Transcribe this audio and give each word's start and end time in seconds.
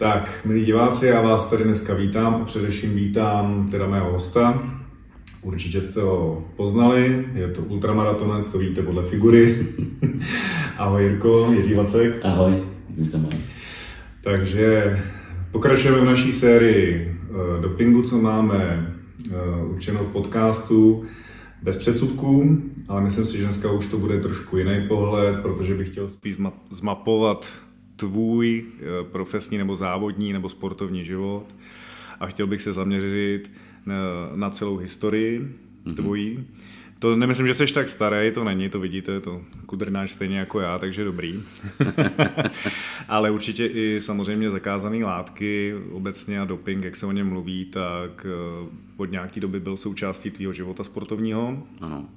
Tak, 0.00 0.30
milí 0.44 0.64
diváci, 0.64 1.06
já 1.06 1.20
vás 1.20 1.50
tady 1.50 1.64
dneska 1.64 1.94
vítám 1.94 2.34
a 2.34 2.44
především 2.44 2.94
vítám 2.94 3.68
teda 3.70 3.86
mého 3.86 4.12
hosta. 4.12 4.62
Určitě 5.42 5.82
jste 5.82 6.02
ho 6.02 6.44
poznali, 6.56 7.28
je 7.34 7.48
to 7.48 7.62
ultramaratonec, 7.62 8.52
to 8.52 8.58
víte 8.58 8.82
podle 8.82 9.06
figury. 9.06 9.66
Ahoj 10.78 11.02
Jirko, 11.02 11.52
Jiří 11.52 11.74
Vacek. 11.74 12.20
Ahoj, 12.22 12.62
vítám 12.90 13.22
vás. 13.22 13.34
Takže 14.24 14.98
pokračujeme 15.50 16.00
v 16.00 16.04
naší 16.04 16.32
sérii 16.32 17.16
eh, 17.30 17.62
dopingu, 17.62 18.02
co 18.02 18.18
máme 18.18 18.94
eh, 19.26 19.64
určeno 19.64 20.04
v 20.04 20.12
podcastu 20.12 21.04
bez 21.62 21.78
předsudků, 21.78 22.62
ale 22.88 23.00
myslím 23.00 23.24
si, 23.24 23.38
že 23.38 23.44
dneska 23.44 23.70
už 23.70 23.88
to 23.88 23.98
bude 23.98 24.20
trošku 24.20 24.56
jiný 24.56 24.88
pohled, 24.88 25.42
protože 25.42 25.74
bych 25.74 25.88
chtěl 25.88 26.08
spíš 26.08 26.36
zmapovat 26.70 27.52
tvůj 28.00 28.64
eh, 28.64 29.04
profesní 29.04 29.58
nebo 29.58 29.76
závodní 29.76 30.32
nebo 30.32 30.48
sportovní 30.48 31.04
život 31.04 31.54
a 32.20 32.26
chtěl 32.26 32.46
bych 32.46 32.62
se 32.62 32.72
zaměřit 32.72 33.50
na, 33.86 33.96
na 34.34 34.50
celou 34.50 34.76
historii 34.76 35.40
mm-hmm. 35.40 35.94
tvojí. 35.94 36.46
To 36.98 37.16
nemyslím, 37.16 37.46
že 37.46 37.54
jsi 37.54 37.66
tak 37.66 37.88
starý, 37.88 38.30
to 38.32 38.44
není, 38.44 38.68
to 38.68 38.80
vidíte, 38.80 39.20
to 39.20 39.42
kudrnáš 39.66 40.10
stejně 40.10 40.38
jako 40.38 40.60
já, 40.60 40.78
takže 40.78 41.04
dobrý. 41.04 41.42
Ale 43.08 43.30
určitě 43.30 43.66
i 43.66 44.00
samozřejmě 44.00 44.50
zakázané 44.50 45.04
látky 45.04 45.74
obecně 45.92 46.40
a 46.40 46.44
doping, 46.44 46.84
jak 46.84 46.96
se 46.96 47.06
o 47.06 47.12
něm 47.12 47.28
mluví, 47.28 47.64
tak 47.64 48.26
eh, 48.26 48.68
od 48.96 49.10
nějaký 49.10 49.40
doby 49.40 49.60
byl 49.60 49.76
součástí 49.76 50.30
tvýho 50.30 50.52
života 50.52 50.84
sportovního. 50.84 51.66
Ano. 51.80 52.08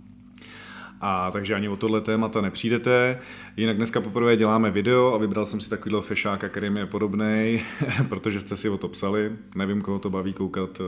A 1.05 1.31
takže 1.31 1.55
ani 1.55 1.69
o 1.69 1.75
tohle 1.75 2.01
témata 2.01 2.41
nepřijdete. 2.41 3.19
Jinak 3.57 3.77
dneska 3.77 4.01
poprvé 4.01 4.37
děláme 4.37 4.71
video 4.71 5.13
a 5.13 5.17
vybral 5.17 5.45
jsem 5.45 5.61
si 5.61 5.69
takovýhle 5.69 6.01
fešáka, 6.01 6.49
který 6.49 6.69
mi 6.69 6.79
je 6.79 6.85
podobný, 6.85 7.63
protože 8.09 8.39
jste 8.39 8.57
si 8.57 8.69
o 8.69 8.77
to 8.77 8.87
psali. 8.87 9.31
Nevím, 9.55 9.81
koho 9.81 9.99
to 9.99 10.09
baví 10.09 10.33
koukat 10.33 10.81
eh, 10.81 10.83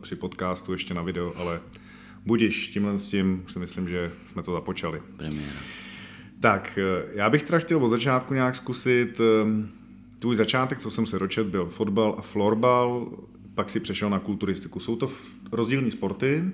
při 0.00 0.16
podcastu 0.16 0.72
ještě 0.72 0.94
na 0.94 1.02
video, 1.02 1.32
ale 1.36 1.60
budiš, 2.26 2.68
tímhle 2.68 2.98
s 2.98 3.08
tím 3.08 3.44
si 3.48 3.58
myslím, 3.58 3.88
že 3.88 4.12
jsme 4.26 4.42
to 4.42 4.52
započali. 4.52 5.02
Premiéra. 5.16 5.60
Tak, 6.40 6.78
eh, 6.78 7.04
já 7.14 7.30
bych 7.30 7.42
teda 7.42 7.58
chtěl 7.58 7.84
od 7.84 7.90
začátku 7.90 8.34
nějak 8.34 8.54
zkusit, 8.54 9.20
eh, 9.20 9.68
tvůj 10.18 10.36
začátek, 10.36 10.78
co 10.78 10.90
jsem 10.90 11.06
se 11.06 11.18
dočet, 11.18 11.46
byl 11.46 11.66
fotbal 11.66 12.14
a 12.18 12.22
florbal, 12.22 13.10
pak 13.54 13.70
si 13.70 13.80
přešel 13.80 14.10
na 14.10 14.18
kulturistiku. 14.18 14.80
Jsou 14.80 14.96
to 14.96 15.10
rozdílné 15.52 15.90
sporty, 15.90 16.44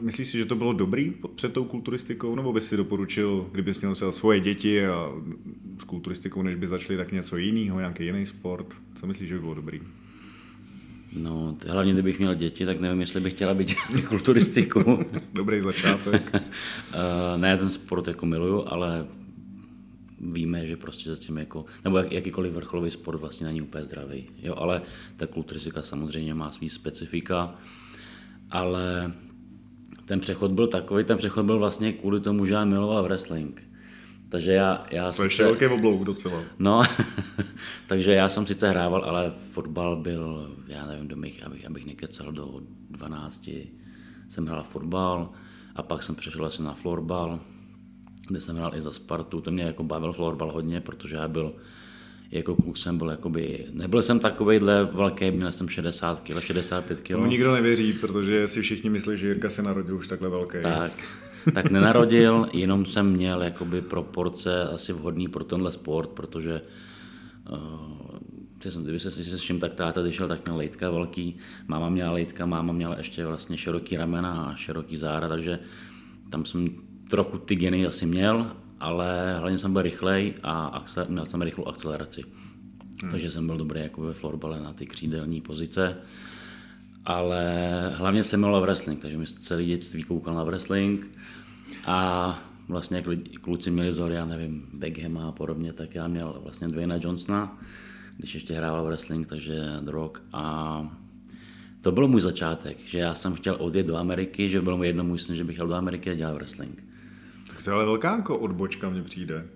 myslíš 0.00 0.28
si, 0.28 0.38
že 0.38 0.44
to 0.44 0.54
bylo 0.54 0.72
dobrý 0.72 1.12
před 1.34 1.52
tou 1.52 1.64
kulturistikou, 1.64 2.34
nebo 2.34 2.52
bys 2.52 2.68
si 2.68 2.76
doporučil, 2.76 3.46
kdyby 3.52 3.72
měl 3.80 3.94
třeba 3.94 4.12
svoje 4.12 4.40
děti 4.40 4.86
a 4.86 5.12
s 5.78 5.84
kulturistikou, 5.84 6.42
než 6.42 6.54
by 6.54 6.66
začali 6.66 6.96
tak 6.96 7.12
něco 7.12 7.36
jiného, 7.36 7.78
nějaký 7.78 8.04
jiný 8.04 8.26
sport? 8.26 8.74
Co 9.00 9.06
myslíš, 9.06 9.28
že 9.28 9.34
by 9.34 9.40
bylo 9.40 9.54
dobrý? 9.54 9.80
No, 11.12 11.56
hlavně 11.66 11.92
kdybych 11.92 12.18
měl 12.18 12.34
děti, 12.34 12.66
tak 12.66 12.80
nevím, 12.80 13.00
jestli 13.00 13.20
bych 13.20 13.32
chtěla 13.32 13.54
být 13.54 13.74
kulturistiku. 14.08 15.04
Dobrý 15.32 15.60
začátek. 15.60 16.30
uh, 16.34 16.40
ne, 17.40 17.58
ten 17.58 17.70
sport 17.70 18.08
jako 18.08 18.26
miluju, 18.26 18.64
ale 18.66 19.06
víme, 20.20 20.66
že 20.66 20.76
prostě 20.76 21.10
zatím 21.10 21.38
jako, 21.38 21.64
nebo 21.84 21.98
jak, 21.98 22.12
jakýkoliv 22.12 22.52
vrcholový 22.52 22.90
sport 22.90 23.18
vlastně 23.18 23.46
není 23.46 23.62
úplně 23.62 23.84
zdravý. 23.84 24.26
Jo, 24.42 24.54
ale 24.56 24.82
ta 25.16 25.26
kulturistika 25.26 25.82
samozřejmě 25.82 26.34
má 26.34 26.50
svý 26.50 26.70
specifika, 26.70 27.54
ale 28.50 29.12
ten 30.08 30.20
přechod 30.20 30.50
byl 30.50 30.66
takový, 30.66 31.04
ten 31.04 31.18
přechod 31.18 31.46
byl 31.46 31.58
vlastně 31.58 31.92
kvůli 31.92 32.20
tomu, 32.20 32.46
že 32.46 32.54
já 32.54 32.64
miloval 32.64 33.02
wrestling. 33.02 33.62
Takže 34.28 34.52
já, 34.52 34.86
já 34.90 35.12
to 35.12 35.24
je 35.24 35.30
velký 35.38 35.66
oblouk 35.66 36.04
docela. 36.04 36.42
No, 36.58 36.82
takže 37.86 38.12
já 38.12 38.28
jsem 38.28 38.46
sice 38.46 38.68
hrával, 38.68 39.04
ale 39.04 39.32
fotbal 39.50 39.96
byl, 39.96 40.56
já 40.66 40.86
nevím, 40.86 41.08
do 41.08 41.16
mých, 41.16 41.46
abych, 41.46 41.66
abych 41.66 41.86
nekecel 41.86 42.32
do 42.32 42.60
12, 42.90 43.50
jsem 44.28 44.46
hrál 44.46 44.62
fotbal 44.62 45.30
a 45.76 45.82
pak 45.82 46.02
jsem 46.02 46.14
přešel 46.14 46.46
asi 46.46 46.62
na 46.62 46.74
florbal, 46.74 47.40
kde 48.28 48.40
jsem 48.40 48.56
hrál 48.56 48.74
i 48.74 48.82
za 48.82 48.92
Spartu. 48.92 49.40
To 49.40 49.50
mě 49.50 49.62
jako 49.62 49.82
bavil 49.82 50.12
florbal 50.12 50.52
hodně, 50.52 50.80
protože 50.80 51.16
já 51.16 51.28
byl 51.28 51.54
jako 52.30 52.56
kluk 52.56 52.78
jsem 52.78 52.98
byl 52.98 53.10
jakoby, 53.10 53.66
nebyl 53.72 54.02
jsem 54.02 54.18
takovejhle 54.18 54.84
velký, 54.84 55.30
měl 55.30 55.52
jsem 55.52 55.68
60 55.68 56.20
kg, 56.20 56.40
65 56.40 57.00
kg. 57.00 57.08
Tomu 57.08 57.26
nikdo 57.26 57.54
nevěří, 57.54 57.92
protože 57.92 58.48
si 58.48 58.62
všichni 58.62 58.90
myslí, 58.90 59.16
že 59.16 59.26
Jirka 59.26 59.50
se 59.50 59.62
narodil 59.62 59.96
už 59.96 60.08
takhle 60.08 60.28
velký. 60.28 60.58
Tak, 60.62 60.92
tak 61.54 61.70
nenarodil, 61.70 62.48
jenom 62.52 62.86
jsem 62.86 63.12
měl 63.12 63.42
jakoby 63.42 63.82
proporce 63.82 64.62
asi 64.62 64.92
vhodný 64.92 65.28
pro 65.28 65.44
tenhle 65.44 65.72
sport, 65.72 66.10
protože 66.10 66.60
uh, 67.50 68.18
jsem, 68.60 68.82
kdyby 68.82 69.00
se 69.00 69.10
s 69.10 69.40
vším 69.40 69.60
tak 69.60 69.74
táta, 69.74 70.02
když 70.02 70.16
šel, 70.16 70.28
tak 70.28 70.44
měl 70.44 70.56
lejtka 70.56 70.90
velký, 70.90 71.36
máma 71.68 71.88
měla 71.88 72.12
lejtka, 72.12 72.46
máma 72.46 72.72
měla 72.72 72.98
ještě 72.98 73.26
vlastně 73.26 73.58
široký 73.58 73.96
ramena 73.96 74.42
a 74.42 74.56
široký 74.56 74.96
zára, 74.96 75.28
takže 75.28 75.58
tam 76.30 76.44
jsem 76.44 76.68
trochu 77.10 77.38
ty 77.38 77.56
geny 77.56 77.86
asi 77.86 78.06
měl 78.06 78.50
ale 78.80 79.36
hlavně 79.38 79.58
jsem 79.58 79.72
byl 79.72 79.82
rychlej 79.82 80.34
a 80.42 80.84
měl 81.08 81.26
jsem 81.26 81.42
rychlou 81.42 81.64
akceleraci. 81.64 82.24
Hmm. 83.02 83.10
Takže 83.10 83.30
jsem 83.30 83.46
byl 83.46 83.56
dobrý 83.56 83.80
jako 83.80 84.02
ve 84.02 84.14
florbale 84.14 84.60
na 84.60 84.72
ty 84.72 84.86
křídelní 84.86 85.40
pozice. 85.40 85.96
Ale 87.04 87.44
hlavně 87.94 88.24
jsem 88.24 88.40
měl 88.40 88.60
wrestling, 88.60 89.02
takže 89.02 89.18
mi 89.18 89.26
celý 89.26 89.66
dětství 89.66 90.02
koukal 90.02 90.34
na 90.34 90.44
wrestling. 90.44 91.18
A 91.86 92.38
vlastně 92.68 92.96
jak 92.96 93.40
kluci 93.40 93.70
měli 93.70 93.88
vzor, 93.88 94.12
já 94.12 94.24
nevím, 94.24 94.68
Beckhama 94.72 95.28
a 95.28 95.32
podobně, 95.32 95.72
tak 95.72 95.94
já 95.94 96.08
měl 96.08 96.40
vlastně 96.42 96.68
Dwayna 96.68 96.96
Johnsona, 97.00 97.58
když 98.16 98.34
ještě 98.34 98.54
hrával 98.54 98.86
wrestling, 98.86 99.26
takže 99.26 99.54
drog. 99.80 100.10
A 100.32 100.96
to 101.80 101.92
byl 101.92 102.08
můj 102.08 102.20
začátek, 102.20 102.78
že 102.86 102.98
já 102.98 103.14
jsem 103.14 103.34
chtěl 103.34 103.56
odjet 103.58 103.86
do 103.86 103.96
Ameriky, 103.96 104.48
že 104.48 104.60
bylo 104.60 104.76
mu 104.76 104.84
jedno 104.84 105.04
můj 105.04 105.18
sen, 105.18 105.36
že 105.36 105.44
bych 105.44 105.56
chtěl 105.56 105.66
do 105.66 105.74
Ameriky 105.74 106.10
a 106.10 106.14
dělat 106.14 106.34
wrestling. 106.34 106.87
To 107.68 107.72
je 107.72 107.74
ale 107.74 107.84
velká 107.84 108.16
jako 108.16 108.38
odbočka 108.38 108.90
mně 108.90 109.02
přijde. 109.02 109.46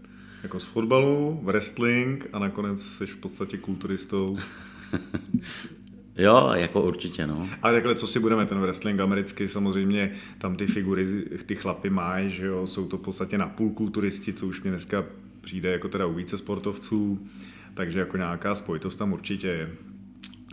Jako 0.43 0.61
z 0.61 0.67
fotbalu, 0.67 1.41
wrestling 1.45 2.27
a 2.33 2.39
nakonec 2.39 2.83
jsi 2.83 3.07
v 3.07 3.17
podstatě 3.17 3.59
kulturistou. 3.59 4.39
Jo, 6.17 6.51
jako 6.55 6.83
určitě, 6.83 7.27
no. 7.27 7.49
Ale 7.63 7.73
takhle, 7.73 7.95
co 7.95 8.07
si 8.07 8.21
budeme, 8.21 8.47
ten 8.47 8.61
wrestling 8.61 9.01
americký, 9.01 9.49
samozřejmě 9.49 10.13
tam 10.39 10.57
ty 10.57 10.67
figury, 10.67 11.25
ty 11.47 11.55
chlapy 11.55 11.91
mají, 11.91 12.31
že 12.31 12.47
jo, 12.47 12.67
jsou 12.67 12.89
to 12.89 12.99
v 12.99 13.01
podstatě 13.01 13.39
napůl 13.39 13.71
kulturisti, 13.71 14.33
co 14.33 14.47
už 14.47 14.63
mě 14.63 14.71
dneska 14.71 15.05
přijde 15.41 15.73
jako 15.73 15.89
teda 15.89 16.07
u 16.07 16.15
více 16.15 16.39
sportovců, 16.39 17.27
takže 17.75 17.99
jako 17.99 18.17
nějaká 18.17 18.55
spojitost 18.55 18.99
tam 18.99 19.13
určitě 19.13 19.47
je. 19.47 19.71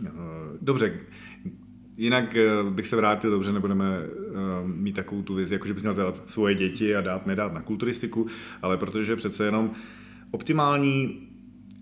Eh, 0.06 0.10
dobře, 0.62 1.00
Jinak 2.00 2.36
eh, 2.36 2.48
bych 2.70 2.86
se 2.86 2.96
vrátil, 2.96 3.30
dobře, 3.30 3.52
nebudeme 3.52 4.00
eh, 4.02 4.08
mít 4.64 4.92
takovou 4.92 5.22
tu 5.22 5.34
vizi, 5.34 5.54
jako 5.54 5.66
že 5.66 5.74
bys 5.74 5.82
měl 5.82 5.94
dát 5.94 6.28
svoje 6.28 6.54
děti 6.54 6.96
a 6.96 7.00
dát, 7.00 7.26
nedát 7.26 7.52
na 7.52 7.62
kulturistiku, 7.62 8.26
ale 8.62 8.76
protože 8.76 9.16
přece 9.16 9.44
jenom 9.44 9.70
optimální 10.30 11.28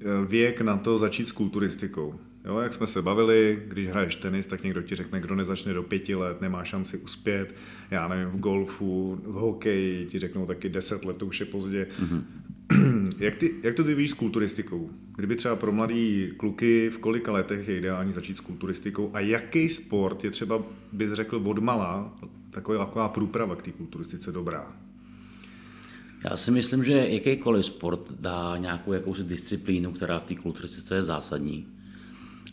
eh, 0.01 0.05
věk 0.27 0.61
na 0.61 0.77
to 0.77 0.99
začít 0.99 1.25
s 1.25 1.33
kulturistikou. 1.33 2.15
Jo, 2.45 2.59
jak 2.59 2.73
jsme 2.73 2.87
se 2.87 3.03
bavili, 3.03 3.63
když 3.69 3.89
hraješ 3.89 4.15
tenis, 4.15 4.47
tak 4.47 4.63
někdo 4.63 4.83
ti 4.83 4.95
řekne, 4.95 5.21
kdo 5.21 5.35
nezačne 5.35 5.73
do 5.73 5.83
pěti 5.83 6.15
let, 6.15 6.41
nemá 6.41 6.65
šanci 6.65 6.99
uspět. 6.99 7.55
Já 7.91 8.09
nevím, 8.09 8.29
v 8.29 8.41
golfu, 8.41 9.21
v 9.25 9.33
hokeji 9.33 10.07
ti 10.07 10.19
řeknou 10.19 10.47
taky 10.47 10.69
deset 10.69 11.05
let, 11.05 11.17
to 11.17 11.27
už 11.27 11.41
je 11.41 11.47
pozdě. 11.47 11.87
Mm-hmm. 12.01 12.23
Jak, 13.19 13.37
ty, 13.37 13.55
jak 13.63 13.75
to 13.75 13.85
ty 13.85 13.95
víš 13.95 14.11
s 14.11 14.15
kulturistikou? 14.15 14.91
Kdyby 15.17 15.37
třeba 15.37 15.57
pro 15.57 15.73
mladý 15.73 16.33
kluky 16.37 16.91
v 16.91 16.99
kolika 16.99 17.33
letech 17.33 17.69
je 17.69 17.79
ideální 17.79 18.13
začít 18.13 18.37
s 18.37 18.41
kulturistikou 18.41 19.11
a 19.15 19.21
jaký 19.21 19.69
sport 19.69 20.25
je 20.25 20.31
třeba, 20.31 20.63
bys 20.93 21.13
řekl, 21.13 21.43
od 21.45 21.59
malá 21.59 22.19
taková, 22.51 22.85
taková 22.85 23.09
průprava 23.09 23.57
k 23.57 23.63
té 23.63 23.73
kulturistice 23.73 24.33
dobrá? 24.33 24.77
Já 26.25 26.37
si 26.37 26.51
myslím, 26.51 26.85
že 26.85 26.93
jakýkoliv 26.93 27.67
sport 27.67 28.13
dá 28.21 28.57
nějakou 28.57 28.93
jakousi 28.93 29.25
disciplínu, 29.25 29.93
která 29.93 30.19
v 30.19 30.25
té 30.25 30.35
kulturistice 30.35 30.95
je 30.95 31.05
zásadní. 31.05 31.67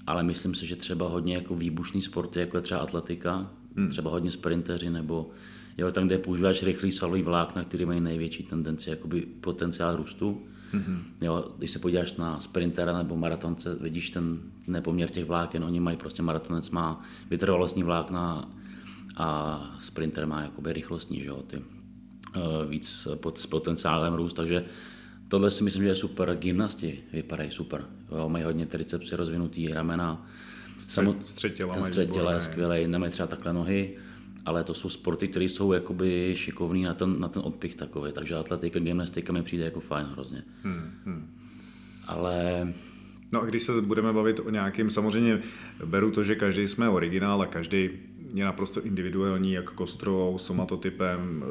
Ale 0.08 0.24
myslím 0.24 0.56
si, 0.56 0.68
že 0.68 0.76
třeba 0.76 1.08
hodně 1.08 1.36
jako 1.36 1.56
výbušný 1.56 2.02
sporty, 2.02 2.40
jako 2.40 2.58
je 2.58 2.62
třeba 2.62 2.80
atletika, 2.80 3.52
hmm. 3.76 3.90
třeba 3.90 4.12
hodně 4.12 4.32
sprinteři 4.32 4.90
nebo 4.90 5.32
jo, 5.78 5.92
tam, 5.92 6.08
kde 6.08 6.18
používáš 6.18 6.64
rychlý 6.64 6.92
svalový 6.92 7.22
vlákna, 7.22 7.64
který 7.64 7.86
mají 7.86 8.00
největší 8.00 8.44
tendenci, 8.44 8.90
jakoby 8.90 9.22
potenciál 9.22 9.96
růstu. 9.96 10.48
Mm-hmm. 10.76 11.00
Jo, 11.22 11.52
když 11.58 11.72
se 11.72 11.80
podíváš 11.80 12.14
na 12.14 12.42
sprintera 12.42 12.98
nebo 12.98 13.18
maratonce, 13.18 13.76
vidíš 13.76 14.10
ten 14.10 14.40
nepoměr 14.68 15.10
těch 15.10 15.26
vláken, 15.26 15.64
oni 15.64 15.80
mají 15.80 15.98
prostě 15.98 16.22
maratonec 16.22 16.70
má 16.70 17.06
vytrvalostní 17.30 17.84
vlákna 17.84 18.50
a 19.18 19.62
sprinter 19.80 20.28
má 20.28 20.42
jakoby 20.42 20.74
rychlostní, 20.74 21.20
že 21.20 21.26
jo, 21.26 21.44
ty 21.48 21.58
uh, 21.58 21.64
víc 22.70 23.08
pod, 23.16 23.38
s 23.38 23.46
potenciálem 23.46 24.14
růst, 24.14 24.34
takže 24.34 24.66
tohle 25.28 25.52
si 25.52 25.64
myslím, 25.64 25.84
že 25.84 25.90
je 25.90 25.96
super. 25.96 26.36
Gymnasti 26.36 27.00
vypadají 27.14 27.52
super. 27.52 27.86
Jo, 28.12 28.30
mají 28.30 28.44
hodně 28.44 28.66
tricepsy 28.66 29.16
rozvinutý, 29.16 29.68
ramena. 29.68 30.28
Střed, 31.26 31.56
těla, 31.56 31.84
střed 31.86 32.12
těla 32.12 32.34
je 32.34 32.42
skvělý, 32.42 32.88
nemají 32.88 33.12
třeba 33.12 33.28
takhle 33.28 33.54
nohy 33.54 33.98
ale 34.46 34.64
to 34.64 34.74
jsou 34.74 34.90
sporty, 34.90 35.28
které 35.28 35.46
jsou 35.46 35.74
jakoby 35.74 36.34
šikovný 36.38 36.84
na 36.84 36.94
ten, 36.94 37.20
na 37.20 37.28
ten 37.28 37.42
odpich 37.46 37.76
takový, 37.76 38.12
takže 38.12 38.36
atletika, 38.36 38.80
gymnastika 38.80 39.34
mi 39.34 39.44
přijde 39.44 39.64
jako 39.64 39.80
fajn 39.80 40.08
hrozně. 40.08 40.44
Hmm, 40.64 40.92
hmm. 41.06 41.28
Ale 42.08 42.68
No 43.32 43.42
a 43.42 43.46
když 43.46 43.64
se 43.64 43.82
budeme 43.82 44.14
bavit 44.14 44.40
o 44.40 44.50
nějakým, 44.50 44.90
samozřejmě 44.90 45.42
beru 45.86 46.12
to, 46.12 46.24
že 46.24 46.36
každý 46.36 46.68
jsme 46.68 46.90
originál 46.90 47.42
a 47.42 47.46
každý 47.46 47.90
je 48.34 48.46
naprosto 48.46 48.82
individuální, 48.82 49.54
jak 49.54 49.72
kostrou, 49.72 50.38
somatotypem, 50.38 51.44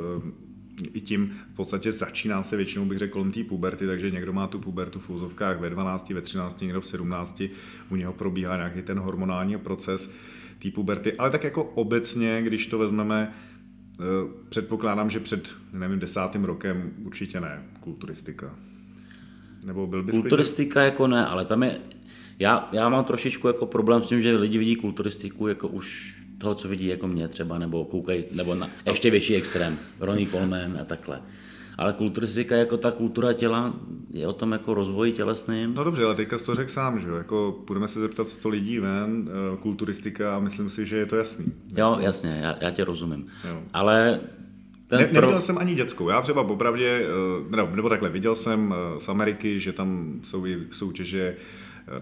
i 0.92 1.00
tím 1.00 1.36
v 1.52 1.56
podstatě 1.56 1.92
začíná 1.92 2.42
se 2.42 2.56
většinou, 2.56 2.84
bych 2.84 2.98
řekl, 2.98 3.12
kolem 3.12 3.32
té 3.32 3.44
puberty, 3.44 3.86
takže 3.86 4.10
někdo 4.10 4.32
má 4.32 4.46
tu 4.46 4.58
pubertu 4.58 5.00
v 5.00 5.10
úzovkách 5.10 5.60
ve 5.60 5.70
12, 5.70 6.10
ve 6.10 6.20
13, 6.20 6.60
někdo 6.60 6.80
v 6.80 6.86
17, 6.86 7.42
u 7.90 7.96
něho 7.96 8.12
probíhá 8.12 8.56
nějaký 8.56 8.82
ten 8.82 8.98
hormonální 8.98 9.58
proces 9.58 10.10
té 10.64 10.70
puberty, 10.70 11.16
ale 11.16 11.30
tak 11.30 11.44
jako 11.44 11.64
obecně, 11.64 12.42
když 12.42 12.66
to 12.66 12.78
vezmeme, 12.78 13.34
eh, 14.00 14.04
předpokládám, 14.48 15.10
že 15.10 15.20
před, 15.20 15.54
nevím, 15.72 15.98
desátým 15.98 16.44
rokem 16.44 16.92
určitě 17.04 17.40
ne, 17.40 17.62
kulturistika. 17.80 18.54
Nebo 19.66 19.86
byl 19.86 20.02
bys 20.02 20.14
Kulturistika 20.14 20.72
klidně? 20.72 20.84
jako 20.84 21.06
ne, 21.06 21.26
ale 21.26 21.44
tam 21.44 21.62
je, 21.62 21.80
já, 22.38 22.68
já 22.72 22.88
mám 22.88 23.04
trošičku 23.04 23.46
jako 23.46 23.66
problém 23.66 24.04
s 24.04 24.08
tím, 24.08 24.22
že 24.22 24.36
lidi 24.36 24.58
vidí 24.58 24.76
kulturistiku 24.76 25.48
jako 25.48 25.68
už 25.68 26.18
toho, 26.38 26.54
co 26.54 26.68
vidí 26.68 26.86
jako 26.86 27.08
mě 27.08 27.28
třeba, 27.28 27.58
nebo 27.58 27.84
koukají, 27.84 28.24
nebo 28.32 28.54
na 28.54 28.70
ještě 28.86 29.10
větší 29.10 29.36
extrém, 29.36 29.78
Ronnie 30.00 30.28
Coleman 30.28 30.78
a 30.80 30.84
takhle. 30.84 31.22
Ale 31.78 31.92
kulturistika 31.92 32.56
jako 32.56 32.76
ta 32.76 32.90
kultura 32.90 33.32
těla 33.32 33.74
je 34.14 34.26
o 34.28 34.32
tom 34.32 34.52
jako 34.52 34.74
rozvoji 34.74 35.12
tělesným. 35.12 35.74
No 35.74 35.84
dobře, 35.84 36.04
ale 36.04 36.14
teďka 36.14 36.38
jsi 36.38 36.46
to 36.46 36.54
řekl 36.54 36.70
sám, 36.70 36.98
že 36.98 37.08
jo? 37.08 37.14
Jako 37.14 37.62
budeme 37.66 37.88
se 37.88 38.00
zeptat 38.00 38.28
100 38.28 38.48
lidí 38.48 38.78
ven, 38.78 39.28
eh, 39.28 39.56
kulturistika 39.56 40.36
a 40.36 40.40
myslím 40.40 40.70
si, 40.70 40.86
že 40.86 40.96
je 40.96 41.06
to 41.06 41.16
jasný. 41.16 41.44
Jo, 41.76 41.96
jasně, 42.00 42.40
já, 42.42 42.56
já 42.60 42.70
tě 42.70 42.84
rozumím. 42.84 43.26
Jo. 43.48 43.62
Ale 43.72 44.20
ten 44.86 44.98
ne, 44.98 45.06
neviděl 45.06 45.28
pro... 45.28 45.40
jsem 45.40 45.58
ani 45.58 45.74
dětskou. 45.74 46.08
Já 46.08 46.20
třeba 46.20 46.44
popravdě, 46.44 47.06
eh, 47.50 47.56
nebo, 47.56 47.88
takhle, 47.88 48.08
viděl 48.08 48.34
jsem 48.34 48.74
eh, 48.74 49.00
z 49.00 49.08
Ameriky, 49.08 49.60
že 49.60 49.72
tam 49.72 50.20
jsou 50.24 50.46
i 50.46 50.58
soutěže 50.70 51.36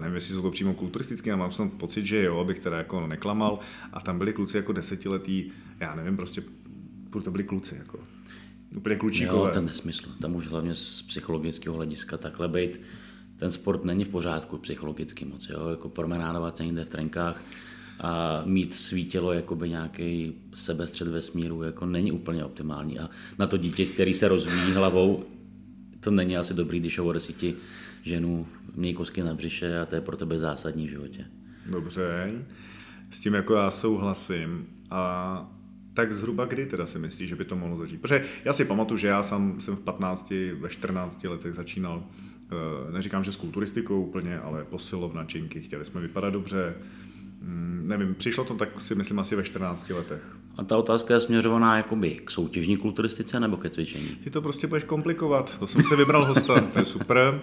nevím, 0.00 0.14
jestli 0.14 0.34
jsou 0.34 0.42
to 0.42 0.50
přímo 0.50 0.74
kulturistické, 0.74 1.32
ale 1.32 1.38
mám 1.38 1.52
jsem 1.52 1.70
pocit, 1.70 2.06
že 2.06 2.22
jo, 2.22 2.38
abych 2.38 2.58
teda 2.58 2.78
jako 2.78 3.06
neklamal. 3.06 3.58
A 3.92 4.00
tam 4.00 4.18
byli 4.18 4.32
kluci 4.32 4.56
jako 4.56 4.72
desetiletí, 4.72 5.52
já 5.80 5.94
nevím, 5.94 6.16
prostě 6.16 6.42
to 7.24 7.30
byli 7.30 7.44
kluci, 7.44 7.74
jako 7.74 7.98
úplně 8.76 8.96
klučíkové. 8.96 9.48
Jo, 9.48 9.54
ten 9.54 9.66
nesmysl. 9.66 10.10
Tam 10.20 10.34
už 10.34 10.46
hlavně 10.46 10.74
z 10.74 11.02
psychologického 11.02 11.76
hlediska 11.76 12.18
takhle 12.18 12.48
být, 12.48 12.80
ten 13.36 13.50
sport 13.50 13.84
není 13.84 14.04
v 14.04 14.08
pořádku 14.08 14.58
psychologicky 14.58 15.24
moc, 15.24 15.48
jo, 15.48 15.68
jako 15.68 15.88
promenádovat 15.88 16.56
se 16.56 16.66
někde 16.66 16.84
v 16.84 16.90
trenkách 16.90 17.44
a 18.00 18.42
mít 18.44 18.74
svý 18.74 19.04
tělo 19.04 19.32
jakoby 19.32 19.68
nějaký 19.68 20.32
sebestřed 20.54 21.08
vesmíru 21.08 21.62
jako 21.62 21.86
není 21.86 22.12
úplně 22.12 22.44
optimální 22.44 22.98
a 22.98 23.10
na 23.38 23.46
to 23.46 23.56
dítě, 23.56 23.86
který 23.86 24.14
se 24.14 24.28
rozvíjí 24.28 24.72
hlavou, 24.72 25.24
to 26.00 26.10
není 26.10 26.36
asi 26.36 26.54
dobrý, 26.54 26.80
když 26.80 27.00
si 27.18 27.32
ti 27.32 27.54
ženu 28.02 28.46
měj 28.74 28.94
kosky 28.94 29.22
na 29.22 29.34
břiše 29.34 29.80
a 29.80 29.86
to 29.86 29.94
je 29.94 30.00
pro 30.00 30.16
tebe 30.16 30.38
zásadní 30.38 30.86
v 30.86 30.90
životě. 30.90 31.26
Dobře, 31.66 32.32
s 33.10 33.20
tím 33.20 33.34
jako 33.34 33.54
já 33.54 33.70
souhlasím. 33.70 34.66
A 34.90 35.61
tak 35.94 36.12
zhruba 36.14 36.44
kdy 36.44 36.66
teda 36.66 36.86
si 36.86 36.98
myslíš, 36.98 37.28
že 37.28 37.36
by 37.36 37.44
to 37.44 37.56
mohlo 37.56 37.76
začít? 37.76 38.00
Protože 38.00 38.24
já 38.44 38.52
si 38.52 38.64
pamatuju, 38.64 38.98
že 38.98 39.08
já 39.08 39.22
sám 39.22 39.60
jsem 39.60 39.76
v 39.76 39.80
15, 39.80 40.32
ve 40.60 40.68
14 40.68 41.28
letech 41.28 41.54
začínal, 41.54 42.04
eh, 42.52 42.92
neříkám, 42.92 43.24
že 43.24 43.32
s 43.32 43.36
kulturistikou 43.36 44.02
úplně, 44.02 44.38
ale 44.38 44.64
posilovna 44.64 45.24
činky, 45.24 45.60
chtěli 45.60 45.84
jsme 45.84 46.00
vypadat 46.00 46.30
dobře, 46.30 46.74
mm, 47.40 47.84
nevím, 47.86 48.14
přišlo 48.14 48.44
to 48.44 48.54
tak 48.54 48.80
si 48.80 48.94
myslím 48.94 49.18
asi 49.18 49.36
ve 49.36 49.42
14 49.42 49.92
letech. 49.92 50.22
A 50.56 50.64
ta 50.64 50.76
otázka 50.76 51.14
je 51.14 51.20
směřovaná 51.20 51.76
jakoby 51.76 52.10
k 52.10 52.30
soutěžní 52.30 52.76
kulturistice 52.76 53.40
nebo 53.40 53.56
ke 53.56 53.70
cvičení? 53.70 54.08
Ty 54.08 54.30
to 54.30 54.42
prostě 54.42 54.66
budeš 54.66 54.84
komplikovat, 54.84 55.58
to 55.58 55.66
jsem 55.66 55.82
si 55.82 55.96
vybral 55.96 56.24
hosta, 56.24 56.60
to 56.60 56.78
je 56.78 56.84
super. 56.84 57.40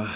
Uh, 0.00 0.08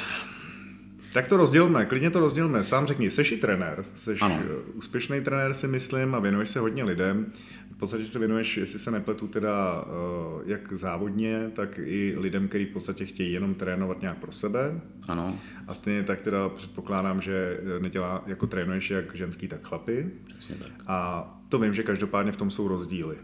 tak 1.14 1.28
to 1.28 1.37
rozdělme, 1.37 1.87
klidně 1.87 2.11
to 2.11 2.20
rozdělme. 2.20 2.64
Sám 2.64 2.87
řekni, 2.87 3.11
jsi 3.11 3.22
i 3.22 3.37
trenér, 3.37 3.84
jsi 3.96 4.14
ano. 4.20 4.40
úspěšný 4.75 5.20
trenér 5.20 5.55
si 5.55 5.69
myslím 5.69 6.14
a 6.14 6.19
věnuješ 6.19 6.49
se 6.49 6.61
hodně 6.61 6.84
lidem. 6.84 7.26
V 7.70 7.76
podstatě 7.76 8.05
se 8.05 8.19
věnuješ, 8.19 8.56
jestli 8.56 8.78
se 8.78 8.90
nepletu, 8.90 9.28
teda 9.28 9.82
uh, 9.82 10.43
jak 10.46 10.72
závodně, 10.72 11.50
tak 11.55 11.78
i 11.78 12.14
lidem, 12.19 12.49
kteří 12.49 12.64
v 12.64 12.72
podstatě 12.72 13.06
chtějí 13.06 13.32
jenom 13.32 13.55
trénovat 13.55 14.00
nějak 14.00 14.19
pro 14.19 14.32
sebe. 14.32 14.81
Ano. 15.08 15.38
A 15.66 15.75
stejně 15.75 16.02
tak 16.02 16.20
teda 16.20 16.49
předpokládám, 16.49 17.20
že 17.20 17.61
nedělá, 17.78 18.22
jako 18.26 18.46
trénuješ 18.46 18.90
jak 18.90 19.14
ženský, 19.14 19.49
tak 19.49 19.69
chlapy. 19.69 20.11
Přesně 20.26 20.56
tak. 20.56 20.72
A 20.87 21.28
to 21.49 21.58
vím, 21.58 21.75
že 21.75 21.82
každopádně 21.82 22.32
v 22.32 22.37
tom 22.37 22.50
jsou 22.50 22.69
rozdíly 22.69 23.16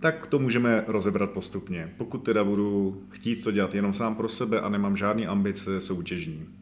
tak 0.00 0.26
to 0.26 0.38
můžeme 0.38 0.84
rozebrat 0.86 1.30
postupně. 1.30 1.94
Pokud 1.96 2.18
teda 2.18 2.44
budu 2.44 3.02
chtít 3.10 3.44
to 3.44 3.50
dělat 3.50 3.74
jenom 3.74 3.94
sám 3.94 4.14
pro 4.14 4.28
sebe 4.28 4.60
a 4.60 4.68
nemám 4.68 4.96
žádný 4.96 5.26
ambice 5.26 5.80
soutěžní. 5.80 6.59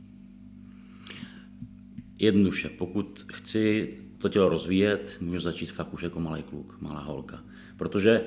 Jednoduše, 2.19 2.69
pokud 2.69 3.25
chci 3.33 3.95
to 4.19 4.29
tělo 4.29 4.49
rozvíjet, 4.49 5.17
můžu 5.21 5.41
začít 5.41 5.73
fakt 5.73 5.95
už 5.95 6.03
jako 6.03 6.21
malý 6.21 6.43
kluk, 6.43 6.77
malá 6.81 7.01
holka. 7.01 7.41
Protože 7.77 8.23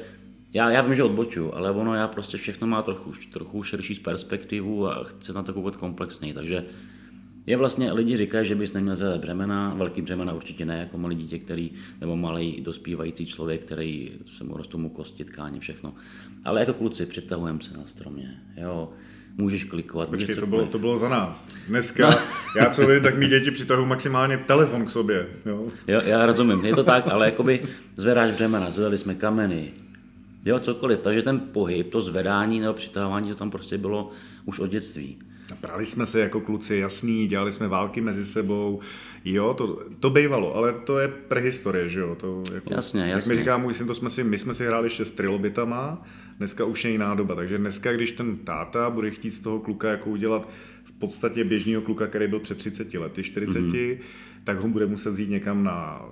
já, 0.54 0.70
já 0.72 0.82
vím, 0.82 0.96
že 0.96 1.04
odbočuju, 1.04 1.54
ale 1.54 1.72
ono 1.72 1.96
já 1.96 2.08
prostě 2.08 2.38
všechno 2.38 2.68
má 2.68 2.82
trochu, 2.82 3.12
trochu 3.34 3.64
širší 3.64 3.96
z 3.96 4.00
perspektivu 4.00 4.88
a 4.88 5.04
chci 5.04 5.34
na 5.34 5.44
to 5.44 5.54
koukat 5.54 5.76
komplexněji. 5.76 6.34
Takže 6.34 6.66
je 7.46 7.58
vlastně, 7.58 7.92
lidi 7.92 8.18
říkají, 8.18 8.48
že 8.48 8.56
bys 8.56 8.74
neměl 8.74 8.96
zvedat 8.96 9.22
břemena, 9.22 9.74
velký 9.74 10.02
břemena 10.02 10.34
určitě 10.34 10.66
ne, 10.66 10.78
jako 10.80 10.98
malý 10.98 11.16
dítě, 11.16 11.40
který, 11.40 11.72
nebo 12.02 12.16
malý 12.16 12.62
dospívající 12.62 13.26
člověk, 13.26 13.62
který 13.62 14.12
se 14.26 14.44
mu 14.44 14.58
rostou 14.58 14.78
mu 14.78 14.90
kosti, 14.90 15.26
tkáně, 15.26 15.60
všechno. 15.60 15.94
Ale 16.46 16.60
jako 16.60 16.74
kluci 16.74 17.06
přitahujeme 17.06 17.60
se 17.62 17.78
na 17.78 17.86
stromě, 17.86 18.42
jo, 18.58 18.94
můžeš 19.42 19.64
klikovat. 19.64 20.10
Počkej, 20.10 20.36
to 20.36 20.48
bylo, 20.48 20.66
to 20.66 20.80
bylo 20.80 20.98
za 20.98 21.10
nás. 21.10 21.48
Dneska, 21.68 22.10
no. 22.10 22.18
já 22.62 22.70
co 22.70 22.88
vím, 22.88 23.04
tak 23.04 23.18
mý 23.18 23.28
děti 23.28 23.52
přitahují 23.52 23.88
maximálně 23.88 24.38
telefon 24.38 24.86
k 24.86 24.90
sobě. 24.90 25.28
Jo? 25.46 25.68
jo, 25.88 26.02
já 26.06 26.26
rozumím, 26.26 26.66
je 26.66 26.76
to 26.76 26.84
tak, 26.84 27.08
ale 27.08 27.26
jakoby 27.26 27.62
zvedáš 27.98 28.32
břemena, 28.32 28.72
zvedali 28.72 28.98
jsme 28.98 29.16
kameny, 29.16 29.72
jo, 30.46 30.60
cokoliv. 30.60 31.00
Takže 31.00 31.22
ten 31.22 31.40
pohyb, 31.40 31.92
to 31.92 32.02
zvedání 32.02 32.60
nebo 32.60 32.74
přitahování, 32.74 33.30
to 33.30 33.36
tam 33.36 33.52
prostě 33.52 33.78
bylo 33.78 34.12
už 34.46 34.60
od 34.60 34.70
dětství. 34.70 35.18
Prali 35.62 35.86
jsme 35.86 36.06
se 36.06 36.20
jako 36.20 36.42
kluci, 36.42 36.76
jasný, 36.76 37.28
dělali 37.28 37.52
jsme 37.52 37.68
války 37.68 38.02
mezi 38.02 38.26
sebou, 38.26 38.80
jo, 39.26 39.54
to, 39.54 39.82
to 40.00 40.10
bývalo, 40.10 40.56
ale 40.56 40.74
to 40.74 41.00
je 41.00 41.08
prehistorie, 41.08 41.90
že 41.90 42.00
jo. 42.00 42.16
To 42.16 42.44
jako, 42.54 42.74
jasně, 42.74 43.02
jasně. 43.02 43.14
Jak 43.14 43.26
mi 43.28 43.36
říká 43.36 43.58
můj 43.58 43.74
syn, 43.74 43.88
to 43.88 43.94
jsme 43.94 44.10
si, 44.10 44.24
my 44.24 44.38
jsme 44.38 44.54
si 44.54 44.66
hráli 44.66 44.86
ještě 44.86 45.06
s 45.06 45.12
trilobitama, 45.12 46.08
dneska 46.38 46.66
už 46.66 46.86
je 46.86 46.92
jiná 46.92 47.16
doba, 47.16 47.36
takže 47.36 47.58
dneska, 47.58 47.94
když 47.94 48.12
ten 48.12 48.38
táta 48.38 48.90
bude 48.90 49.12
chtít 49.12 49.32
z 49.32 49.40
toho 49.40 49.60
kluka 49.60 49.92
jako 49.92 50.10
udělat 50.10 50.50
v 50.84 50.92
podstatě 50.92 51.44
běžného 51.44 51.82
kluka, 51.82 52.08
který 52.08 52.28
byl 52.28 52.40
před 52.40 52.58
30 52.58 52.94
lety, 52.94 53.24
40, 53.24 53.60
mm-hmm. 53.60 53.98
tak 54.44 54.60
ho 54.60 54.68
bude 54.68 54.86
muset 54.86 55.20
jít 55.20 55.30
někam 55.30 55.64
na 55.64 56.06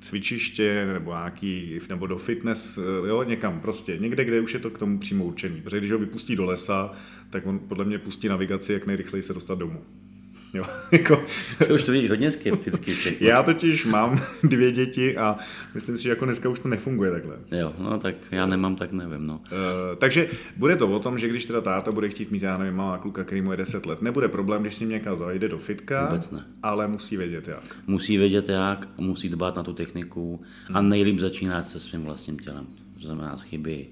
cvičiště 0.00 0.86
nebo 0.92 1.10
nějaký, 1.10 1.78
nebo 1.88 2.06
do 2.06 2.18
fitness, 2.18 2.78
jo, 3.06 3.22
někam 3.22 3.60
prostě, 3.60 3.98
někde, 3.98 4.24
kde 4.24 4.40
už 4.40 4.54
je 4.54 4.60
to 4.60 4.70
k 4.70 4.78
tomu 4.78 4.98
přímo 4.98 5.24
určený. 5.24 5.60
Protože 5.60 5.78
když 5.78 5.92
ho 5.92 5.98
vypustí 5.98 6.36
do 6.36 6.44
lesa, 6.44 6.92
tak 7.30 7.46
on 7.46 7.58
podle 7.58 7.84
mě 7.84 7.98
pustí 7.98 8.28
navigaci, 8.28 8.72
jak 8.72 8.86
nejrychleji 8.86 9.22
se 9.22 9.34
dostat 9.34 9.58
domů. 9.58 9.80
Jo, 10.54 10.64
jako... 10.92 11.24
Ty 11.58 11.72
už 11.72 11.82
to 11.84 11.92
vidíš 11.92 12.10
hodně 12.10 12.30
skepticky 12.30 12.94
všechno. 12.94 13.26
Já 13.26 13.42
totiž 13.42 13.86
mám 13.86 14.20
dvě 14.42 14.72
děti 14.72 15.16
a 15.16 15.38
myslím 15.74 15.96
si, 15.96 16.02
že 16.02 16.08
jako 16.08 16.24
dneska 16.24 16.48
už 16.48 16.58
to 16.58 16.68
nefunguje 16.68 17.10
takhle. 17.10 17.36
Jo, 17.52 17.72
no 17.78 17.98
tak 17.98 18.14
já 18.30 18.46
nemám, 18.46 18.76
tak 18.76 18.92
nevím, 18.92 19.26
no. 19.26 19.34
Uh, 19.34 19.98
takže 19.98 20.28
bude 20.56 20.76
to 20.76 20.88
o 20.88 20.98
tom, 20.98 21.18
že 21.18 21.28
když 21.28 21.44
teda 21.44 21.60
táta 21.60 21.92
bude 21.92 22.08
chtít 22.08 22.30
mít, 22.30 22.42
já 22.42 22.58
nevím, 22.58 22.74
má 22.74 22.98
kluka, 22.98 23.24
který 23.24 23.42
mu 23.42 23.50
je 23.50 23.56
10 23.56 23.86
let, 23.86 24.02
nebude 24.02 24.28
problém, 24.28 24.62
když 24.62 24.74
s 24.74 24.80
ním 24.80 24.88
někam 24.88 25.16
zajde 25.16 25.48
do 25.48 25.58
fitka, 25.58 26.06
Vůbec 26.06 26.30
ne. 26.30 26.44
ale 26.62 26.88
musí 26.88 27.16
vědět 27.16 27.48
jak. 27.48 27.76
Musí 27.86 28.16
vědět 28.16 28.48
jak, 28.48 28.88
musí 28.98 29.28
dbát 29.28 29.56
na 29.56 29.62
tu 29.62 29.72
techniku 29.72 30.42
a 30.72 30.80
nejlíp 30.80 31.18
začínat 31.18 31.68
se 31.68 31.80
svým 31.80 32.02
vlastním 32.02 32.38
tělem. 32.38 32.66
To 32.94 33.06
znamená 33.06 33.36
chyby, 33.36 33.86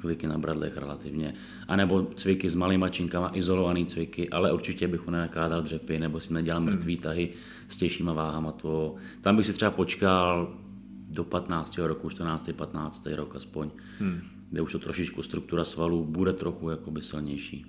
kliky 0.00 0.26
na 0.26 0.38
bradlech 0.38 0.76
relativně, 0.76 1.34
anebo 1.68 2.06
cviky 2.14 2.50
s 2.50 2.54
malýma 2.54 2.88
činkama, 2.88 3.30
izolovaný 3.34 3.86
cviky, 3.86 4.30
ale 4.30 4.52
určitě 4.52 4.88
bych 4.88 5.06
nenakládal 5.06 5.62
dřepy, 5.62 5.98
nebo 5.98 6.20
si 6.20 6.32
nedělal 6.32 6.60
hmm. 6.60 6.70
mrtvý 6.70 6.96
tahy 6.96 7.28
s 7.68 7.76
těžšíma 7.76 8.12
váhama. 8.12 8.52
To, 8.52 8.94
tam 9.20 9.36
bych 9.36 9.46
si 9.46 9.52
třeba 9.52 9.70
počkal 9.70 10.54
do 11.10 11.24
15. 11.24 11.78
roku, 11.78 12.10
14. 12.10 12.50
15. 12.52 13.06
rok 13.06 13.36
aspoň, 13.36 13.70
hmm. 13.98 14.20
kde 14.50 14.60
už 14.60 14.72
to 14.72 14.78
trošičku 14.78 15.22
struktura 15.22 15.64
svalů 15.64 16.04
bude 16.04 16.32
trochu 16.32 16.70
jakoby 16.70 17.02
silnější. 17.02 17.66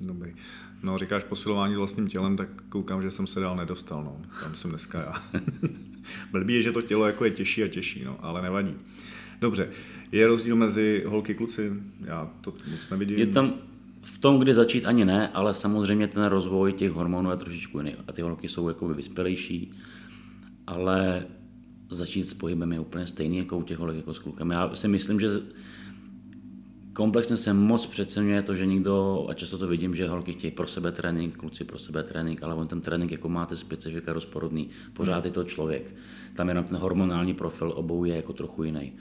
Dobrý. 0.00 0.34
No, 0.82 0.98
říkáš 0.98 1.24
posilování 1.24 1.76
vlastním 1.76 2.08
tělem, 2.08 2.36
tak 2.36 2.48
koukám, 2.68 3.02
že 3.02 3.10
jsem 3.10 3.26
se 3.26 3.40
dál 3.40 3.56
nedostal, 3.56 4.04
no. 4.04 4.22
Tam 4.42 4.54
jsem 4.54 4.70
dneska 4.70 5.00
já. 5.00 5.40
Blbý 6.32 6.54
je, 6.54 6.62
že 6.62 6.72
to 6.72 6.82
tělo 6.82 7.06
jako 7.06 7.24
je 7.24 7.30
těžší 7.30 7.64
a 7.64 7.68
těžší, 7.68 8.04
no, 8.04 8.18
ale 8.22 8.42
nevadí. 8.42 8.74
Dobře, 9.40 9.70
je 10.12 10.26
rozdíl 10.26 10.56
mezi 10.56 11.04
holky 11.06 11.34
kluci? 11.34 11.72
Já 12.04 12.30
to 12.40 12.50
moc 12.70 12.90
nevidím. 12.90 13.18
Je 13.18 13.26
tam 13.26 13.54
v 14.02 14.18
tom, 14.18 14.38
kdy 14.38 14.54
začít 14.54 14.86
ani 14.86 15.04
ne, 15.04 15.28
ale 15.28 15.54
samozřejmě 15.54 16.08
ten 16.08 16.24
rozvoj 16.24 16.72
těch 16.72 16.92
hormonů 16.92 17.30
je 17.30 17.36
trošičku 17.36 17.78
jiný. 17.78 17.94
A 18.08 18.12
ty 18.12 18.22
holky 18.22 18.48
jsou 18.48 18.68
jakoby 18.68 18.94
vyspělejší, 18.94 19.72
ale 20.66 21.26
začít 21.90 22.28
s 22.28 22.34
pohybem 22.34 22.72
je 22.72 22.80
úplně 22.80 23.06
stejný 23.06 23.38
jako 23.38 23.58
u 23.58 23.62
těch 23.62 23.78
holek 23.78 23.96
jako 23.96 24.14
s 24.14 24.18
klukami. 24.18 24.54
Já 24.54 24.76
si 24.76 24.88
myslím, 24.88 25.20
že 25.20 25.28
komplexně 26.92 27.36
se 27.36 27.52
moc 27.52 27.86
přeceňuje 27.86 28.42
to, 28.42 28.54
že 28.54 28.66
někdo, 28.66 29.26
a 29.30 29.34
často 29.34 29.58
to 29.58 29.66
vidím, 29.66 29.94
že 29.94 30.08
holky 30.08 30.32
chtějí 30.32 30.50
pro 30.50 30.66
sebe 30.66 30.92
trénink, 30.92 31.36
kluci 31.36 31.64
pro 31.64 31.78
sebe 31.78 32.02
trénink, 32.02 32.42
ale 32.42 32.54
on 32.54 32.68
ten 32.68 32.80
trénink 32.80 33.12
jako 33.12 33.28
máte 33.28 33.56
specifika 33.56 34.12
rozporodný. 34.12 34.68
Pořád 34.92 35.24
je 35.24 35.30
to 35.30 35.44
člověk. 35.44 35.94
Tam 36.34 36.48
jenom 36.48 36.64
ten 36.64 36.76
hormonální 36.76 37.34
profil 37.34 37.72
obou 37.76 38.04
je 38.04 38.16
jako 38.16 38.32
trochu 38.32 38.64
jiný. 38.64 38.92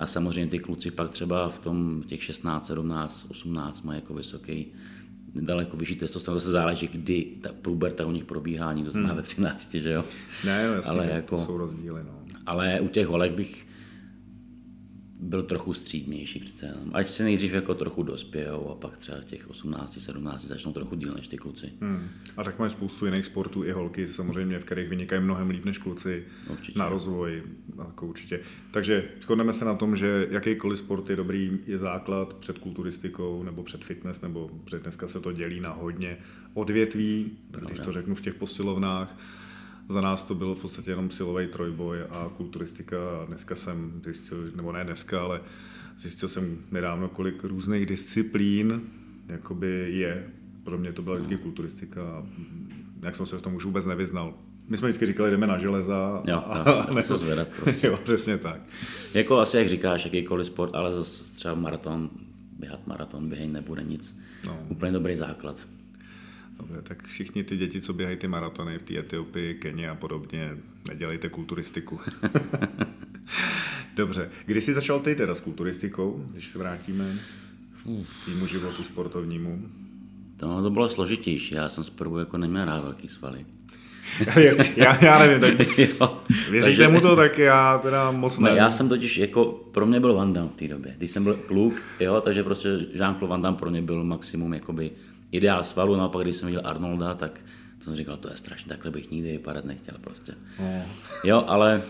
A 0.00 0.06
samozřejmě 0.06 0.50
ty 0.50 0.58
kluci 0.58 0.90
pak 0.90 1.10
třeba 1.10 1.48
v 1.48 1.58
tom 1.58 2.02
těch 2.06 2.24
16, 2.24 2.66
17, 2.66 3.26
18 3.30 3.82
mají 3.82 3.98
jako 4.00 4.14
vysoký 4.14 4.66
daleko 5.34 5.76
vyšší 5.76 5.96
testosteron, 5.96 6.38
zase 6.40 6.50
záleží, 6.50 6.88
kdy 6.88 7.26
ta 7.40 7.48
puberta 7.62 8.06
u 8.06 8.10
nich 8.10 8.24
probíhá, 8.24 8.72
někdo 8.72 8.92
to 8.92 8.98
má 8.98 9.06
Hmm. 9.08 9.16
ve 9.16 9.22
13, 9.22 9.74
že 9.74 9.90
jo. 9.90 10.04
Ne, 10.44 10.66
no, 10.68 10.74
jasně, 10.74 10.90
Ale 10.90 10.98
ale 11.00 11.08
to, 11.08 11.14
jako- 11.14 11.36
to 11.36 11.44
jsou 11.44 11.56
rozdíly. 11.58 12.00
No. 12.04 12.10
Ale 12.46 12.80
u 12.80 12.88
těch 12.88 13.06
holek 13.06 13.32
bych 13.32 13.65
byl 15.20 15.42
trochu 15.42 15.74
střídnější 15.74 16.40
přece 16.40 16.66
jenom. 16.66 16.90
Ať 16.92 17.10
se 17.10 17.24
nejdřív 17.24 17.52
jako 17.52 17.74
trochu 17.74 18.02
dospějou 18.02 18.70
a 18.70 18.74
pak 18.74 18.96
třeba 18.96 19.18
těch 19.20 19.50
18, 19.50 20.00
17 20.00 20.44
začnou 20.44 20.72
trochu 20.72 20.96
díl 20.96 21.14
než 21.14 21.28
ty 21.28 21.36
kluci. 21.36 21.72
Hmm. 21.80 22.08
A 22.36 22.44
tak 22.44 22.58
mají 22.58 22.70
spoustu 22.70 23.04
jiných 23.06 23.24
sportů 23.24 23.64
i 23.64 23.72
holky, 23.72 24.08
samozřejmě, 24.08 24.58
v 24.58 24.64
kterých 24.64 24.88
vynikají 24.88 25.22
mnohem 25.22 25.50
líp 25.50 25.64
než 25.64 25.78
kluci 25.78 26.24
Určitě. 26.50 26.78
na 26.78 26.88
rozvoj, 26.88 27.42
jako 27.78 28.06
určitě. 28.06 28.40
Takže 28.70 29.04
shodneme 29.22 29.52
se 29.52 29.64
na 29.64 29.74
tom, 29.74 29.96
že 29.96 30.26
jakýkoliv 30.30 30.78
sport 30.78 31.10
je 31.10 31.16
dobrý, 31.16 31.58
je 31.66 31.78
základ 31.78 32.34
před 32.34 32.58
kulturistikou 32.58 33.42
nebo 33.42 33.62
před 33.62 33.84
fitness, 33.84 34.20
nebo 34.20 34.50
před 34.64 34.82
dneska 34.82 35.08
se 35.08 35.20
to 35.20 35.32
dělí 35.32 35.60
na 35.60 35.72
hodně 35.72 36.18
odvětví, 36.54 37.30
když 37.66 37.78
to 37.78 37.92
řeknu 37.92 38.14
v 38.14 38.20
těch 38.20 38.34
posilovnách. 38.34 39.16
Za 39.88 40.00
nás 40.00 40.22
to 40.22 40.34
bylo 40.34 40.54
v 40.54 40.60
podstatě 40.60 40.90
jenom 40.90 41.10
silový 41.10 41.46
trojboj 41.46 41.98
a 42.10 42.30
kulturistika 42.36 42.96
a 43.22 43.24
dneska 43.24 43.54
jsem 43.54 44.00
zjistil, 44.04 44.38
nebo 44.56 44.72
ne 44.72 44.84
dneska, 44.84 45.22
ale 45.22 45.40
zjistil 45.98 46.28
jsem 46.28 46.58
nedávno, 46.70 47.08
kolik 47.08 47.44
různých 47.44 47.86
disciplín 47.86 48.82
jakoby 49.28 49.86
je. 49.88 50.26
Pro 50.64 50.78
mě 50.78 50.92
to 50.92 51.02
byla 51.02 51.16
vždycky 51.16 51.36
kulturistika 51.36 52.02
a 52.02 52.26
jak 53.02 53.16
jsem 53.16 53.26
se 53.26 53.38
v 53.38 53.42
tom 53.42 53.54
už 53.54 53.64
vůbec 53.64 53.86
nevyznal. 53.86 54.34
My 54.68 54.76
jsme 54.76 54.88
vždycky 54.88 55.06
říkali, 55.06 55.30
jdeme 55.30 55.46
na 55.46 55.58
železa. 55.58 56.22
Jo, 56.24 56.42
a, 56.46 56.70
jo, 56.70 56.76
a 56.88 56.94
ne, 56.94 57.02
zvedat 57.02 57.48
prostě. 57.48 57.86
jo, 57.86 57.96
přesně 58.04 58.38
tak. 58.38 58.60
Jako 59.14 59.38
asi 59.38 59.56
jak 59.56 59.68
říkáš, 59.68 60.04
jakýkoliv 60.04 60.46
sport, 60.46 60.74
ale 60.74 60.92
zase 60.92 61.34
třeba 61.34 61.54
maraton, 61.54 62.10
běhat 62.58 62.86
maraton, 62.86 63.28
běhej 63.28 63.48
nebude 63.48 63.82
nic. 63.82 64.18
No. 64.46 64.58
Úplně 64.68 64.92
dobrý 64.92 65.16
základ. 65.16 65.66
Dobře, 66.58 66.82
tak 66.82 67.06
všichni 67.06 67.44
ty 67.44 67.56
děti, 67.56 67.80
co 67.80 67.92
běhají 67.92 68.16
ty 68.16 68.28
maratony 68.28 68.78
v 68.78 68.82
té 68.82 68.98
Etiopii, 68.98 69.54
Keni 69.54 69.88
a 69.88 69.94
podobně, 69.94 70.50
nedělejte 70.88 71.28
kulturistiku. 71.28 72.00
Dobře, 73.96 74.30
kdy 74.46 74.60
jsi 74.60 74.74
začal 74.74 75.00
ty 75.00 75.14
teda 75.14 75.34
s 75.34 75.40
kulturistikou, 75.40 76.26
když 76.32 76.48
se 76.48 76.58
vrátíme 76.58 77.18
k 77.84 78.24
tvýmu 78.24 78.46
životu 78.46 78.82
sportovnímu? 78.84 79.62
To, 80.36 80.62
to 80.62 80.70
bylo 80.70 80.88
složitější, 80.88 81.54
já 81.54 81.68
jsem 81.68 81.84
zprvu 81.84 82.18
jako 82.18 82.38
neměl 82.38 82.64
rád 82.64 82.82
velký 82.82 83.08
svaly. 83.08 83.46
já, 84.76 85.04
já 85.04 85.18
nevím, 85.18 85.40
tak 85.40 85.78
jo, 85.78 86.20
věříte 86.50 86.62
takže- 86.62 86.88
mu 86.88 87.00
to, 87.00 87.16
tak 87.16 87.38
já 87.38 87.78
teda 87.78 88.10
moc 88.10 88.38
Ne, 88.38 88.50
ne. 88.50 88.56
já 88.56 88.70
jsem 88.70 88.88
totiž, 88.88 89.16
jako 89.16 89.44
pro 89.72 89.86
mě 89.86 90.00
byl 90.00 90.14
Van 90.14 90.32
Damme 90.32 90.50
v 90.50 90.58
té 90.58 90.68
době. 90.68 90.94
Když 90.98 91.10
jsem 91.10 91.24
byl 91.24 91.34
kluk, 91.34 91.82
jo, 92.00 92.20
takže 92.20 92.42
prostě 92.44 92.68
Jean-Claude 92.68 93.26
Van 93.26 93.42
Damme 93.42 93.58
pro 93.58 93.70
mě 93.70 93.82
byl 93.82 94.04
maximum 94.04 94.54
jakoby 94.54 94.90
ideál 95.32 95.64
svalu, 95.64 95.96
no 95.96 96.04
a 96.04 96.08
pak 96.08 96.22
když 96.24 96.36
jsem 96.36 96.46
viděl 96.46 96.62
Arnolda, 96.64 97.14
tak 97.14 97.40
jsem 97.84 97.96
říkal, 97.96 98.16
to 98.16 98.28
je 98.30 98.36
strašně, 98.36 98.68
takhle 98.68 98.90
bych 98.90 99.10
nikdy 99.10 99.32
vypadat 99.32 99.64
nechtěl 99.64 99.94
prostě. 100.00 100.34
No. 100.60 100.82
Jo, 101.24 101.44
ale 101.46 101.82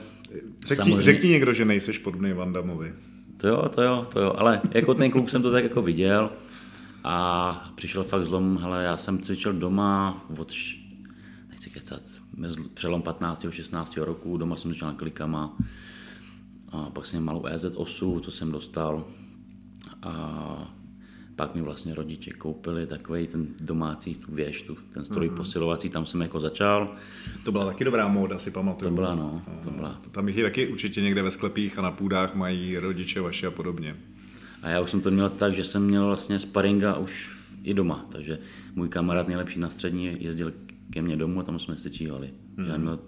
Řekni, 0.61 0.77
samozřejmě- 0.77 1.03
řekni 1.03 1.29
někdo, 1.31 1.53
že 1.53 1.65
nejseš 1.65 1.99
podobný 1.99 2.33
Van 2.33 2.53
Damovi. 2.53 2.95
To 3.37 3.49
jo, 3.49 3.69
to 3.75 3.83
jo, 3.83 4.07
to 4.13 4.21
jo, 4.21 4.35
ale 4.39 4.61
jako 4.75 4.95
ten 4.95 5.11
kluk 5.11 5.31
jsem 5.31 5.43
to 5.43 5.51
tak 5.53 5.63
jako 5.65 5.83
viděl 5.83 6.31
a 7.05 7.71
přišel 7.75 8.05
fakt 8.05 8.25
zlom, 8.27 8.59
hele, 8.63 8.85
já 8.85 8.97
jsem 8.97 9.19
cvičil 9.19 9.53
doma 9.53 10.25
od, 10.39 10.51
š- 10.51 10.79
nechci 11.49 11.71
kecat, 11.71 12.03
mez- 12.39 12.69
přelom 12.75 13.03
15. 13.03 13.45
a 13.49 13.51
16. 13.51 13.97
roku, 14.05 14.37
doma 14.37 14.57
jsem 14.57 14.71
začal 14.73 14.89
na 14.89 14.95
klikama 14.95 15.57
a 16.73 16.91
pak 16.91 17.07
jsem 17.07 17.23
měl 17.23 17.35
malou 17.35 17.43
EZ8, 17.47 18.21
co 18.21 18.31
jsem 18.31 18.53
dostal 18.53 19.05
a 20.03 20.73
pak 21.37 21.55
mi 21.55 21.63
vlastně 21.63 21.95
rodiče 21.95 22.31
koupili 22.31 22.87
takový 22.87 23.27
ten 23.27 23.47
domácí 23.61 24.15
tu 24.15 24.35
věž, 24.35 24.63
tu, 24.63 24.77
ten 24.95 25.05
stroj 25.05 25.31
posilovací, 25.31 25.91
tam 25.91 26.07
jsem 26.07 26.21
jako 26.21 26.41
začal. 26.41 26.97
To 27.45 27.53
byla 27.53 27.65
taky 27.65 27.85
dobrá 27.85 28.09
móda, 28.09 28.39
si 28.39 28.51
pamatuju. 28.51 28.91
To 28.91 28.95
byla, 28.95 29.15
no, 29.15 29.43
to 29.65 29.71
byla. 29.71 30.01
Tam 30.11 30.29
jich 30.29 30.37
je 30.37 30.45
taky 30.45 30.69
určitě 30.69 31.03
někde 31.03 31.23
ve 31.23 31.31
sklepích 31.31 31.79
a 31.79 31.83
na 31.83 31.91
půdách 31.91 32.35
mají 32.35 32.79
rodiče 32.79 33.21
vaše 33.21 33.47
a 33.47 33.51
podobně. 33.51 33.97
A 34.63 34.69
já 34.69 34.81
už 34.81 34.91
jsem 34.91 35.01
to 35.01 35.11
měl 35.11 35.31
tak, 35.31 35.55
že 35.55 35.65
jsem 35.65 35.85
měl 35.85 36.07
vlastně 36.07 36.39
sparinga 36.39 36.97
už 36.97 37.37
i 37.63 37.75
doma, 37.75 38.07
takže 38.13 38.39
můj 38.75 38.89
kamarád 38.89 39.29
nejlepší 39.29 39.59
na 39.59 39.71
střední 39.71 40.17
jezdil 40.21 40.53
ke 40.91 41.03
mně 41.03 41.17
domů 41.17 41.41
a 41.41 41.43
tam 41.43 41.59
jsme 41.59 41.77
se 41.77 41.91
čívali. 41.91 42.31
Hmm. 42.57 42.67
Já 42.67 42.77
měl 42.77 42.99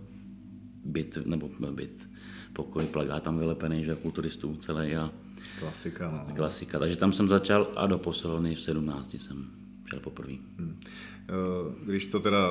byt, 0.85 1.19
nebo 1.27 1.51
byt, 1.71 2.09
pokoj, 2.53 2.87
plagát 2.87 3.23
tam 3.23 3.39
vylepený, 3.39 3.85
že 3.85 3.95
kulturistů 3.95 4.57
celý 4.57 4.97
a 4.97 5.11
Klasika, 5.59 6.25
no. 6.29 6.35
klasika. 6.35 6.79
Takže 6.79 6.97
tam 6.97 7.13
jsem 7.13 7.29
začal 7.29 7.69
a 7.77 7.87
do 7.87 7.99
posilovny 7.99 8.55
v 8.55 8.61
17 8.61 9.15
jsem 9.15 9.51
šel 9.91 10.01
poprvé. 10.01 10.33
Hmm. 10.59 10.81
Eh, 11.29 11.85
Když 11.85 12.07
to 12.07 12.21
teda 12.21 12.49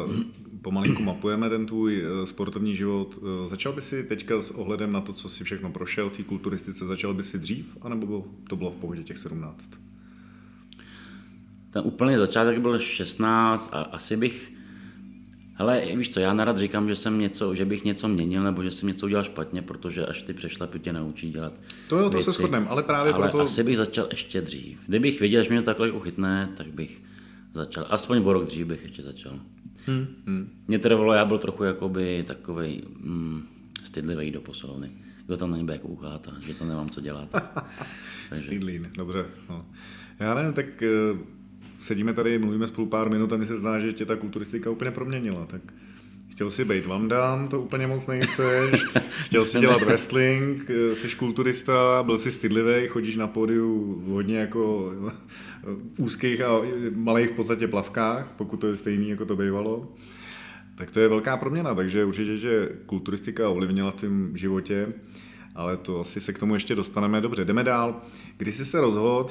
pomalinku 0.62 1.04
mapujeme, 1.04 1.50
ten 1.50 1.66
tvůj 1.66 2.04
eh, 2.04 2.26
sportovní 2.26 2.76
život, 2.76 3.20
eh, 3.22 3.50
začal 3.50 3.74
by 3.74 3.82
si 3.82 4.04
teďka 4.04 4.42
s 4.42 4.52
ohledem 4.52 4.92
na 4.92 5.02
to, 5.02 5.14
co 5.14 5.30
si 5.30 5.44
všechno 5.44 5.72
prošel 5.72 6.10
v 6.10 6.18
té 6.18 6.24
kulturistice, 6.24 6.86
začal 6.86 7.14
by 7.14 7.24
si 7.24 7.40
dřív, 7.40 7.78
anebo 7.82 8.26
to 8.50 8.56
bylo 8.56 8.72
v 8.72 8.76
pohodě 8.76 9.04
těch 9.04 9.18
17? 9.18 9.70
Ten 11.72 11.82
úplný 11.86 12.18
začátek 12.18 12.60
byl 12.60 12.80
16 12.80 13.70
a 13.74 13.82
asi 13.82 14.18
bych 14.18 14.57
Hele, 15.60 15.82
víš 15.96 16.10
co, 16.10 16.20
já 16.20 16.34
narad 16.34 16.58
říkám, 16.58 16.88
že 16.90 16.96
jsem 16.96 17.20
něco, 17.20 17.56
že 17.56 17.66
bych 17.66 17.84
něco 17.84 18.08
měnil 18.08 18.44
nebo 18.44 18.64
že 18.64 18.72
jsem 18.72 18.88
něco 18.88 19.06
udělal 19.06 19.24
špatně, 19.24 19.62
protože 19.62 20.06
až 20.06 20.22
ty 20.22 20.34
přešlapy 20.34 20.80
tě 20.80 20.94
naučí 20.94 21.32
dělat 21.32 21.54
To 21.90 21.98
jo, 22.00 22.10
to 22.10 22.12
se 22.12 22.18
věci. 22.18 22.32
shodneme, 22.32 22.68
ale 22.68 22.84
právě 22.84 23.14
ale 23.14 23.28
proto- 23.30 23.44
asi 23.44 23.64
bych 23.64 23.78
začal 23.78 24.08
ještě 24.12 24.42
dřív. 24.42 24.80
Kdybych 24.88 25.20
věděl, 25.20 25.44
že 25.44 25.50
mě 25.50 25.60
to 25.62 25.66
takhle 25.66 25.88
jako 25.88 26.00
chytne, 26.00 26.50
tak 26.58 26.68
bych 26.68 27.02
začal. 27.54 27.88
Aspoň 27.90 28.22
o 28.26 28.34
rok 28.34 28.46
dřív 28.46 28.68
bych 28.68 28.84
ještě 28.84 29.04
začal. 29.04 29.40
Hmm. 29.86 30.08
Hmm. 30.26 30.50
Mě 30.68 30.80
trvalo, 30.80 31.14
já 31.14 31.26
byl 31.26 31.38
trochu 31.38 31.64
jakoby 31.64 32.24
takovej 32.28 32.82
mm, 33.00 33.44
stydlivý 33.84 34.32
do 34.32 34.42
posilovny. 34.42 34.90
Kdo 35.26 35.38
tam 35.38 35.50
na 35.52 35.56
mě 35.56 35.64
bude 35.66 35.78
koukat 35.78 36.28
a 36.28 36.42
že 36.42 36.54
to 36.54 36.66
nemám 36.66 36.90
co 36.90 37.02
dělat. 37.02 37.30
Takže, 38.30 38.46
Stýdlín, 38.46 38.90
dobře. 38.98 39.26
No. 39.50 39.66
Já 40.20 40.34
nevím, 40.34 40.54
tak 40.54 40.84
eh, 40.84 40.90
sedíme 41.80 42.14
tady, 42.14 42.40
mluvíme 42.40 42.68
spolu 42.68 42.88
pár 42.88 43.10
minut 43.10 43.34
a 43.34 43.38
mi 43.38 43.46
se 43.46 43.58
zdá, 43.58 43.80
že 43.80 43.94
tě 43.94 44.06
ta 44.06 44.16
kulturistika 44.16 44.70
úplně 44.70 44.92
proměnila. 44.92 45.46
Tak 45.46 45.62
chtěl 46.38 46.52
si 46.52 46.66
být 46.66 46.86
Van 46.86 47.08
Damme, 47.08 47.48
to 47.48 47.62
úplně 47.62 47.88
moc 47.88 48.08
nejseš. 48.08 48.84
Chtěl 49.10 49.46
si 49.46 49.60
dělat 49.60 49.82
wrestling, 49.82 50.70
eh, 50.70 50.96
jsi 50.96 51.16
kulturista, 51.16 52.04
byl 52.04 52.18
jsi 52.18 52.32
stydlivý, 52.32 52.88
chodíš 52.88 53.16
na 53.16 53.28
pódiu 53.28 54.02
v 54.06 54.08
hodně 54.08 54.38
jako 54.38 54.94
eh, 55.08 55.12
úzkých 55.98 56.42
a 56.42 56.62
malých 56.96 57.30
v 57.30 57.34
podstatě 57.34 57.68
plavkách, 57.68 58.34
pokud 58.38 58.58
to 58.58 58.68
je 58.68 58.78
stejný, 58.78 59.10
jako 59.10 59.26
to 59.26 59.36
bývalo. 59.36 59.94
Tak 60.76 60.92
to 60.92 61.00
je 61.00 61.08
velká 61.08 61.38
proměna, 61.38 61.76
takže 61.76 62.06
určitě, 62.06 62.38
že 62.38 62.70
kulturistika 62.86 63.50
ovlivnila 63.50 63.92
v 63.92 63.96
tvém 63.96 64.38
životě, 64.38 64.94
ale 65.56 65.78
to 65.78 66.00
asi 66.00 66.22
se 66.22 66.34
k 66.34 66.40
tomu 66.40 66.54
ještě 66.54 66.76
dostaneme. 66.76 67.22
Dobře, 67.22 67.46
jdeme 67.46 67.64
dál. 67.64 68.02
Kdy 68.38 68.52
jsi 68.52 68.66
se 68.66 68.82
rozhodl, 68.82 69.26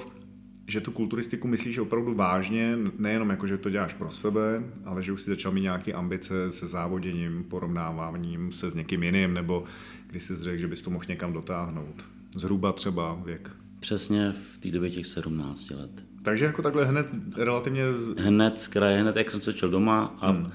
že 0.67 0.81
tu 0.81 0.91
kulturistiku 0.91 1.49
myslíš 1.49 1.79
opravdu 1.79 2.15
vážně, 2.15 2.79
nejenom 2.99 3.31
jako, 3.31 3.47
že 3.47 3.59
to 3.59 3.71
děláš 3.71 3.95
pro 3.95 4.11
sebe, 4.11 4.63
ale 4.85 5.03
že 5.03 5.13
už 5.13 5.23
si 5.23 5.31
začal 5.31 5.53
mít 5.53 5.61
nějaké 5.61 5.93
ambice 5.93 6.53
se 6.53 6.67
závoděním, 6.67 7.45
porovnáváním 7.45 8.53
se 8.53 8.71
s 8.71 8.75
někým 8.75 9.03
jiným, 9.03 9.35
nebo 9.35 9.65
když 10.07 10.23
jsi 10.23 10.37
řekl, 10.37 10.59
že 10.61 10.69
bys 10.69 10.83
to 10.83 10.91
mohl 10.91 11.05
někam 11.09 11.33
dotáhnout. 11.33 12.05
Zhruba 12.37 12.73
třeba 12.73 13.15
věk. 13.25 13.51
přesně 13.81 14.33
v 14.33 14.59
té 14.59 14.71
době 14.71 14.91
těch 14.91 15.07
17 15.07 15.71
let. 15.71 15.91
Takže 16.23 16.45
jako 16.45 16.63
takhle 16.63 16.85
hned 16.85 17.07
relativně... 17.37 17.93
z- 17.93 18.17
Hned 18.21 18.61
z 18.61 18.69
kraje, 18.69 19.01
hned 19.03 19.17
jak 19.17 19.31
jsem 19.31 19.41
se 19.41 19.53
čel 19.53 19.69
doma 19.69 20.17
a 20.21 20.31
hmm. 20.31 20.51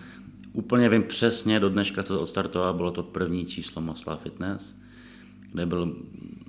úplně 0.54 0.90
vím 0.90 1.04
přesně 1.04 1.60
do 1.60 1.70
dneška, 1.70 2.04
co 2.04 2.20
odstartoval, 2.22 2.74
bylo 2.74 2.92
to 2.92 3.04
první 3.04 3.46
číslo 3.46 3.82
Masla 3.82 4.16
Fitness, 4.18 4.76
kde 5.52 5.66
byl 5.66 5.96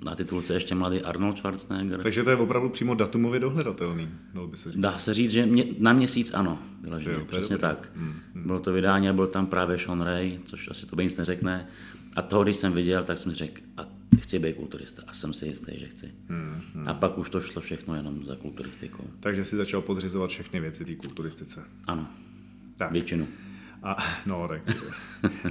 na 0.03 0.15
titulce 0.15 0.53
ještě 0.53 0.75
mladý 0.75 1.01
Arnold 1.01 1.37
Schwarzenegger. 1.37 2.01
Takže 2.03 2.23
to 2.23 2.29
je 2.29 2.35
opravdu 2.35 2.69
přímo 2.69 2.95
datumově 2.95 3.39
dohledatelný, 3.39 4.09
dalo 4.33 4.47
by 4.47 4.57
se 4.57 4.71
říct. 4.71 4.81
Dá 4.81 4.97
se 4.97 5.13
říct, 5.13 5.31
že 5.31 5.45
mě, 5.45 5.65
na 5.79 5.93
měsíc 5.93 6.33
ano, 6.33 6.59
vyloženě, 6.81 7.15
Jo, 7.15 7.25
přesně 7.25 7.57
dobrý. 7.57 7.61
tak. 7.61 7.91
Bylo 8.35 8.59
to 8.59 8.73
vydání 8.73 9.09
a 9.09 9.13
byl 9.13 9.27
tam 9.27 9.47
právě 9.47 9.79
Sean 9.79 10.01
Ray, 10.01 10.39
což 10.45 10.69
asi 10.71 10.85
to 10.85 10.95
by 10.95 11.03
nic 11.03 11.17
neřekne. 11.17 11.67
A 12.15 12.21
toho, 12.21 12.43
když 12.43 12.57
jsem 12.57 12.73
viděl, 12.73 13.03
tak 13.03 13.17
jsem 13.17 13.31
řekl, 13.31 13.61
a 13.77 13.85
chci 14.21 14.39
být 14.39 14.55
kulturista 14.55 15.01
a 15.07 15.13
jsem 15.13 15.33
si 15.33 15.45
jistý, 15.45 15.79
že 15.79 15.87
chci. 15.87 16.11
Hmm, 16.29 16.61
A 16.87 16.93
pak 16.93 17.17
už 17.17 17.29
to 17.29 17.41
šlo 17.41 17.61
všechno 17.61 17.95
jenom 17.95 18.25
za 18.25 18.35
kulturistikou. 18.35 19.03
Takže 19.19 19.45
si 19.45 19.55
začal 19.55 19.81
podřizovat 19.81 20.29
všechny 20.29 20.59
věci 20.59 20.85
té 20.85 20.95
kulturistice. 20.95 21.61
Ano, 21.87 22.07
Tak. 22.77 22.91
většinu. 22.91 23.27
A, 23.83 23.97
no, 24.25 24.47
tak 24.47 24.61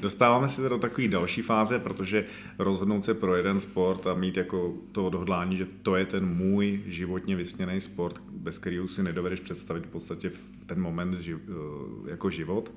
dostáváme 0.01 0.49
se 0.49 0.69
do 0.69 0.79
takové 0.79 1.09
další 1.09 1.43
fáze, 1.43 1.79
protože 1.79 2.25
rozhodnout 2.59 3.05
se 3.05 3.15
pro 3.15 3.37
jeden 3.37 3.61
sport 3.61 4.07
a 4.07 4.15
mít 4.15 4.37
jako 4.37 4.75
to 4.93 5.07
odhodlání, 5.07 5.57
že 5.57 5.67
to 5.83 5.97
je 5.97 6.07
ten 6.07 6.27
můj 6.27 6.83
životně 6.87 7.37
vysněný 7.37 7.81
sport, 7.81 8.23
bez 8.31 8.59
kterého 8.59 8.89
si 8.89 9.03
nedovedeš 9.03 9.41
představit 9.41 9.87
v 9.87 9.91
podstatě 9.91 10.31
ten 10.67 10.81
moment 10.81 11.19
eh, 11.29 11.39
jako 12.11 12.31
život, 12.31 12.73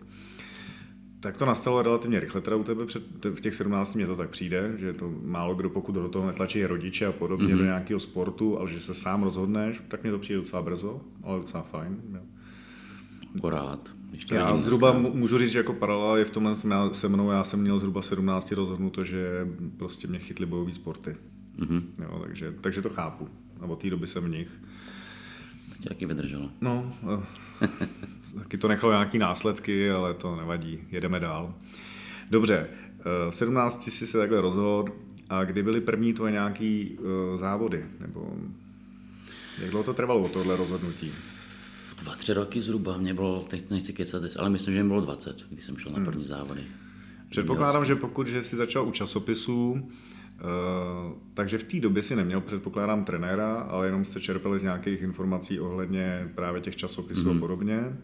tak 1.20 1.38
to 1.38 1.46
nastalo 1.46 1.82
relativně 1.82 2.20
rychle 2.20 2.42
teda 2.42 2.56
u 2.56 2.64
tebe, 2.64 2.86
před, 2.86 3.26
v 3.26 3.42
těch 3.42 3.54
17 3.54 3.94
mě 3.94 4.08
to 4.08 4.16
tak 4.16 4.30
přijde, 4.30 4.74
že 4.78 4.94
to 4.94 5.14
málo 5.24 5.56
kdo, 5.56 5.70
pokud 5.70 5.92
do 5.92 6.10
toho 6.10 6.28
netlačí 6.28 6.66
rodiče 6.66 7.06
a 7.06 7.12
podobně 7.12 7.48
mm-hmm. 7.48 7.58
do 7.58 7.64
nějakého 7.64 8.00
sportu, 8.00 8.60
ale 8.60 8.70
že 8.70 8.80
se 8.80 8.94
sám 8.94 9.24
rozhodneš, 9.24 9.84
tak 9.88 10.04
mě 10.04 10.12
to 10.12 10.20
přijde 10.20 10.38
docela 10.38 10.62
brzo, 10.62 11.02
ale 11.24 11.40
docela 11.40 11.64
fajn. 11.64 12.02
Jo. 12.14 12.20
Akorát. 13.38 13.90
Já 14.32 14.58
zhruba 14.58 14.92
můžu 14.92 15.38
říct, 15.38 15.52
že 15.52 15.60
jako 15.60 15.74
paralela 15.74 16.18
je 16.18 16.26
v 16.26 16.32
tomhle 16.32 16.56
se 16.92 17.08
mnou, 17.08 17.32
já 17.32 17.44
jsem 17.44 17.62
měl 17.62 17.80
zhruba 17.80 18.02
17 18.02 18.52
rozhodnuto, 18.52 19.04
že 19.04 19.48
prostě 19.78 20.08
mě 20.08 20.20
chytly 20.20 20.46
bojové 20.46 20.74
sporty. 20.74 21.16
Mm-hmm. 21.60 21.82
Jo, 22.02 22.20
takže, 22.24 22.54
takže 22.62 22.82
to 22.82 22.90
chápu. 22.90 23.30
A 23.62 23.66
od 23.66 23.82
té 23.82 23.90
doby 23.90 24.08
jsem 24.08 24.24
v 24.24 24.30
nich. 24.30 24.48
Tě 25.82 25.90
taky 25.90 26.06
vydrželo. 26.06 26.50
No, 26.62 26.94
eh, 27.62 27.68
taky 28.40 28.58
to 28.58 28.68
nechalo 28.68 28.94
nějaký 28.94 29.18
následky, 29.18 29.92
ale 29.92 30.14
to 30.14 30.36
nevadí, 30.36 30.80
jedeme 30.92 31.20
dál. 31.20 31.54
Dobře, 32.30 32.68
v 33.04 33.28
eh, 33.30 33.32
17 33.32 33.92
si 33.92 34.08
se 34.08 34.18
takhle 34.18 34.42
rozhodl 34.42 34.92
a 35.30 35.44
kdy 35.44 35.64
byly 35.64 35.82
první 35.82 36.14
tvoje 36.14 36.32
nějaký 36.32 36.98
uh, 37.00 37.40
závody? 37.40 37.86
Nebo 38.00 38.34
jak 39.62 39.70
dlouho 39.70 39.84
to 39.84 39.94
trvalo, 39.94 40.30
tohle 40.30 40.56
rozhodnutí? 40.56 41.12
Dva, 42.06 42.16
tři 42.16 42.34
roky 42.34 42.62
zhruba, 42.62 42.98
mě 42.98 43.14
bylo, 43.14 43.46
teď 43.50 43.70
nechci 43.70 43.94
kecat, 43.94 44.24
ale 44.38 44.50
myslím, 44.50 44.74
že 44.74 44.84
mi 44.84 44.90
bylo 44.90 45.02
20, 45.02 45.46
když 45.50 45.66
jsem 45.66 45.78
šel 45.78 45.92
na 45.92 45.96
hmm. 45.96 46.06
první 46.06 46.26
závody. 46.26 46.62
Předpokládám, 47.30 47.86
že 47.86 47.96
pokud 47.96 48.28
že 48.28 48.44
jsi 48.44 48.56
začal 48.56 48.88
u 48.88 48.92
časopisů, 48.92 49.90
Uh, 50.36 51.14
takže 51.34 51.58
v 51.58 51.64
té 51.64 51.80
době 51.80 52.04
si 52.04 52.16
neměl, 52.16 52.42
předpokládám, 52.42 53.06
trenéra, 53.06 53.56
ale 53.56 53.88
jenom 53.88 54.06
jste 54.06 54.22
čerpali 54.22 54.60
z 54.60 54.64
nějakých 54.64 55.02
informací 55.02 55.60
ohledně 55.60 56.32
právě 56.36 56.62
těch 56.62 56.76
časopisů 56.76 57.22
mm-hmm. 57.22 57.30
a 57.30 57.32
mhm. 57.32 57.40
podobně. 57.40 57.80
Uh, 57.80 57.96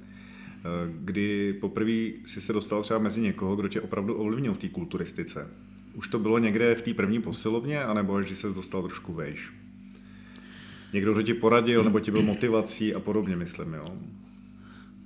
kdy 0.95 1.53
poprvé 1.53 1.91
si 2.25 2.41
se 2.41 2.53
dostal 2.53 2.81
třeba 2.81 2.99
mezi 2.99 3.21
někoho, 3.21 3.55
kdo 3.55 3.67
tě 3.67 3.81
opravdu 3.81 4.13
ovlivnil 4.13 4.53
v 4.53 4.57
té 4.57 4.69
kulturistice. 4.69 5.47
Už 5.93 6.07
to 6.07 6.19
bylo 6.19 6.37
někde 6.37 6.75
v 6.75 6.81
té 6.81 6.93
první 6.93 7.21
posilovně, 7.21 7.83
anebo 7.83 8.15
až 8.15 8.25
když 8.25 8.37
se 8.37 8.49
dostal 8.49 8.83
trošku 8.83 9.13
vejš? 9.13 9.51
Někdo, 10.93 11.13
kdo 11.13 11.21
ti 11.21 11.33
poradil, 11.33 11.83
nebo 11.83 11.99
ti 11.99 12.11
byl 12.11 12.21
motivací 12.21 12.95
a 12.95 12.99
podobně, 12.99 13.35
myslím, 13.35 13.73
jo? 13.73 13.85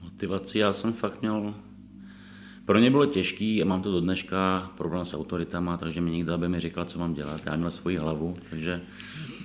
Motivací 0.04 0.58
já 0.58 0.74
jsem 0.74 0.94
fakt 0.94 1.22
měl 1.22 1.54
pro 2.66 2.80
mě 2.80 2.92
bylo 2.92 3.06
těžký 3.06 3.62
a 3.62 3.66
mám 3.66 3.82
to 3.82 3.92
do 3.92 4.02
dneška 4.02 4.72
problém 4.78 5.06
s 5.06 5.14
autoritama, 5.14 5.78
takže 5.78 6.02
mi 6.02 6.12
nikdo 6.12 6.34
aby 6.34 6.50
mi 6.50 6.60
říkal, 6.60 6.86
co 6.86 7.00
mám 7.00 7.14
dělat. 7.14 7.42
Já 7.46 7.56
měl 7.56 7.72
svoji 7.72 7.98
hlavu, 7.98 8.38
takže... 8.50 8.82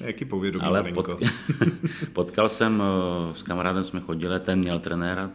Jaký 0.01 0.25
povědomí, 0.25 0.65
Ale 0.65 0.93
pot... 0.93 1.09
potkal 2.13 2.49
jsem, 2.49 2.83
eh, 2.83 3.35
s 3.35 3.43
kamarádem 3.43 3.85
jsme 3.85 4.01
chodili, 4.01 4.41
ten 4.41 4.59
měl 4.59 4.79
trenéra, 4.79 5.31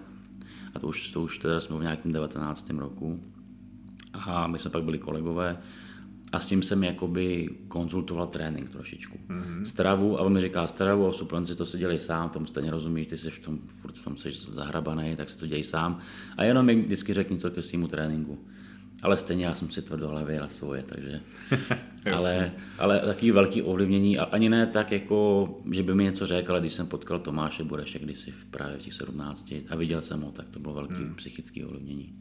a 0.74 0.80
to 0.80 0.88
už, 0.88 1.12
to 1.12 1.22
už 1.22 1.38
teda 1.38 1.62
jsme 1.62 1.78
v 1.78 1.82
nějakém 1.82 2.12
19. 2.12 2.70
roku. 2.70 3.24
A 4.14 4.48
my 4.48 4.60
jsme 4.60 4.72
pak 4.72 4.84
byli 4.84 4.98
kolegové 4.98 5.58
a 6.36 6.40
s 6.40 6.48
tím 6.48 6.64
jsem 6.64 6.84
jakoby 6.84 7.50
konzultoval 7.68 8.28
trénink 8.28 8.70
trošičku. 8.70 9.18
Mm-hmm. 9.28 9.64
Stravu, 9.64 10.20
a 10.20 10.22
on 10.22 10.34
mi 10.34 10.42
říká, 10.42 10.68
stravu 10.68 11.08
a 11.08 11.14
suplementaci 11.14 11.58
to 11.58 11.66
se 11.66 11.78
dělej 11.78 12.00
sám, 12.00 12.30
tomu 12.30 12.46
stejně 12.46 12.72
rozumíš, 12.72 13.08
ty 13.08 13.18
jsi 13.18 13.32
v 13.32 13.40
tom, 13.40 13.60
furt 13.68 13.98
v 13.98 14.04
tom 14.04 14.18
jsi 14.18 14.32
zahrabaný, 14.32 15.16
tak 15.16 15.30
se 15.30 15.38
to 15.38 15.48
dělej 15.48 15.64
sám. 15.64 16.00
A 16.38 16.44
jenom 16.44 16.66
mi 16.66 16.76
vždycky 16.76 17.14
řekni 17.14 17.38
co 17.38 17.52
ke 17.52 17.62
svýmu 17.62 17.88
tréninku. 17.88 18.40
Ale 19.04 19.18
stejně 19.18 19.46
já 19.46 19.56
jsem 19.56 19.72
si 19.72 19.82
tvrdohlavě 19.82 20.40
na 20.40 20.50
svoje, 20.50 20.84
takže... 20.84 21.22
ale, 22.14 22.52
ale 22.80 23.00
takový 23.00 23.32
velký 23.32 23.62
ovlivnění, 23.62 24.18
a 24.18 24.24
ani 24.24 24.50
ne 24.50 24.68
tak 24.68 24.92
jako, 24.92 25.50
že 25.72 25.84
by 25.84 25.96
mi 25.96 26.04
něco 26.04 26.28
řekl, 26.28 26.52
ale 26.52 26.62
když 26.62 26.74
jsem 26.74 26.88
potkal 26.88 27.20
Tomáše 27.20 27.64
Bureše 27.64 28.00
kdysi 28.00 28.32
v 28.32 28.46
právě 28.46 28.78
v 28.78 28.82
těch 28.82 28.94
17 28.94 29.54
a 29.70 29.76
viděl 29.76 30.02
jsem 30.02 30.22
ho, 30.22 30.32
tak 30.32 30.50
to 30.50 30.60
bylo 30.60 30.74
velký 30.74 30.94
hmm. 30.94 31.16
psychický 31.16 31.66
ovlivnění. 31.66 32.16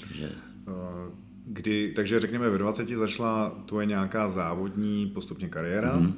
Takže... 0.00 0.30
Uh 0.66 1.27
Kdy, 1.50 1.92
takže 1.96 2.18
řekněme, 2.18 2.50
ve 2.50 2.58
20 2.58 2.88
začala 2.88 3.50
tvoje 3.66 3.86
nějaká 3.86 4.28
závodní 4.28 5.06
postupně 5.06 5.48
kariéra. 5.48 5.98
Mm-hmm. 5.98 6.12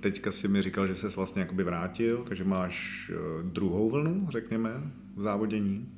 Teďka 0.00 0.32
si 0.32 0.48
mi 0.48 0.62
říkal, 0.62 0.86
že 0.86 0.94
se 0.94 1.08
vlastně 1.08 1.40
jakoby 1.40 1.64
vrátil, 1.64 2.24
takže 2.28 2.44
máš 2.44 3.10
eh, 3.14 3.42
druhou 3.42 3.90
vlnu, 3.90 4.26
řekněme, 4.30 4.70
v 5.16 5.22
závodění. 5.22 5.88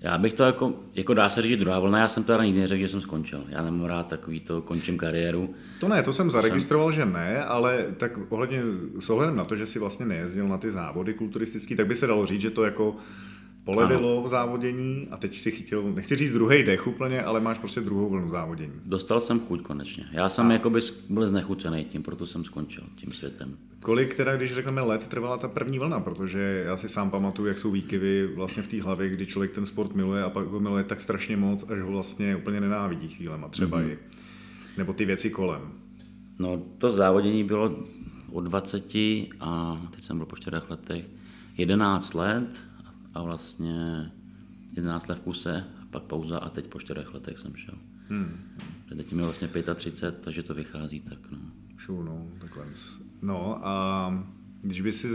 Já 0.00 0.18
bych 0.18 0.32
to 0.32 0.42
jako, 0.42 0.74
jako 0.94 1.14
dá 1.14 1.28
se 1.28 1.42
říct 1.42 1.58
druhá 1.58 1.78
vlna, 1.78 1.98
já 1.98 2.08
jsem 2.08 2.24
teda 2.24 2.44
nikdy 2.44 2.60
neřekl, 2.60 2.80
že 2.80 2.88
jsem 2.88 3.00
skončil. 3.00 3.44
Já 3.48 3.62
nemám 3.62 3.84
rád 3.84 4.06
takový 4.06 4.40
to, 4.40 4.62
končím 4.62 4.98
kariéru. 4.98 5.54
To 5.80 5.88
ne, 5.88 6.02
to 6.02 6.12
jsem 6.12 6.30
zaregistroval, 6.30 6.92
že 6.92 7.06
ne, 7.06 7.44
ale 7.44 7.86
tak 7.96 8.12
ohledně, 8.28 8.62
s 8.98 9.10
ohledem 9.10 9.36
na 9.36 9.44
to, 9.44 9.56
že 9.56 9.66
si 9.66 9.78
vlastně 9.78 10.06
nejezdil 10.06 10.48
na 10.48 10.58
ty 10.58 10.70
závody 10.70 11.14
kulturistické, 11.14 11.76
tak 11.76 11.86
by 11.86 11.94
se 11.94 12.06
dalo 12.06 12.26
říct, 12.26 12.40
že 12.40 12.50
to 12.50 12.64
jako 12.64 12.96
polevilo 13.64 14.12
ano. 14.12 14.22
v 14.22 14.28
závodění 14.28 15.08
a 15.10 15.16
teď 15.16 15.38
si 15.38 15.50
chytil, 15.50 15.92
nechci 15.94 16.16
říct 16.16 16.32
druhý 16.32 16.62
dech 16.62 16.86
úplně, 16.86 17.22
ale 17.22 17.40
máš 17.40 17.58
prostě 17.58 17.80
druhou 17.80 18.08
vlnu 18.08 18.30
závodění. 18.30 18.72
Dostal 18.84 19.20
jsem 19.20 19.40
chuť 19.40 19.62
konečně. 19.62 20.04
Já 20.12 20.28
jsem 20.28 20.46
a... 20.46 20.52
jakoby 20.52 20.80
byl 21.08 21.28
znechucený 21.28 21.84
tím, 21.84 22.02
proto 22.02 22.26
jsem 22.26 22.44
skončil 22.44 22.84
tím 22.96 23.12
světem. 23.12 23.56
Kolik 23.80 24.14
teda, 24.14 24.36
když 24.36 24.54
řekneme 24.54 24.80
let, 24.80 25.06
trvala 25.06 25.38
ta 25.38 25.48
první 25.48 25.78
vlna, 25.78 26.00
protože 26.00 26.62
já 26.66 26.76
si 26.76 26.88
sám 26.88 27.10
pamatuju, 27.10 27.48
jak 27.48 27.58
jsou 27.58 27.70
výkyvy 27.70 28.26
vlastně 28.26 28.62
v 28.62 28.68
té 28.68 28.82
hlavě, 28.82 29.08
kdy 29.08 29.26
člověk 29.26 29.52
ten 29.52 29.66
sport 29.66 29.94
miluje 29.94 30.22
a 30.22 30.30
pak 30.30 30.46
ho 30.46 30.60
miluje 30.60 30.84
tak 30.84 31.00
strašně 31.00 31.36
moc, 31.36 31.70
až 31.70 31.80
ho 31.80 31.90
vlastně 31.90 32.36
úplně 32.36 32.60
nenávidí 32.60 33.08
chvílema, 33.08 33.48
třeba 33.48 33.78
mm-hmm. 33.78 33.90
i. 33.90 33.98
Nebo 34.78 34.92
ty 34.92 35.04
věci 35.04 35.30
kolem. 35.30 35.60
No 36.38 36.62
to 36.78 36.92
závodění 36.92 37.44
bylo 37.44 37.76
od 38.32 38.40
20 38.40 38.94
a 39.40 39.80
teď 39.90 40.04
jsem 40.04 40.16
byl 40.16 40.26
po 40.26 40.36
4 40.36 40.56
letech 40.70 41.04
11 41.58 42.14
let 42.14 42.60
a 43.14 43.22
vlastně 43.22 44.10
11 44.76 45.08
let 45.08 45.18
v 45.18 45.20
kuse, 45.20 45.64
pak 45.90 46.02
pauza 46.02 46.38
a 46.38 46.48
teď 46.48 46.66
po 46.66 46.80
čtyřech 46.80 47.14
letech 47.14 47.38
jsem 47.38 47.56
šel. 47.56 47.74
Hmm. 48.08 48.40
Teď 48.96 49.12
mi 49.12 49.22
vlastně 49.22 49.48
35, 49.74 50.24
takže 50.24 50.42
to 50.42 50.54
vychází 50.54 51.00
tak. 51.00 51.18
No. 51.30 51.38
Šul, 51.76 52.04
no, 52.04 52.26
takhle. 52.40 52.66
No 53.22 53.66
a 53.66 54.24
když 54.60 54.80
by 54.80 54.92
si 54.92 55.08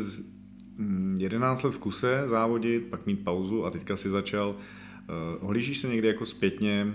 11 1.18 1.64
let 1.64 1.72
v 1.72 1.80
kuse 1.80 2.24
závodit, 2.30 2.84
pak 2.84 3.06
mít 3.06 3.24
pauzu 3.24 3.66
a 3.66 3.70
teďka 3.70 3.98
si 3.98 4.10
začal, 4.10 4.50
uh, 4.50 5.46
ohlížíš 5.46 5.78
se 5.78 5.88
někdy 5.88 6.08
jako 6.08 6.26
zpětně, 6.26 6.94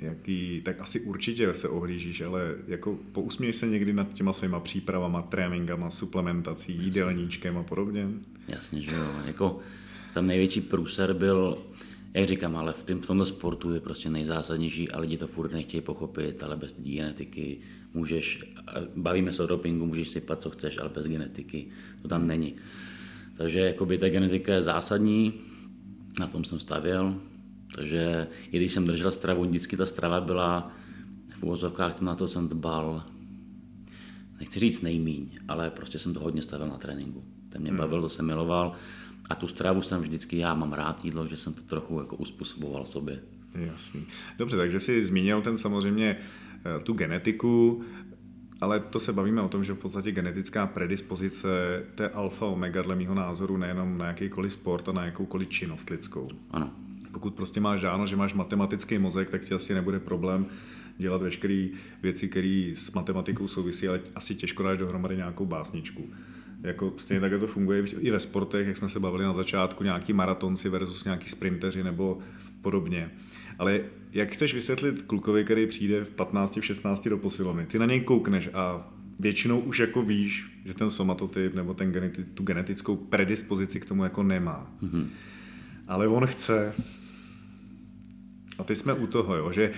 jaký, 0.00 0.60
tak 0.64 0.80
asi 0.80 1.00
určitě 1.00 1.54
se 1.54 1.68
ohlížíš, 1.68 2.20
ale 2.20 2.54
jako 2.66 2.98
pousměješ 3.12 3.56
se 3.56 3.66
někdy 3.66 3.92
nad 3.92 4.12
těma 4.12 4.32
svýma 4.32 4.60
přípravama, 4.60 5.22
tréninkama, 5.22 5.90
suplementací, 5.90 6.72
jídelníčkem 6.72 7.58
a 7.58 7.62
podobně? 7.62 8.08
Jasně, 8.48 8.82
že 8.82 8.94
jo. 8.94 9.12
Jako, 9.24 9.58
tam 10.14 10.26
největší 10.26 10.60
průser 10.60 11.12
byl, 11.12 11.58
jak 12.14 12.28
říkám, 12.28 12.56
ale 12.56 12.72
v, 12.72 12.82
tým, 12.82 13.00
v 13.00 13.06
tomto 13.06 13.26
sportu 13.26 13.72
je 13.72 13.80
prostě 13.80 14.10
nejzásadnější 14.10 14.90
a 14.90 15.00
lidi 15.00 15.16
to 15.16 15.26
furt 15.26 15.52
nechtějí 15.52 15.80
pochopit, 15.80 16.42
ale 16.42 16.56
bez 16.56 16.74
genetiky 16.80 17.58
můžeš, 17.94 18.44
bavíme 18.96 19.32
se 19.32 19.42
o 19.42 19.46
dopingu, 19.46 19.86
můžeš 19.86 20.08
sypat, 20.08 20.42
co 20.42 20.50
chceš, 20.50 20.78
ale 20.78 20.88
bez 20.88 21.06
genetiky 21.06 21.66
to 22.02 22.08
tam 22.08 22.26
není. 22.26 22.54
Takže 23.36 23.58
jakoby 23.58 23.98
ta 23.98 24.08
genetika 24.08 24.54
je 24.54 24.62
zásadní, 24.62 25.34
na 26.20 26.26
tom 26.26 26.44
jsem 26.44 26.60
stavěl, 26.60 27.14
takže 27.74 28.26
i 28.52 28.56
když 28.56 28.72
jsem 28.72 28.86
držel 28.86 29.10
stravu, 29.10 29.44
vždycky 29.44 29.76
ta 29.76 29.86
strava 29.86 30.20
byla 30.20 30.72
v 31.38 31.42
úvozovkách, 31.42 32.00
na 32.00 32.14
to 32.14 32.28
jsem 32.28 32.48
dbal, 32.48 33.04
nechci 34.40 34.60
říct 34.60 34.82
nejmíň, 34.82 35.38
ale 35.48 35.70
prostě 35.70 35.98
jsem 35.98 36.14
to 36.14 36.20
hodně 36.20 36.42
stavil 36.42 36.66
na 36.66 36.78
tréninku. 36.78 37.24
Ten 37.48 37.62
mě 37.62 37.70
hmm. 37.70 37.78
bavil, 37.78 38.02
to 38.02 38.08
jsem 38.08 38.26
miloval 38.26 38.76
a 39.28 39.34
tu 39.34 39.48
stravu 39.48 39.82
jsem 39.82 40.00
vždycky, 40.00 40.38
já 40.38 40.54
mám 40.54 40.72
rád 40.72 41.04
jídlo, 41.04 41.26
že 41.26 41.36
jsem 41.36 41.52
to 41.52 41.62
trochu 41.62 42.00
jako 42.00 42.16
uspůsoboval 42.16 42.86
sobě. 42.86 43.20
Jasný. 43.54 44.06
Dobře, 44.38 44.56
takže 44.56 44.80
jsi 44.80 45.04
zmínil 45.04 45.42
ten 45.42 45.58
samozřejmě 45.58 46.16
eh, 46.16 46.80
tu 46.82 46.92
genetiku, 46.92 47.82
ale 48.60 48.80
to 48.80 49.00
se 49.00 49.12
bavíme 49.12 49.42
o 49.42 49.48
tom, 49.48 49.64
že 49.64 49.72
v 49.72 49.78
podstatě 49.78 50.12
genetická 50.12 50.66
predispozice, 50.66 51.48
je 52.00 52.08
alfa 52.08 52.46
omega 52.46 52.82
dle 52.82 52.96
mého 52.96 53.14
názoru 53.14 53.56
nejenom 53.56 53.98
na 53.98 54.06
jakýkoliv 54.06 54.52
sport 54.52 54.88
a 54.88 54.92
na 54.92 55.04
jakoukoliv 55.04 55.48
činnost 55.48 55.90
lidskou. 55.90 56.28
Ano. 56.50 56.70
Pokud 57.12 57.34
prostě 57.34 57.60
máš 57.60 57.80
dáno, 57.80 58.06
že 58.06 58.16
máš 58.16 58.34
matematický 58.34 58.98
mozek, 58.98 59.30
tak 59.30 59.44
ti 59.44 59.54
asi 59.54 59.74
nebude 59.74 60.00
problém 60.00 60.46
dělat 60.98 61.22
veškeré 61.22 61.68
věci, 62.02 62.28
které 62.28 62.72
s 62.74 62.92
matematikou 62.92 63.48
souvisí, 63.48 63.88
ale 63.88 64.00
asi 64.14 64.34
těžko 64.34 64.62
dáš 64.62 64.78
dohromady 64.78 65.16
nějakou 65.16 65.46
básničku. 65.46 66.10
Jako 66.62 66.92
stejně 66.96 67.20
tak 67.20 67.40
to 67.40 67.46
funguje 67.46 67.84
i 67.98 68.10
ve 68.10 68.20
sportech, 68.20 68.66
jak 68.66 68.76
jsme 68.76 68.88
se 68.88 69.00
bavili 69.00 69.24
na 69.24 69.32
začátku, 69.32 69.84
nějaký 69.84 70.12
maratonci 70.12 70.68
versus 70.68 71.04
nějaký 71.04 71.28
sprinteři 71.28 71.84
nebo 71.84 72.18
podobně. 72.62 73.10
Ale 73.58 73.80
jak 74.12 74.32
chceš 74.32 74.54
vysvětlit 74.54 75.02
klukovi, 75.02 75.44
který 75.44 75.66
přijde 75.66 76.04
v 76.04 76.10
15, 76.10 76.56
v 76.56 76.64
16 76.64 77.08
do 77.08 77.18
posilovny? 77.18 77.66
Ty 77.66 77.78
na 77.78 77.86
něj 77.86 78.00
koukneš 78.00 78.50
a 78.54 78.92
většinou 79.18 79.60
už 79.60 79.78
jako 79.78 80.02
víš, 80.02 80.60
že 80.64 80.74
ten 80.74 80.90
somatotyp 80.90 81.54
nebo 81.54 81.74
ten 81.74 81.92
geneti- 81.92 82.24
tu 82.34 82.42
genetickou 82.42 82.96
predispozici 82.96 83.80
k 83.80 83.86
tomu 83.86 84.04
jako 84.04 84.22
nemá. 84.22 84.70
Mm-hmm. 84.82 85.06
ale 85.88 86.08
on 86.08 86.26
chce. 86.26 86.74
A 88.58 88.64
teď 88.64 88.78
jsme 88.78 88.92
u 88.92 89.06
toho, 89.06 89.36
jo, 89.36 89.52
že 89.52 89.72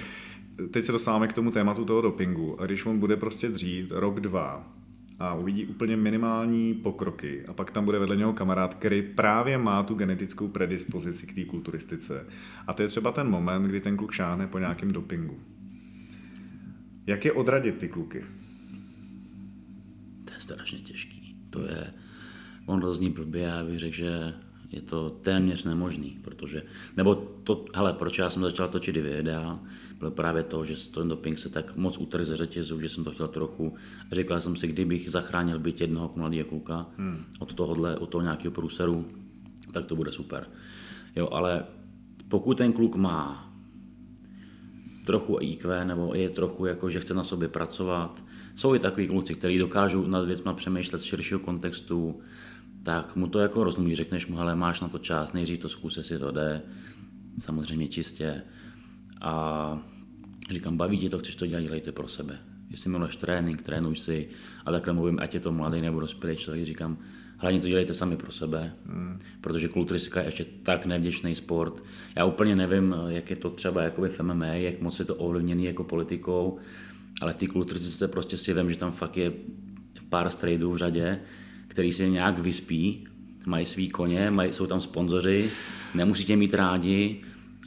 teď 0.71 0.85
se 0.85 0.93
dostáváme 0.93 1.29
k 1.29 1.33
tomu 1.33 1.51
tématu 1.51 1.85
toho 1.85 2.01
dopingu 2.01 2.61
a 2.61 2.67
když 2.67 2.87
on 2.87 2.99
bude 2.99 3.17
prostě 3.17 3.49
dřít 3.49 3.91
rok, 3.91 4.21
dva 4.21 4.80
a 5.21 5.35
uvidí 5.35 5.67
úplně 5.67 5.97
minimální 5.97 6.75
pokroky 6.75 7.47
a 7.47 7.53
pak 7.53 7.71
tam 7.71 7.85
bude 7.85 7.99
vedle 7.99 8.17
něho 8.17 8.33
kamarád, 8.33 8.75
který 8.75 9.03
právě 9.03 9.59
má 9.59 9.83
tu 9.83 9.95
genetickou 9.95 10.49
predispozici 10.49 11.27
k 11.27 11.35
té 11.35 11.45
kulturistice. 11.45 12.27
A 12.67 12.73
to 12.73 12.83
je 12.83 12.89
třeba 12.89 13.13
ten 13.13 13.29
moment, 13.29 13.63
kdy 13.63 13.81
ten 13.81 13.97
kluk 13.97 14.13
šáhne 14.13 14.47
po 14.47 14.59
nějakém 14.59 14.93
dopingu. 14.93 15.41
Jak 17.07 17.25
je 17.25 17.33
odradit 17.33 17.79
ty 17.79 17.89
kluky? 17.89 18.25
To 20.25 20.35
je 20.35 20.41
strašně 20.41 20.79
těžký. 20.79 21.37
To 21.51 21.63
je, 21.63 21.93
on 22.67 22.81
rozní 22.81 23.11
blbě, 23.11 23.43
já 23.43 23.65
bych 23.65 23.79
řekl, 23.79 23.97
že 23.97 24.35
je 24.71 24.81
to 24.81 25.11
téměř 25.11 25.65
nemožný, 25.65 26.19
protože, 26.23 26.63
nebo 26.97 27.15
to, 27.15 27.65
hele, 27.75 27.93
proč 27.93 28.19
já 28.19 28.31
jsem 28.31 28.43
začal 28.43 28.69
točit 28.69 28.97
videa, 28.97 29.61
bylo 30.01 30.11
právě 30.11 30.43
to, 30.43 30.65
že 30.65 30.91
ten 30.91 31.09
doping 31.09 31.39
se 31.39 31.49
tak 31.49 31.77
moc 31.77 31.99
utrhl 31.99 32.25
ze 32.25 32.37
řetězu, 32.37 32.81
že 32.81 32.89
jsem 32.89 33.05
to 33.05 33.11
chtěl 33.11 33.29
trochu. 33.29 33.77
Řekl 34.13 34.41
jsem 34.41 34.57
si, 34.57 34.67
kdybych 34.67 35.11
zachránil 35.11 35.59
byt 35.59 35.81
jednoho 35.81 36.13
mladého 36.17 36.49
kluka 36.49 36.87
hmm. 36.97 37.25
od 37.39 37.55
tohohle, 37.55 37.99
od 37.99 38.07
toho 38.07 38.23
nějakého 38.23 38.53
průseru, 38.53 39.07
tak 39.73 39.87
to 39.87 39.97
bude 39.97 40.13
super. 40.13 40.47
Jo, 41.17 41.29
ale 41.33 41.65
pokud 42.29 42.59
ten 42.59 42.73
kluk 42.73 42.97
má 42.97 43.53
trochu 45.07 45.39
IQ, 45.41 45.85
nebo 45.85 46.15
je 46.15 46.31
trochu 46.31 46.67
jako, 46.67 46.91
že 46.91 47.01
chce 47.01 47.15
na 47.15 47.25
sobě 47.25 47.49
pracovat, 47.49 48.23
jsou 48.55 48.75
i 48.75 48.79
takový 48.79 49.07
kluci, 49.07 49.35
kteří 49.35 49.59
dokážou 49.59 50.07
nad 50.07 50.25
věcmi 50.25 50.51
přemýšlet 50.55 50.99
z 50.99 51.05
širšího 51.05 51.41
kontextu, 51.41 52.21
tak 52.83 53.17
mu 53.17 53.29
to 53.29 53.39
jako 53.39 53.65
rozumí, 53.65 53.95
řekneš 53.95 54.27
mu, 54.27 54.37
hele, 54.37 54.55
máš 54.55 54.81
na 54.81 54.89
to 54.89 54.99
čas, 54.99 55.33
nejdřív 55.33 55.59
to 55.59 55.69
zkus, 55.69 55.97
jestli 55.97 56.19
to 56.19 56.31
jde, 56.31 56.63
samozřejmě 57.39 57.89
čistě. 57.89 58.43
A 59.21 59.79
říkám, 60.55 60.77
baví 60.77 60.99
tě 60.99 61.11
to, 61.11 61.19
chceš 61.19 61.37
to 61.37 61.47
dělat, 61.47 61.61
dělejte 61.61 61.93
pro 61.93 62.09
sebe. 62.09 62.39
Jestli 62.71 62.91
miluješ 62.91 63.17
trénink, 63.17 63.63
trénuj 63.63 63.97
si 63.97 64.29
a 64.67 64.71
takhle 64.71 64.93
mluvím, 64.93 65.19
ať 65.23 65.35
je 65.35 65.41
to 65.41 65.53
mladý 65.53 65.81
nebo 65.81 66.01
dospělý 66.01 66.37
člověk, 66.37 66.67
říkám, 66.67 66.99
hlavně 67.37 67.61
to 67.61 67.69
dělejte 67.69 67.95
sami 67.95 68.17
pro 68.17 68.33
sebe, 68.33 68.73
hmm. 68.87 69.21
protože 69.41 69.69
kulturistika 69.69 70.21
je 70.21 70.27
ještě 70.27 70.47
tak 70.63 70.87
nevděčný 70.87 71.35
sport. 71.35 71.83
Já 72.17 72.25
úplně 72.25 72.57
nevím, 72.57 72.95
jak 73.09 73.31
je 73.31 73.37
to 73.37 73.51
třeba 73.51 73.83
jakoby 73.83 74.09
v 74.09 74.21
MMA, 74.21 74.47
jak 74.47 74.81
moc 74.81 74.99
je 74.99 75.05
to 75.05 75.15
ovlivněný 75.15 75.65
jako 75.65 75.85
politikou, 75.85 76.59
ale 77.21 77.33
v 77.33 77.37
té 77.37 77.47
kulturistice 77.47 78.09
prostě 78.09 78.37
si 78.37 78.55
vím, 78.55 78.71
že 78.71 78.77
tam 78.77 78.93
fakt 78.93 79.17
je 79.17 79.33
pár 80.09 80.31
strejdů 80.31 80.73
v 80.73 80.77
řadě, 80.77 81.21
který 81.69 81.93
si 81.93 82.11
nějak 82.11 82.39
vyspí, 82.39 83.07
mají 83.47 83.67
svý 83.67 83.89
koně, 83.89 84.31
mají, 84.31 84.53
jsou 84.53 84.67
tam 84.67 84.81
sponzoři, 84.81 85.51
nemusíte 85.95 86.37
mít 86.37 86.55
rádi 86.55 87.21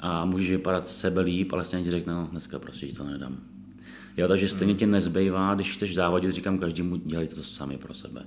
a 0.04 0.26
můžeš 0.26 0.50
vypadat 0.50 0.88
sebe 0.88 1.22
líp, 1.22 1.54
ale 1.54 1.66
stejně 1.66 1.86
ti 1.86 1.92
řekne, 1.92 2.14
no 2.14 2.28
dneska 2.32 2.60
prostě 2.60 2.88
ti 2.88 2.94
to 2.94 3.04
nedám. 3.04 3.38
Jo, 4.18 4.28
takže 4.28 4.50
stejně 4.50 4.76
ti 4.76 4.86
nezbývá, 4.86 5.56
když 5.56 5.72
chceš 5.72 5.96
závodit, 5.96 6.32
říkám 6.32 6.60
každému, 6.60 6.96
dělejte 6.96 7.36
to 7.36 7.44
sami 7.44 7.78
pro 7.78 7.94
sebe. 7.94 8.26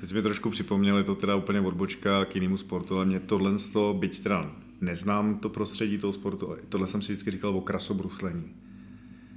Teď 0.00 0.12
mi 0.12 0.22
trošku 0.22 0.50
připomněli 0.50 1.04
to 1.04 1.14
teda 1.14 1.36
úplně 1.36 1.60
odbočka 1.60 2.24
k 2.24 2.34
jinému 2.34 2.56
sportu, 2.56 2.96
ale 2.96 3.04
mě 3.04 3.20
tohle, 3.20 3.52
byť 3.92 4.22
teda 4.22 4.52
neznám 4.80 5.38
to 5.38 5.48
prostředí 5.48 5.98
toho 5.98 6.12
sportu, 6.12 6.56
tohle 6.68 6.86
jsem 6.86 7.02
si 7.02 7.12
vždycky 7.12 7.30
říkal 7.30 7.56
o 7.56 7.60
krasobruslení. 7.60 8.44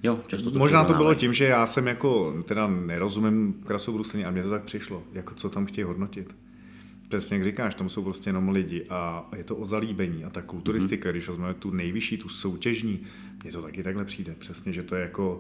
Jo, 0.04 0.20
často 0.28 0.52
to 0.52 0.60
Možná 0.60 0.84
to 0.84 0.94
bylo 0.94 1.14
tím, 1.14 1.34
že 1.34 1.46
já 1.46 1.66
jsem 1.66 1.88
jako, 1.88 2.44
teda 2.46 2.68
nerozumím 2.68 3.54
krasobruslení 3.54 4.26
a 4.26 4.32
mně 4.32 4.44
to 4.44 4.50
tak 4.50 4.64
přišlo, 4.64 5.04
jako 5.14 5.36
co 5.36 5.50
tam 5.50 5.66
chtějí 5.66 5.86
hodnotit. 5.86 6.36
Přesně 7.12 7.36
jak 7.36 7.44
říkáš, 7.44 7.76
tam 7.76 7.90
jsou 7.90 8.04
prostě 8.04 8.30
jenom 8.30 8.50
lidi 8.50 8.86
a 8.90 9.30
je 9.36 9.44
to 9.44 9.56
o 9.56 9.66
zalíbení 9.66 10.24
a 10.24 10.30
ta 10.30 10.42
kulturistika, 10.42 11.10
mm-hmm. 11.10 11.12
když 11.12 11.28
vezmeme 11.28 11.54
tu 11.54 11.72
nejvyšší, 11.72 12.18
tu 12.18 12.30
soutěžní, 12.30 13.00
mně 13.44 13.52
to 13.52 13.62
taky 13.62 13.84
takhle 13.84 14.06
přijde. 14.06 14.36
Přesně, 14.40 14.74
že 14.74 14.84
to 14.84 14.96
je 14.96 15.02
jako, 15.02 15.40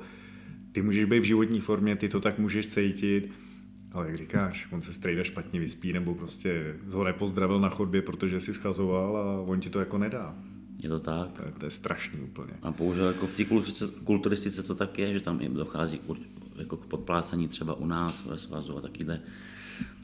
ty 0.72 0.82
můžeš 0.82 1.06
být 1.06 1.20
v 1.20 1.24
životní 1.24 1.60
formě, 1.60 1.96
ty 1.96 2.10
to 2.10 2.20
tak 2.20 2.40
můžeš 2.40 2.68
cítit, 2.68 3.32
ale 3.92 4.08
jak 4.08 4.16
říkáš, 4.16 4.68
on 4.72 4.82
se 4.82 4.94
strejda 4.94 5.24
špatně 5.24 5.60
vyspí 5.60 5.94
nebo 5.94 6.16
prostě 6.16 6.76
ho 6.92 7.04
nepozdravil 7.04 7.60
na 7.60 7.70
chodbě, 7.70 8.02
protože 8.02 8.40
si 8.40 8.54
schazoval 8.54 9.18
a 9.18 9.42
on 9.42 9.60
ti 9.60 9.70
to 9.70 9.80
jako 9.80 9.98
nedá. 9.98 10.36
Je 10.80 10.90
to 10.90 11.00
tak. 11.00 11.32
To 11.32 11.46
je, 11.46 11.52
to 11.58 11.66
je 11.66 11.72
strašný 11.72 12.20
úplně. 12.22 12.54
A 12.62 12.72
bohužel 12.72 13.08
jako 13.08 13.28
v 13.28 13.34
té 13.34 13.46
kulturistice 14.04 14.64
to 14.64 14.76
tak 14.76 15.00
je, 15.00 15.14
že 15.14 15.20
tam 15.20 15.40
dochází 15.40 15.98
k, 15.98 16.04
jako 16.60 16.78
k 16.78 16.86
podplácení 16.86 17.48
třeba 17.48 17.74
u 17.74 17.86
nás 17.86 18.26
ve 18.26 18.38
svazu 18.38 18.78
a 18.78 18.82
taky 18.82 19.04
jde. 19.04 19.22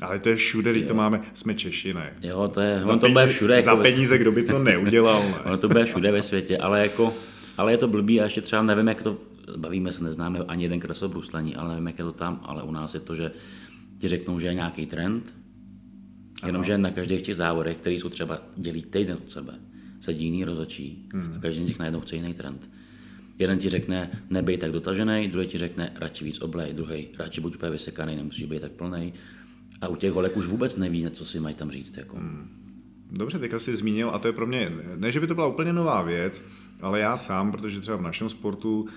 Ale 0.01 0.19
to 0.19 0.29
je 0.29 0.35
všude, 0.35 0.71
když 0.71 0.83
to 0.83 0.93
máme, 0.93 1.21
jsme 1.33 1.53
Češi, 1.53 1.93
ne? 1.93 2.13
Jo, 2.21 2.51
to 2.53 2.61
je, 2.61 2.83
on 2.85 2.99
to 2.99 3.09
bude 3.09 3.27
všude. 3.27 3.55
Jako 3.55 3.65
za 3.65 3.75
peníze, 3.75 4.17
kdo 4.17 4.31
by 4.31 4.43
co 4.43 4.59
neudělal, 4.59 5.23
ne? 5.23 5.39
ono 5.45 5.57
to 5.57 5.67
bude 5.67 5.85
všude 5.85 6.11
ve 6.11 6.23
světě, 6.23 6.57
ale 6.57 6.81
jako, 6.81 7.13
ale 7.57 7.71
je 7.71 7.77
to 7.77 7.87
blbý 7.87 8.21
a 8.21 8.23
ještě 8.23 8.41
třeba 8.41 8.63
nevím, 8.63 8.87
jak 8.87 9.01
to, 9.01 9.17
bavíme 9.57 9.93
se, 9.93 10.03
neznáme 10.03 10.39
ani 10.47 10.63
jeden 10.63 10.79
krasobruslení, 10.79 11.55
ale 11.55 11.69
nevím, 11.69 11.87
jak 11.87 11.99
je 11.99 12.05
to 12.05 12.11
tam, 12.11 12.39
ale 12.43 12.63
u 12.63 12.71
nás 12.71 12.93
je 12.93 12.99
to, 12.99 13.15
že 13.15 13.31
ti 13.99 14.07
řeknou, 14.07 14.39
že 14.39 14.47
je 14.47 14.53
nějaký 14.53 14.85
trend, 14.85 15.33
jenomže 16.45 16.77
na 16.77 16.91
každých 16.91 17.21
těch 17.21 17.35
závodech, 17.35 17.77
které 17.77 17.95
jsou 17.95 18.09
třeba 18.09 18.41
dělí 18.55 18.81
týden 18.81 19.17
od 19.23 19.31
sebe, 19.31 19.53
sedí 20.01 20.25
jiný 20.25 20.43
rozočí 20.43 21.09
hmm. 21.13 21.33
a 21.37 21.39
každý 21.39 21.63
z 21.63 21.67
nich 21.67 21.79
najednou 21.79 21.99
chce 21.99 22.15
jiný 22.15 22.33
trend. 22.33 22.69
Jeden 23.39 23.59
ti 23.59 23.69
řekne, 23.69 24.23
nebej 24.29 24.57
tak 24.57 24.71
dotažený, 24.71 25.27
druhý 25.27 25.47
ti 25.47 25.57
řekne, 25.57 25.91
radši 25.95 26.25
víc 26.25 26.41
oblej, 26.41 26.73
druhý, 26.73 27.07
radši 27.19 27.41
buď 27.41 27.55
úplně 27.55 27.71
vysekaný, 27.71 28.15
nemusíš 28.15 28.45
být 28.45 28.61
tak 28.61 28.71
plný. 28.71 29.13
A 29.81 29.87
u 29.87 29.95
těch 29.95 30.11
holek 30.11 30.37
už 30.37 30.45
vůbec 30.45 30.77
neví, 30.77 31.07
co 31.11 31.25
si 31.25 31.39
mají 31.39 31.55
tam 31.55 31.71
říct. 31.71 31.97
Jako. 31.97 32.17
Hmm. 32.17 32.67
Dobře, 33.11 33.39
teďka 33.39 33.59
jsi 33.59 33.75
zmínil, 33.75 34.09
a 34.09 34.19
to 34.19 34.27
je 34.27 34.33
pro 34.33 34.47
mě, 34.47 34.71
ne, 34.95 35.11
že 35.11 35.19
by 35.19 35.27
to 35.27 35.35
byla 35.35 35.47
úplně 35.47 35.73
nová 35.73 36.01
věc, 36.01 36.43
ale 36.81 36.99
já 36.99 37.17
sám, 37.17 37.51
protože 37.51 37.79
třeba 37.79 37.97
v 37.97 38.01
našem 38.01 38.29
sportu, 38.29 38.81
uh, 38.81 38.87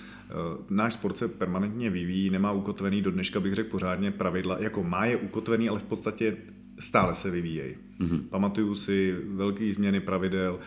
náš 0.70 0.92
sport 0.92 1.16
se 1.16 1.28
permanentně 1.28 1.90
vyvíjí, 1.90 2.30
nemá 2.30 2.52
ukotvený 2.52 3.02
do 3.02 3.10
dneška, 3.10 3.40
bych 3.40 3.54
řekl 3.54 3.70
pořádně 3.70 4.10
pravidla, 4.10 4.56
jako 4.60 4.82
má 4.84 5.04
je 5.04 5.16
ukotvený, 5.16 5.68
ale 5.68 5.78
v 5.78 5.84
podstatě 5.84 6.36
stále 6.78 7.14
se 7.14 7.30
vyvíjejí. 7.30 7.74
Mm-hmm. 8.00 8.20
Pamatuju 8.28 8.74
si 8.74 9.16
velké 9.26 9.72
změny 9.72 10.00
pravidel, 10.00 10.58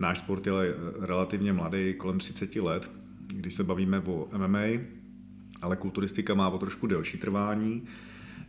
náš 0.00 0.18
sport 0.18 0.46
je 0.46 0.74
relativně 1.00 1.52
mladý, 1.52 1.94
kolem 1.94 2.18
30 2.18 2.56
let, 2.56 2.90
když 3.26 3.54
se 3.54 3.64
bavíme 3.64 4.00
o 4.00 4.28
MMA, 4.36 4.82
ale 5.62 5.76
kulturistika 5.76 6.34
má 6.34 6.48
o 6.48 6.58
trošku 6.58 6.86
delší 6.86 7.18
trvání. 7.18 7.82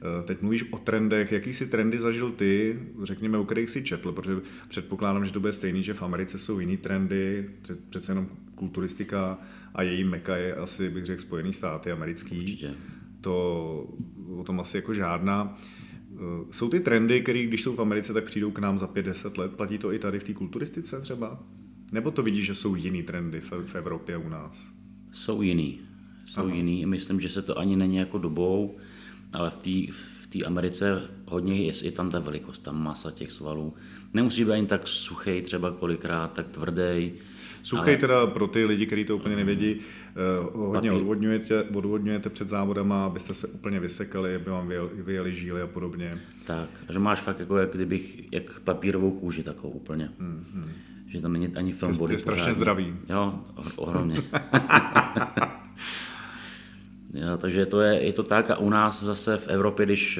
Eh, 0.03 0.23
teď 0.23 0.41
mluvíš 0.41 0.65
o 0.71 0.77
trendech. 0.77 1.31
Jaký 1.31 1.53
si 1.53 1.67
trendy 1.67 1.99
zažil 1.99 2.31
ty, 2.31 2.79
řekněme, 3.03 3.37
o 3.37 3.45
kterých 3.45 3.69
si 3.69 3.83
četl? 3.83 4.11
Protože 4.11 4.41
předpokládám, 4.67 5.25
že 5.25 5.31
to 5.31 5.39
bude 5.39 5.53
stejný, 5.53 5.83
že 5.83 5.93
v 5.93 6.03
Americe 6.03 6.39
jsou 6.39 6.59
jiný 6.59 6.77
trendy, 6.77 7.49
přece 7.89 8.11
jenom 8.11 8.27
kulturistika 8.55 9.37
a 9.73 9.83
její 9.83 10.03
meka 10.03 10.35
je 10.35 10.55
asi, 10.55 10.89
bych 10.89 11.05
řekl, 11.05 11.21
Spojený 11.21 11.53
státy 11.53 11.91
americký. 11.91 12.39
Určitě. 12.39 12.73
To 13.21 13.87
o 14.37 14.43
tom 14.43 14.59
asi 14.59 14.77
jako 14.77 14.93
žádná. 14.93 15.57
Eh, 16.13 16.17
jsou 16.51 16.69
ty 16.69 16.79
trendy, 16.79 17.21
které 17.21 17.43
když 17.43 17.63
jsou 17.63 17.75
v 17.75 17.81
Americe, 17.81 18.13
tak 18.13 18.23
přijdou 18.23 18.51
k 18.51 18.59
nám 18.59 18.77
za 18.77 18.87
5-10 18.87 19.37
let. 19.37 19.55
Platí 19.55 19.77
to 19.77 19.93
i 19.93 19.99
tady 19.99 20.19
v 20.19 20.23
té 20.23 20.33
kulturistice 20.33 21.01
třeba? 21.01 21.43
Nebo 21.91 22.11
to 22.11 22.23
vidíš, 22.23 22.45
že 22.45 22.55
jsou 22.55 22.75
jiný 22.75 23.03
trendy 23.03 23.41
v, 23.41 23.75
Evropě 23.75 24.17
u 24.17 24.29
nás? 24.29 24.71
Jsou 25.11 25.41
jiný. 25.41 25.79
Jsou 26.25 26.41
Aha. 26.41 26.53
jiný. 26.53 26.85
Myslím, 26.85 27.21
že 27.21 27.29
se 27.29 27.41
to 27.41 27.59
ani 27.59 27.75
není 27.75 27.95
jako 27.95 28.17
dobou, 28.17 28.77
ale 29.33 29.49
v 29.49 29.57
té 29.57 29.93
v 30.39 30.45
Americe 30.45 31.01
hodně 31.27 31.55
je, 31.55 31.73
je 31.81 31.91
tam 31.91 32.11
ta 32.11 32.19
velikost, 32.19 32.63
ta 32.63 32.71
masa 32.71 33.11
těch 33.11 33.31
svalů. 33.31 33.73
Nemusí 34.13 34.45
být 34.45 34.51
ani 34.51 34.67
tak 34.67 34.87
suchý 34.87 35.41
třeba 35.41 35.71
kolikrát, 35.71 36.33
tak 36.33 36.47
tvrdý. 36.47 37.11
Suchý 37.63 37.89
ale... 37.89 37.97
teda 37.97 38.27
pro 38.27 38.47
ty 38.47 38.65
lidi, 38.65 38.85
kteří 38.85 39.05
to 39.05 39.15
úplně 39.15 39.35
nevědí, 39.35 39.75
uh, 40.55 40.73
hodně 40.73 40.91
odvodňujete, 40.91 41.63
odvodňujete 41.63 42.29
před 42.29 42.49
závodama, 42.49 43.05
abyste 43.05 43.33
se 43.33 43.47
úplně 43.47 43.79
vysekali, 43.79 44.35
aby 44.35 44.51
vám 44.51 44.71
vyjeli 44.93 45.35
žíly 45.35 45.61
a 45.61 45.67
podobně. 45.67 46.19
Tak, 46.45 46.69
že 46.89 46.99
máš 46.99 47.19
fakt 47.19 47.39
jako 47.39 47.57
jak 47.57 47.73
kdybych, 47.73 48.33
jak 48.33 48.59
papírovou 48.59 49.11
kůži 49.11 49.43
takovou 49.43 49.73
úplně. 49.73 50.09
Mm-hmm 50.19 50.69
že 51.13 51.21
tam 51.21 51.33
není 51.33 51.47
ani 51.55 51.73
film 51.73 51.97
body. 51.97 52.13
Je 52.13 52.19
strašně 52.19 52.53
zdravý. 52.53 52.95
Jo, 53.09 53.39
ohromně. 53.75 54.17
takže 57.37 57.65
to 57.65 57.81
je, 57.81 58.01
je 58.01 58.13
to 58.13 58.23
tak 58.23 58.51
a 58.51 58.57
u 58.57 58.69
nás 58.69 59.03
zase 59.03 59.37
v 59.37 59.47
Evropě, 59.47 59.85
když 59.85 60.19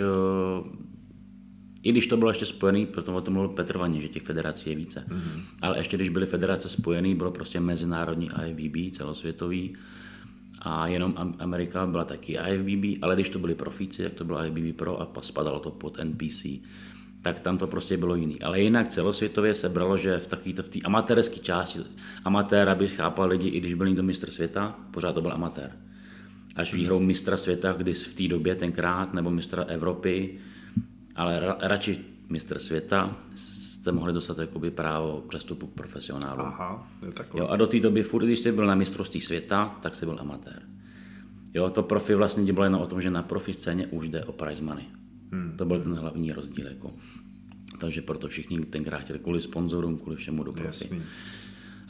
uh, 0.59 0.67
i 1.83 1.91
když 1.91 2.07
to 2.07 2.17
bylo 2.17 2.29
ještě 2.29 2.45
spojený, 2.45 2.85
proto 2.85 3.15
o 3.15 3.21
tom 3.21 3.33
mluvil 3.33 3.49
Petr 3.49 3.77
Vaně, 3.77 4.01
že 4.01 4.07
těch 4.07 4.23
federací 4.23 4.69
je 4.69 4.75
více. 4.75 5.05
Mm-hmm. 5.07 5.41
Ale 5.61 5.77
ještě 5.77 5.97
když 5.97 6.09
byly 6.09 6.25
federace 6.25 6.69
spojený, 6.69 7.15
bylo 7.15 7.31
prostě 7.31 7.59
mezinárodní 7.59 8.29
IFBB, 8.45 8.97
celosvětový, 8.97 9.75
a 10.61 10.87
jenom 10.87 11.35
Amerika 11.39 11.85
byla 11.85 12.03
taky 12.03 12.37
IFBB, 12.49 13.03
ale 13.03 13.15
když 13.15 13.29
to 13.29 13.39
byli 13.39 13.55
profíci, 13.55 14.03
tak 14.03 14.13
to 14.13 14.23
bylo 14.23 14.45
IFBB 14.45 14.77
Pro 14.77 15.01
a 15.01 15.21
spadalo 15.21 15.59
to 15.59 15.71
pod 15.71 15.99
NPC 16.03 16.45
tak 17.23 17.39
tam 17.39 17.57
to 17.57 17.67
prostě 17.67 17.97
bylo 17.97 18.15
jiný. 18.15 18.41
Ale 18.41 18.61
jinak 18.61 18.87
celosvětově 18.87 19.55
se 19.55 19.69
bralo, 19.69 19.97
že 19.97 20.17
v 20.17 20.27
takové 20.27 20.55
v 20.61 20.69
té 20.69 20.79
amatérské 20.83 21.39
části, 21.39 21.79
amatér, 22.25 22.69
aby 22.69 22.87
chápal 22.87 23.29
lidi, 23.29 23.49
i 23.49 23.59
když 23.59 23.73
byl 23.73 23.87
někdo 23.87 24.03
mistr 24.03 24.31
světa, 24.31 24.75
pořád 24.91 25.13
to 25.13 25.21
byl 25.21 25.33
amatér. 25.33 25.71
Až 26.55 26.73
výhrou 26.73 26.99
mistra 26.99 27.37
světa, 27.37 27.73
kdy 27.73 27.93
v 27.93 28.13
té 28.13 28.27
době 28.27 28.55
tenkrát, 28.55 29.13
nebo 29.13 29.31
mistra 29.31 29.63
Evropy, 29.63 30.39
ale 31.15 31.39
ra, 31.39 31.57
radši 31.61 31.99
mistr 32.29 32.59
světa, 32.59 33.17
jste 33.35 33.91
mohli 33.91 34.13
dostat 34.13 34.37
jakoby 34.37 34.71
právo 34.71 35.23
přestupu 35.29 35.67
k 35.67 35.73
profesionálu. 35.73 36.41
Aha, 36.41 36.87
je 37.05 37.11
takhle. 37.11 37.41
Jo, 37.41 37.47
a 37.47 37.55
do 37.55 37.67
té 37.67 37.79
doby 37.79 38.03
furt, 38.03 38.25
když 38.25 38.39
jsi 38.39 38.51
byl 38.51 38.65
na 38.65 38.75
mistrovství 38.75 39.21
světa, 39.21 39.79
tak 39.81 39.95
jsi 39.95 40.05
byl 40.05 40.17
amatér. 40.19 40.61
Jo, 41.53 41.69
to 41.69 41.83
profi 41.83 42.15
vlastně 42.15 42.53
bylo 42.53 42.63
jenom 42.63 42.81
o 42.81 42.87
tom, 42.87 43.01
že 43.01 43.11
na 43.11 43.23
profi 43.23 43.53
scéně 43.53 43.87
už 43.87 44.07
jde 44.07 44.25
o 44.25 44.31
prize 44.31 44.63
money. 44.63 44.85
Hmm. 45.31 45.57
To 45.57 45.65
byl 45.65 45.81
ten 45.81 45.93
hlavní 45.93 46.31
rozdíl. 46.31 46.67
Jako. 46.67 46.93
Takže 47.79 48.01
proto 48.01 48.27
všichni 48.27 48.59
tenkrát 48.59 48.97
chtěli 48.97 49.19
kvůli 49.19 49.41
sponzorům, 49.41 49.97
kvůli 49.97 50.15
všemu 50.15 50.43
do 50.43 50.53
profi. 50.53 50.67
Jasný. 50.67 51.03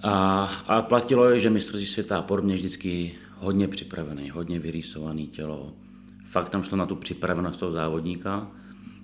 A, 0.03 0.45
a 0.45 0.81
platilo, 0.81 1.37
že 1.37 1.49
mistrovství 1.49 1.85
světa 1.85 2.17
a 2.17 2.21
podobně 2.21 2.55
vždycky 2.55 3.15
hodně 3.43 3.67
připravený, 3.67 4.29
hodně 4.29 4.59
vyrýsovaný 4.59 5.27
tělo. 5.27 5.73
Fakt 6.25 6.49
tam 6.49 6.63
šlo 6.63 6.77
na 6.77 6.85
tu 6.85 6.95
připravenost 6.95 7.59
toho 7.59 7.71
závodníka 7.71 8.51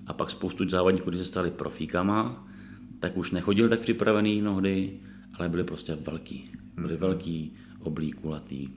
a 0.08 0.14
pak 0.14 0.30
spoustu 0.30 0.70
závodníků, 0.70 1.10
kteří 1.10 1.24
se 1.24 1.30
stali 1.30 1.52
profíkama, 1.52 2.48
tak 3.00 3.18
už 3.18 3.32
nechodil 3.32 3.70
tak 3.70 3.80
připravený 3.80 4.42
mnohdy, 4.42 5.00
ale 5.34 5.50
byli 5.50 5.64
prostě 5.64 5.96
velký. 5.96 6.52
Byli 6.78 6.98
velký, 6.98 7.56
oblí, 7.80 8.12
kulatý. 8.12 8.70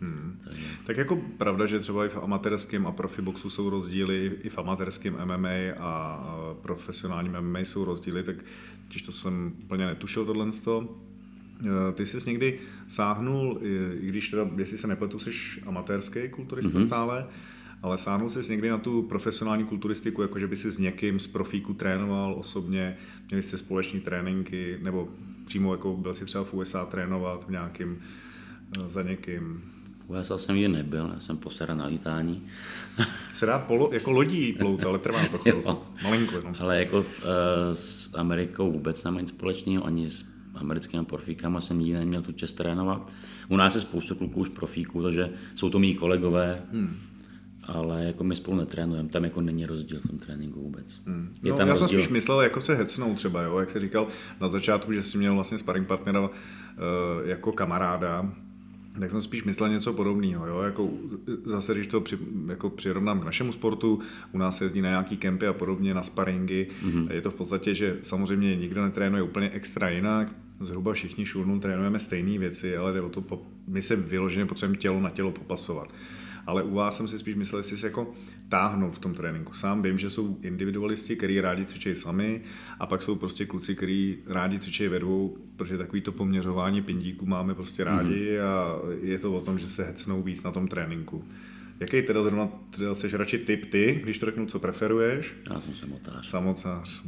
Hmm. 0.00 0.40
Tak 0.86 0.96
jako 0.96 1.22
pravda, 1.38 1.66
že 1.66 1.80
třeba 1.80 2.06
i 2.06 2.08
v 2.08 2.16
amatérském 2.16 2.86
a 2.86 2.92
profi 2.92 3.22
boxu 3.22 3.50
jsou 3.50 3.70
rozdíly, 3.70 4.38
i 4.42 4.48
v 4.48 4.58
amatérském 4.58 5.16
MMA 5.24 5.74
a 5.78 6.24
profesionálním 6.62 7.36
MMA 7.40 7.58
jsou 7.58 7.84
rozdíly, 7.84 8.22
tak 8.22 8.36
když 8.88 9.02
to 9.02 9.12
jsem 9.12 9.52
úplně 9.62 9.86
netušil 9.86 10.26
tohle. 10.26 10.46
Eh, 11.60 11.92
ty 11.92 12.06
jsi 12.06 12.30
někdy 12.30 12.58
sáhnul, 12.88 13.60
i 14.00 14.06
když 14.06 14.30
teda, 14.30 14.50
jestli 14.56 14.78
se 14.78 14.86
nepletu, 14.86 15.18
jsi 15.18 15.30
amatérský 15.66 16.28
kulturista 16.28 16.78
mm-hmm. 16.78 16.86
stále, 16.86 17.26
ale 17.82 17.98
sáhnul 17.98 18.28
jsi 18.28 18.50
někdy 18.52 18.70
na 18.70 18.78
tu 18.78 19.02
profesionální 19.02 19.64
kulturistiku, 19.64 20.22
jako 20.22 20.38
že 20.38 20.46
by 20.46 20.56
si 20.56 20.70
s 20.70 20.78
někým 20.78 21.20
z 21.20 21.26
profíku 21.26 21.74
trénoval 21.74 22.34
osobně, 22.38 22.96
měli 23.28 23.42
jste 23.42 23.58
společní 23.58 24.00
tréninky, 24.00 24.78
nebo 24.82 25.08
přímo 25.44 25.74
jako 25.74 25.96
byl 25.96 26.14
si 26.14 26.24
třeba 26.24 26.44
v 26.44 26.54
USA 26.54 26.84
trénovat 26.84 27.46
v 27.46 27.50
nějakým, 27.50 27.98
eh, 28.78 28.88
za 28.88 29.02
někým. 29.02 29.62
V 30.06 30.10
USA 30.10 30.38
jsem 30.38 30.56
nikdy 30.56 30.68
nebyl, 30.68 31.10
já 31.14 31.20
jsem 31.20 31.36
posera 31.36 31.74
na 31.74 31.86
lítání. 31.86 32.46
Se 33.34 33.46
dá 33.46 33.58
polo, 33.58 33.90
jako 33.92 34.10
lodí 34.10 34.52
plout, 34.52 34.84
ale 34.84 34.98
trvá 34.98 35.28
to 35.28 35.38
chvilku. 35.42 35.78
Malinko. 36.02 36.40
No. 36.44 36.52
Ale 36.58 36.78
jako 36.78 37.02
v, 37.02 37.18
uh, 37.18 37.26
s 37.74 38.14
Amerikou 38.14 38.72
vůbec 38.72 39.04
nemá 39.04 39.20
nic 39.20 39.28
společného, 39.28 39.86
ani 39.86 40.10
s 40.10 40.37
americkými 40.60 41.04
profíkama 41.04 41.60
jsem 41.60 41.78
nikdy 41.78 41.98
neměl 41.98 42.22
tu 42.22 42.32
čest 42.32 42.52
trénovat. 42.52 43.12
U 43.48 43.56
nás 43.56 43.74
je 43.74 43.80
spoustu 43.80 44.14
kluků 44.14 44.40
už 44.40 44.48
profíků, 44.48 45.02
takže 45.02 45.30
jsou 45.54 45.70
to 45.70 45.78
mý 45.78 45.94
kolegové, 45.94 46.62
hmm. 46.72 46.96
ale 47.62 48.04
jako 48.04 48.24
my 48.24 48.36
spolu 48.36 48.56
netrénujeme, 48.56 49.08
tam 49.08 49.24
jako 49.24 49.40
není 49.40 49.66
rozdíl 49.66 50.00
v 50.00 50.08
tom 50.08 50.18
tréninku 50.18 50.60
vůbec. 50.60 50.86
Hmm. 51.06 51.34
Je 51.42 51.50
no, 51.50 51.56
tam 51.56 51.66
já 51.66 51.72
rozdíl. 51.72 51.88
jsem 51.88 51.98
spíš 51.98 52.12
myslel, 52.12 52.40
jako 52.40 52.60
se 52.60 52.74
hecnou 52.74 53.14
třeba, 53.14 53.42
jo? 53.42 53.58
jak 53.58 53.70
jsi 53.70 53.80
říkal 53.80 54.08
na 54.40 54.48
začátku, 54.48 54.92
že 54.92 55.02
jsi 55.02 55.18
měl 55.18 55.34
vlastně 55.34 55.58
sparring 55.58 55.88
partnera 55.88 56.20
uh, 56.20 56.28
jako 57.24 57.52
kamaráda, 57.52 58.32
tak 59.00 59.10
jsem 59.10 59.20
spíš 59.20 59.44
myslel 59.44 59.68
něco 59.68 59.92
podobného. 59.92 60.46
Jo? 60.46 60.62
Jako, 60.62 60.90
zase, 61.44 61.74
když 61.74 61.86
to 61.86 62.00
při, 62.00 62.18
jako 62.46 62.70
přirovnám 62.70 63.20
k 63.20 63.24
našemu 63.24 63.52
sportu, 63.52 64.00
u 64.32 64.38
nás 64.38 64.56
se 64.56 64.64
jezdí 64.64 64.80
na 64.80 64.88
nějaký 64.88 65.16
kempy 65.16 65.46
a 65.46 65.52
podobně, 65.52 65.94
na 65.94 66.02
sparingy. 66.02 66.66
Mm-hmm. 66.82 67.12
Je 67.12 67.22
to 67.22 67.30
v 67.30 67.34
podstatě, 67.34 67.74
že 67.74 67.98
samozřejmě 68.02 68.56
nikdo 68.56 68.82
netrénuje 68.82 69.22
úplně 69.22 69.50
extra 69.50 69.88
jinak, 69.88 70.28
zhruba 70.60 70.92
všichni 70.92 71.26
šulnů 71.26 71.60
trénujeme 71.60 71.98
stejné 71.98 72.38
věci, 72.38 72.76
ale 72.76 72.92
jde 72.92 73.00
o 73.00 73.08
to, 73.08 73.42
my 73.66 73.82
se 73.82 73.96
vyloženě 73.96 74.46
potřebujeme 74.46 74.78
tělo 74.78 75.00
na 75.00 75.10
tělo 75.10 75.32
popasovat. 75.32 75.92
Ale 76.46 76.62
u 76.62 76.74
vás 76.74 76.96
jsem 76.96 77.08
si 77.08 77.18
spíš 77.18 77.34
myslel, 77.34 77.58
jestli 77.58 77.76
se 77.76 77.86
jako 77.86 78.12
táhnou 78.48 78.90
v 78.90 78.98
tom 78.98 79.14
tréninku. 79.14 79.52
Sám 79.52 79.82
vím, 79.82 79.98
že 79.98 80.10
jsou 80.10 80.38
individualisti, 80.42 81.16
kteří 81.16 81.40
rádi 81.40 81.64
cvičí 81.64 81.94
sami 81.94 82.40
a 82.78 82.86
pak 82.86 83.02
jsou 83.02 83.14
prostě 83.14 83.46
kluci, 83.46 83.74
kteří 83.74 84.18
rádi 84.26 84.58
cvičí 84.58 84.88
ve 84.88 84.98
dvou, 84.98 85.36
protože 85.56 85.78
takový 85.78 86.00
to 86.00 86.12
poměřování 86.12 86.82
pindíků 86.82 87.26
máme 87.26 87.54
prostě 87.54 87.84
rádi 87.84 88.38
mm-hmm. 88.38 88.42
a 88.42 88.78
je 89.02 89.18
to 89.18 89.32
o 89.32 89.40
tom, 89.40 89.58
že 89.58 89.68
se 89.68 89.84
hecnou 89.84 90.22
víc 90.22 90.42
na 90.42 90.50
tom 90.52 90.68
tréninku. 90.68 91.24
Jaký 91.80 92.02
teda 92.02 92.22
zrovna, 92.22 92.48
teda 92.70 92.94
jsi 92.94 93.16
radši 93.16 93.38
typ 93.38 93.66
ty, 93.70 94.00
když 94.02 94.18
to 94.18 94.26
řeknu, 94.26 94.46
co 94.46 94.58
preferuješ? 94.58 95.34
Já 95.50 95.60
jsem 95.60 95.74
samotář. 95.74 96.28
Samotář. 96.28 97.02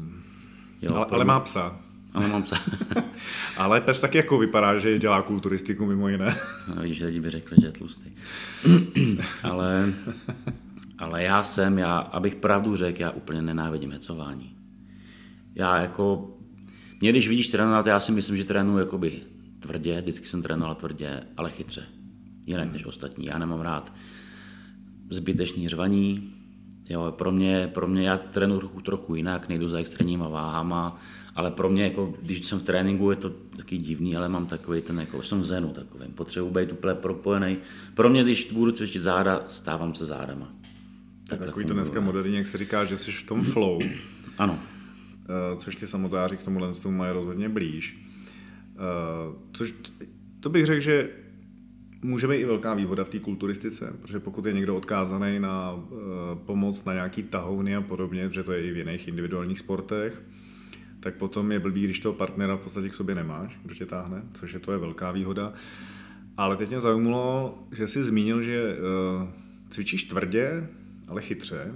Jo, 0.82 0.94
ale, 0.94 1.06
ale 1.10 1.24
má 1.24 1.40
psa. 1.40 1.80
Ale 2.14 2.28
mám 2.28 2.42
psa. 2.42 2.56
ale 3.56 3.80
pes 3.80 4.00
taky 4.00 4.16
jako 4.16 4.38
vypadá, 4.38 4.78
že 4.78 4.98
dělá 4.98 5.22
kulturistiku 5.22 5.86
mimo 5.86 6.08
jiné. 6.08 6.36
no, 6.74 6.82
víš, 6.82 7.00
lidi 7.00 7.20
by 7.20 7.30
řekli, 7.30 7.56
že 7.60 7.66
je 7.66 7.72
tlustý. 7.72 8.10
ale, 9.42 9.92
ale 10.98 11.22
já 11.22 11.42
jsem, 11.42 11.78
já, 11.78 11.98
abych 11.98 12.34
pravdu 12.34 12.76
řekl, 12.76 13.00
já 13.00 13.10
úplně 13.10 13.42
nenávidím 13.42 13.92
hecování. 13.92 14.56
Já 15.54 15.78
jako, 15.78 16.36
mě 17.00 17.10
když 17.10 17.28
vidíš 17.28 17.48
trénovat, 17.48 17.86
já 17.86 18.00
si 18.00 18.12
myslím, 18.12 18.36
že 18.36 18.44
trénuji 18.44 18.78
jakoby 18.78 19.12
tvrdě, 19.60 20.00
vždycky 20.00 20.26
jsem 20.26 20.42
trénoval 20.42 20.74
tvrdě, 20.74 21.20
ale 21.36 21.50
chytře. 21.50 21.84
Jinak 22.46 22.64
hmm. 22.64 22.72
než 22.72 22.84
ostatní. 22.84 23.26
Já 23.26 23.38
nemám 23.38 23.60
rád 23.60 23.92
zbytečný 25.10 25.68
řvaní. 25.68 26.32
Jo, 26.88 27.14
pro 27.18 27.32
mě, 27.32 27.70
pro 27.74 27.86
mě 27.86 28.08
já 28.08 28.18
trénuji 28.18 28.58
trochu, 28.58 28.80
trochu 28.80 29.14
jinak, 29.14 29.48
nejdu 29.48 29.68
za 29.68 29.78
extrémníma 29.78 30.28
váhama, 30.28 31.00
ale 31.40 31.50
pro 31.50 31.70
mě, 31.70 31.84
jako, 31.84 32.14
když 32.22 32.44
jsem 32.44 32.58
v 32.58 32.62
tréninku, 32.62 33.10
je 33.10 33.16
to 33.16 33.30
taky 33.30 33.78
divný, 33.78 34.16
ale 34.16 34.28
mám 34.28 34.46
takový 34.46 34.82
ten, 34.82 35.00
jako, 35.00 35.22
jsem 35.22 35.40
v 35.40 35.46
zenu 35.46 35.68
takový, 35.68 36.04
potřebuji 36.14 36.50
být 36.50 36.72
úplně 36.72 36.94
propojený. 36.94 37.58
Pro 37.94 38.10
mě, 38.10 38.22
když 38.22 38.52
budu 38.52 38.72
cvičit 38.72 39.02
záda, 39.02 39.44
stávám 39.48 39.94
se 39.94 40.06
zádama. 40.06 40.52
Tak 41.28 41.38
takový 41.38 41.64
to 41.64 41.74
dneska 41.74 42.00
moderní, 42.00 42.36
jak 42.36 42.46
se 42.46 42.58
říká, 42.58 42.84
že 42.84 42.96
jsi 42.96 43.12
v 43.12 43.22
tom 43.22 43.44
flow. 43.44 43.78
ano. 44.38 44.52
Uh, 44.52 45.58
což 45.58 45.76
ty 45.76 45.86
samotáři 45.86 46.36
k 46.36 46.42
tomu 46.42 46.74
tomu 46.82 46.98
mají 46.98 47.12
rozhodně 47.12 47.48
blíž. 47.48 47.98
Uh, 48.74 49.36
což 49.52 49.74
to 50.40 50.48
bych 50.48 50.66
řekl, 50.66 50.80
že 50.80 51.08
může 52.02 52.28
být 52.28 52.36
i 52.36 52.44
velká 52.44 52.74
výhoda 52.74 53.04
v 53.04 53.10
té 53.10 53.18
kulturistice, 53.18 53.94
protože 54.02 54.20
pokud 54.20 54.46
je 54.46 54.52
někdo 54.52 54.76
odkázaný 54.76 55.40
na 55.40 55.72
uh, 55.72 55.88
pomoc 56.46 56.84
na 56.84 56.94
nějaký 56.94 57.22
tahouny 57.22 57.76
a 57.76 57.80
podobně, 57.80 58.28
protože 58.28 58.42
to 58.42 58.52
je 58.52 58.62
i 58.62 58.72
v 58.72 58.76
jiných 58.76 59.08
individuálních 59.08 59.58
sportech, 59.58 60.22
tak 61.00 61.14
potom 61.14 61.52
je 61.52 61.58
blbý, 61.58 61.84
když 61.84 62.00
toho 62.00 62.12
partnera 62.12 62.56
v 62.56 62.60
podstatě 62.60 62.88
k 62.88 62.94
sobě 62.94 63.14
nemáš, 63.14 63.58
kdo 63.64 63.74
tě 63.74 63.86
táhne, 63.86 64.22
což 64.34 64.52
je 64.52 64.60
to 64.60 64.72
je 64.72 64.78
velká 64.78 65.12
výhoda. 65.12 65.52
Ale 66.36 66.56
teď 66.56 66.68
mě 66.68 66.80
zajímalo, 66.80 67.58
že 67.72 67.86
jsi 67.86 68.02
zmínil, 68.02 68.42
že 68.42 68.76
uh, 68.76 69.28
cvičíš 69.70 70.04
tvrdě, 70.04 70.68
ale 71.08 71.22
chytře. 71.22 71.72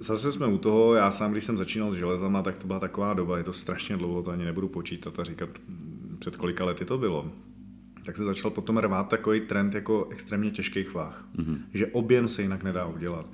Zase 0.00 0.32
jsme 0.32 0.46
u 0.46 0.58
toho, 0.58 0.94
já 0.94 1.10
sám, 1.10 1.32
když 1.32 1.44
jsem 1.44 1.58
začínal 1.58 1.92
s 1.92 1.96
železama, 1.96 2.42
tak 2.42 2.56
to 2.56 2.66
byla 2.66 2.80
taková 2.80 3.14
doba, 3.14 3.38
je 3.38 3.44
to 3.44 3.52
strašně 3.52 3.96
dlouho, 3.96 4.22
to 4.22 4.30
ani 4.30 4.44
nebudu 4.44 4.68
počítat 4.68 5.18
a 5.18 5.24
říkat, 5.24 5.48
před 6.18 6.36
kolika 6.36 6.64
lety 6.64 6.84
to 6.84 6.98
bylo. 6.98 7.32
Tak 8.04 8.16
se 8.16 8.24
začal 8.24 8.50
potom 8.50 8.78
rvát 8.78 9.08
takový 9.08 9.40
trend 9.40 9.74
jako 9.74 10.08
extrémně 10.10 10.50
těžkých 10.50 10.94
váh. 10.94 11.24
Mm-hmm. 11.36 11.58
Že 11.74 11.86
objem 11.86 12.28
se 12.28 12.42
jinak 12.42 12.62
nedá 12.62 12.86
udělat. 12.86 13.26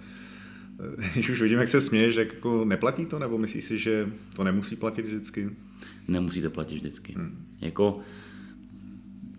Když 1.14 1.30
už 1.30 1.42
vidím, 1.42 1.58
jak 1.58 1.68
se 1.68 1.80
směješ, 1.80 2.16
jak 2.16 2.34
jako 2.34 2.64
neplatí 2.64 3.06
to, 3.06 3.18
nebo 3.18 3.38
myslíš 3.38 3.64
si, 3.64 3.78
že 3.78 4.08
to 4.36 4.44
nemusí 4.44 4.76
platit 4.76 5.02
vždycky? 5.02 5.50
Nemusí 6.08 6.42
to 6.42 6.50
platit 6.50 6.74
vždycky. 6.74 7.12
Hmm. 7.12 7.46
Jako, 7.60 8.00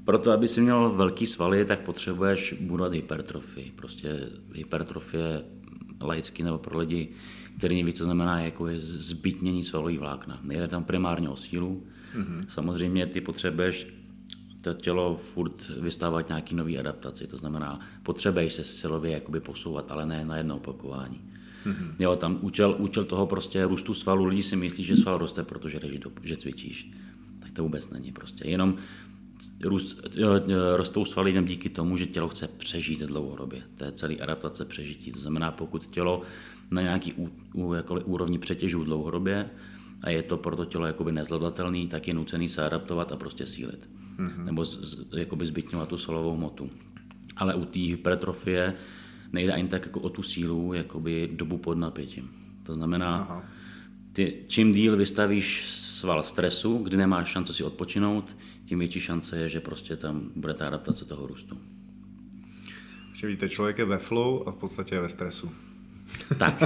proto, 0.06 0.32
aby 0.32 0.48
si 0.48 0.62
měl 0.62 0.89
velký 0.89 1.28
svaly, 1.28 1.65
tak 1.65 1.80
potřebuješ 1.80 2.56
budovat 2.60 2.93
hypertrofii. 2.93 3.71
Prostě 3.76 4.30
hypertrofie 4.54 5.43
laicky 6.02 6.43
nebo 6.43 6.58
pro 6.58 6.80
lidi, 6.80 7.10
který 7.58 7.82
neví, 7.82 7.93
co 7.93 8.04
znamená, 8.04 8.39
jako 8.39 8.67
je 8.67 8.80
zbytnění 8.80 9.63
svalových 9.63 10.00
vlákna. 10.00 10.39
Nejde 10.43 10.67
tam 10.67 10.84
primárně 10.84 11.30
o 11.30 11.36
sílu. 11.36 11.84
Mm-hmm. 12.15 12.45
Samozřejmě 12.48 13.08
ty 13.08 13.21
potřebuješ 13.21 13.88
to 14.65 14.73
tělo 14.73 15.17
furt 15.34 15.69
vystávat 15.80 16.28
nějaký 16.28 16.56
nový 16.56 16.80
adaptaci. 16.80 17.28
To 17.28 17.38
znamená, 17.38 17.80
potřebuješ 18.04 18.54
se 18.54 18.63
silově 18.63 19.12
jakoby 19.12 19.39
posouvat, 19.39 19.91
ale 19.91 20.06
ne 20.06 20.25
na 20.25 20.38
jedno 20.38 20.58
opakování. 20.58 21.21
Mm-hmm. 21.65 21.95
Jo, 21.99 22.15
tam 22.15 22.39
účel, 22.41 22.75
účel 22.78 23.06
toho 23.06 23.28
prostě 23.28 23.65
růstu 23.65 23.93
svalu, 23.93 24.25
lidi 24.25 24.43
si 24.43 24.56
myslí, 24.56 24.84
že 24.84 24.97
sval 24.97 25.17
roste, 25.17 25.43
protože 25.43 25.80
do, 25.80 26.12
že 26.23 26.38
cvičíš. 26.38 26.91
Tak 27.39 27.51
to 27.51 27.63
vůbec 27.63 27.89
není 27.89 28.12
prostě. 28.12 28.47
Jenom 28.47 28.75
růst, 29.63 30.01
rostou 30.75 31.06
svaly 31.06 31.32
jenom 31.32 31.45
díky 31.45 31.69
tomu, 31.69 31.97
že 31.97 32.06
tělo 32.06 32.30
chce 32.30 32.47
přežít 32.47 32.99
dlouhodobě. 32.99 33.62
To 33.78 33.86
je 33.86 33.91
celý 33.91 34.21
adaptace 34.21 34.65
přežití. 34.65 35.12
To 35.12 35.19
znamená, 35.19 35.51
pokud 35.51 35.88
tělo 35.88 36.21
na 36.71 36.82
nějaký 36.82 37.13
ú, 37.13 37.30
ú, 37.54 37.73
úrovni 38.06 38.38
přetěžují 38.38 38.86
dlouhodobě 38.86 39.49
a 40.01 40.10
je 40.10 40.23
to 40.23 40.38
pro 40.38 40.56
to 40.56 40.65
tělo 40.65 40.86
jakoby 40.86 41.12
nezvladatelný, 41.12 41.88
tak 41.88 42.08
je 42.08 42.13
nucený 42.13 42.49
se 42.49 42.65
adaptovat 42.65 43.12
a 43.12 43.15
prostě 43.15 43.47
sílit 43.47 43.89
mm-hmm. 44.19 44.45
nebo 44.45 44.65
z, 44.65 44.84
z, 44.84 45.17
jakoby 45.17 45.45
zbytňovat 45.45 45.89
tu 45.89 45.97
solovou 45.97 46.36
hmotu. 46.36 46.69
Ale 47.36 47.56
u 47.56 47.65
té 47.65 47.80
hypertrofie 47.80 48.73
nejde 49.34 49.54
ani 49.54 49.67
tak 49.67 49.86
jako 49.86 49.99
o 49.99 50.10
tu 50.10 50.23
sílu, 50.23 50.73
jakoby 50.73 51.30
dobu 51.34 51.58
pod 51.58 51.78
napětím. 51.78 52.30
To 52.63 52.73
znamená, 52.73 53.41
ty, 54.13 54.43
čím 54.47 54.71
díl 54.71 54.97
vystavíš 54.97 55.69
sval 55.69 56.23
stresu, 56.23 56.78
kdy 56.78 56.97
nemáš 56.97 57.30
šanci 57.30 57.54
si 57.54 57.63
odpočinout, 57.63 58.36
tím 58.65 58.80
větší 58.80 58.99
šance 58.99 59.38
je, 59.38 59.49
že 59.49 59.60
prostě 59.60 59.95
tam 59.95 60.30
bude 60.36 60.54
ta 60.54 60.67
adaptace 60.67 61.06
toho 61.06 61.28
růstu. 61.28 61.58
Že 63.13 63.28
víte, 63.28 63.49
člověk 63.49 63.78
je 63.78 63.86
ve 63.86 63.97
flow 63.97 64.43
a 64.47 64.51
v 64.51 64.56
podstatě 64.56 64.95
je 64.95 65.01
ve 65.01 65.10
stresu. 65.10 65.51
Tak. 66.38 66.63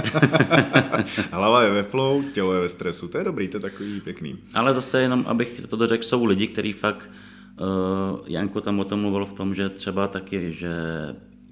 Hlava 1.32 1.62
je 1.62 1.70
ve 1.70 1.82
flow, 1.82 2.22
tělo 2.22 2.54
je 2.54 2.60
ve 2.60 2.68
stresu. 2.68 3.08
To 3.08 3.18
je 3.18 3.24
dobrý, 3.24 3.48
to 3.48 3.56
je 3.56 3.60
takový 3.60 4.00
pěkný. 4.00 4.38
Ale 4.54 4.74
zase 4.74 5.00
jenom, 5.00 5.24
abych 5.26 5.62
to 5.68 5.76
dořekl, 5.76 6.04
jsou 6.04 6.24
lidi, 6.24 6.46
kteří 6.46 6.72
fakt, 6.72 7.10
Janko 8.26 8.60
tam 8.60 8.80
o 8.80 8.84
tom 8.84 9.00
mluvil 9.00 9.26
v 9.26 9.32
tom, 9.32 9.54
že 9.54 9.68
třeba 9.68 10.08
taky, 10.08 10.52
že 10.52 10.70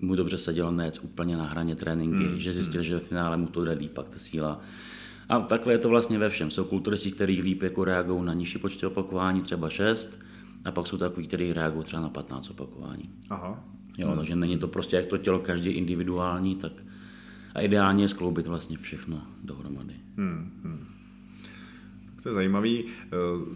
mu 0.01 0.15
dobře 0.15 0.39
seděl 0.39 0.73
nec 0.73 0.99
úplně 0.99 1.37
na 1.37 1.45
hraně 1.45 1.77
tréninky, 1.77 2.25
mm, 2.25 2.39
že 2.39 2.53
zjistil, 2.53 2.81
mm. 2.81 2.85
že 2.85 2.99
v 2.99 3.09
finále 3.09 3.37
mu 3.37 3.47
to 3.47 3.65
jde 3.65 3.73
líp, 3.73 3.93
pak 3.93 4.09
ta 4.09 4.19
síla. 4.19 4.61
A 5.29 5.41
takhle 5.41 5.73
je 5.73 5.79
to 5.79 5.89
vlastně 5.89 6.19
ve 6.19 6.29
všem. 6.29 6.51
Jsou 6.51 6.65
kulturisti, 6.65 7.13
kteří 7.13 7.43
líp 7.43 7.63
jako 7.63 7.85
reagují 7.85 8.25
na 8.25 8.35
nižší 8.35 8.59
počty 8.59 8.87
opakování, 8.87 9.43
třeba 9.43 9.71
6, 9.71 10.19
a 10.65 10.71
pak 10.71 10.87
jsou 10.87 10.99
takový, 10.99 11.27
kteří 11.27 11.53
reagují 11.53 11.85
třeba 11.85 12.03
na 12.03 12.09
15 12.09 12.51
opakování. 12.51 13.11
Aha. 13.31 13.65
Jo, 13.99 14.09
hmm. 14.09 14.17
takže 14.17 14.37
není 14.37 14.59
to 14.59 14.69
prostě 14.69 14.97
jak 14.97 15.07
to 15.07 15.19
tělo 15.19 15.39
každý 15.39 15.71
individuální, 15.71 16.55
tak 16.55 16.73
a 17.55 17.61
ideálně 17.61 18.05
je 18.05 18.09
skloubit 18.09 18.47
vlastně 18.47 18.77
všechno 18.77 19.23
dohromady. 19.45 19.95
To 22.23 22.29
je 22.29 22.33
zajímavý. 22.33 22.85
Eh, 22.85 23.09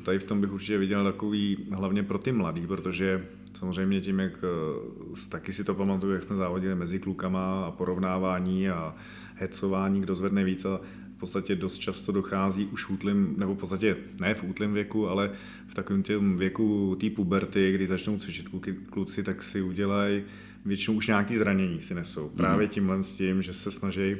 tady 0.02 0.18
v 0.18 0.24
tom 0.24 0.40
bych 0.40 0.52
určitě 0.52 0.78
viděl 0.78 1.04
takový, 1.04 1.58
hlavně 1.70 2.02
pro 2.02 2.18
ty 2.18 2.32
mladý, 2.32 2.66
protože 2.66 3.26
samozřejmě 3.58 4.00
tím, 4.00 4.18
jak 4.20 4.32
eh, 4.32 5.28
taky 5.28 5.52
si 5.52 5.64
to 5.64 5.74
pamatuju, 5.74 6.12
jak 6.12 6.22
jsme 6.22 6.36
závodili 6.36 6.74
mezi 6.74 6.98
klukama 6.98 7.64
a 7.64 7.70
porovnávání 7.70 8.68
a 8.68 8.94
hecování, 9.34 10.00
kdo 10.00 10.14
zvedne 10.14 10.44
víc 10.44 10.64
a 10.64 10.80
podstatě 11.22 11.56
dost 11.56 11.78
často 11.78 12.12
dochází 12.12 12.66
už 12.66 12.84
v 12.84 12.90
útlým, 12.90 13.34
nebo 13.36 13.54
v 13.54 13.58
podstatě 13.58 13.96
ne 14.20 14.34
v 14.34 14.44
útlém 14.44 14.74
věku, 14.74 15.08
ale 15.08 15.30
v 15.66 15.74
takovém 15.74 16.02
těm 16.02 16.36
věku 16.36 16.96
té 17.00 17.10
puberty, 17.10 17.72
kdy 17.72 17.86
začnou 17.86 18.18
cvičit 18.18 18.48
kluci, 18.90 19.22
tak 19.22 19.42
si 19.42 19.62
udělají 19.62 20.22
většinou 20.64 20.96
už 20.96 21.06
nějaký 21.06 21.38
zranění 21.38 21.80
si 21.80 21.94
nesou. 21.94 22.26
Mhm. 22.26 22.36
Právě 22.36 22.68
tímhle 22.68 23.02
s 23.02 23.12
tím, 23.12 23.42
že 23.42 23.54
se 23.54 23.70
snaží 23.70 24.16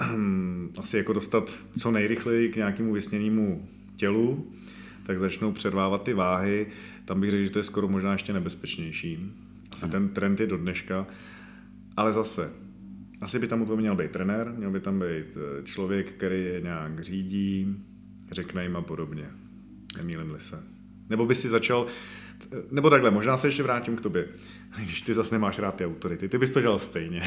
asi 0.78 0.96
jako 0.96 1.12
dostat 1.12 1.54
co 1.78 1.90
nejrychleji 1.90 2.48
k 2.48 2.56
nějakému 2.56 2.92
vysněnému 2.92 3.68
tělu, 3.96 4.52
tak 5.02 5.18
začnou 5.18 5.52
předvávat 5.52 6.02
ty 6.02 6.14
váhy. 6.14 6.66
Tam 7.04 7.20
bych 7.20 7.30
řekl, 7.30 7.44
že 7.44 7.50
to 7.50 7.58
je 7.58 7.62
skoro 7.62 7.88
možná 7.88 8.12
ještě 8.12 8.32
nebezpečnější. 8.32 9.32
Asi 9.70 9.88
ten 9.88 10.08
trend 10.08 10.40
je 10.40 10.46
do 10.46 10.56
dneška. 10.56 11.06
Ale 11.96 12.12
zase, 12.12 12.50
asi 13.20 13.38
by 13.38 13.48
tam 13.48 13.62
u 13.62 13.66
toho 13.66 13.76
měl 13.76 13.96
být 13.96 14.10
trenér, 14.10 14.54
měl 14.56 14.70
by 14.70 14.80
tam 14.80 14.98
být 14.98 15.26
eh, 15.36 15.62
člověk, 15.64 16.12
který 16.12 16.44
je 16.44 16.60
nějak 16.60 17.00
řídí, 17.00 17.76
řekne 18.32 18.62
jim 18.62 18.76
a 18.76 18.82
podobně. 18.82 19.26
Nemýlim-li 19.96 20.40
se. 20.40 20.62
Nebo 21.10 21.26
by 21.26 21.34
si 21.34 21.48
začal, 21.48 21.86
eh, 22.52 22.56
nebo 22.70 22.90
takhle, 22.90 23.10
možná 23.10 23.36
se 23.36 23.48
ještě 23.48 23.62
vrátím 23.62 23.96
k 23.96 24.00
tobě. 24.00 24.28
Když 24.76 25.02
ty 25.02 25.14
zase 25.14 25.34
nemáš 25.34 25.58
rád 25.58 25.74
ty 25.74 25.86
autority, 25.86 26.28
ty 26.28 26.38
bys 26.38 26.50
to 26.50 26.60
dělal 26.60 26.78
stejně. 26.78 27.22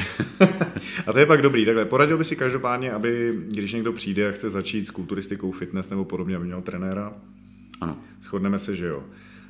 a 1.06 1.12
to 1.12 1.18
je 1.18 1.26
pak 1.26 1.42
dobrý. 1.42 1.64
Takhle, 1.64 1.84
poradil 1.84 2.18
by 2.18 2.24
si 2.24 2.36
každopádně, 2.36 2.92
aby 2.92 3.40
když 3.48 3.72
někdo 3.72 3.92
přijde 3.92 4.28
a 4.28 4.32
chce 4.32 4.50
začít 4.50 4.86
s 4.86 4.90
kulturistikou, 4.90 5.52
fitness 5.52 5.90
nebo 5.90 6.04
podobně, 6.04 6.36
aby 6.36 6.44
měl 6.44 6.62
trenéra? 6.62 7.14
Ano. 7.80 7.98
Shodneme 8.22 8.58
se, 8.58 8.76
že 8.76 8.86
jo. 8.86 9.04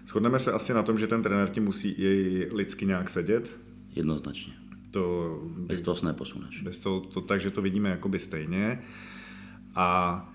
Shodneme 0.06 0.38
se 0.38 0.52
asi 0.52 0.74
na 0.74 0.82
tom, 0.82 0.98
že 0.98 1.06
ten 1.06 1.22
trenér 1.22 1.48
ti 1.48 1.60
musí 1.60 1.88
i 1.90 2.48
lidsky 2.52 2.86
nějak 2.86 3.08
sedět? 3.08 3.50
Jednoznačně. 3.96 4.52
To, 4.90 5.38
bez 5.56 5.82
toho 5.82 5.96
se 5.96 6.06
neposuneš. 6.06 6.62
Bez 6.62 6.80
toho, 6.80 7.00
to, 7.00 7.20
takže 7.20 7.50
to 7.50 7.62
vidíme 7.62 7.90
jakoby 7.90 8.18
stejně. 8.18 8.82
A 9.74 10.32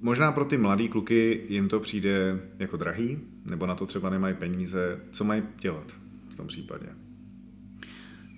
možná 0.00 0.32
pro 0.32 0.44
ty 0.44 0.56
mladý 0.56 0.88
kluky 0.88 1.46
jim 1.48 1.68
to 1.68 1.80
přijde 1.80 2.40
jako 2.58 2.76
drahý, 2.76 3.18
nebo 3.44 3.66
na 3.66 3.74
to 3.74 3.86
třeba 3.86 4.10
nemají 4.10 4.34
peníze. 4.34 5.00
Co 5.10 5.24
mají 5.24 5.42
dělat 5.58 5.92
v 6.28 6.34
tom 6.34 6.46
případě? 6.46 6.86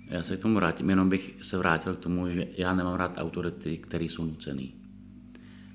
Já 0.07 0.23
se 0.23 0.37
k 0.37 0.41
tomu 0.41 0.55
vrátím, 0.55 0.89
jenom 0.89 1.09
bych 1.09 1.35
se 1.41 1.57
vrátil 1.57 1.95
k 1.95 1.99
tomu, 1.99 2.29
že 2.29 2.47
já 2.57 2.75
nemám 2.75 2.95
rád 2.95 3.13
autority, 3.17 3.77
které 3.77 4.05
jsou 4.05 4.25
nucený. 4.25 4.73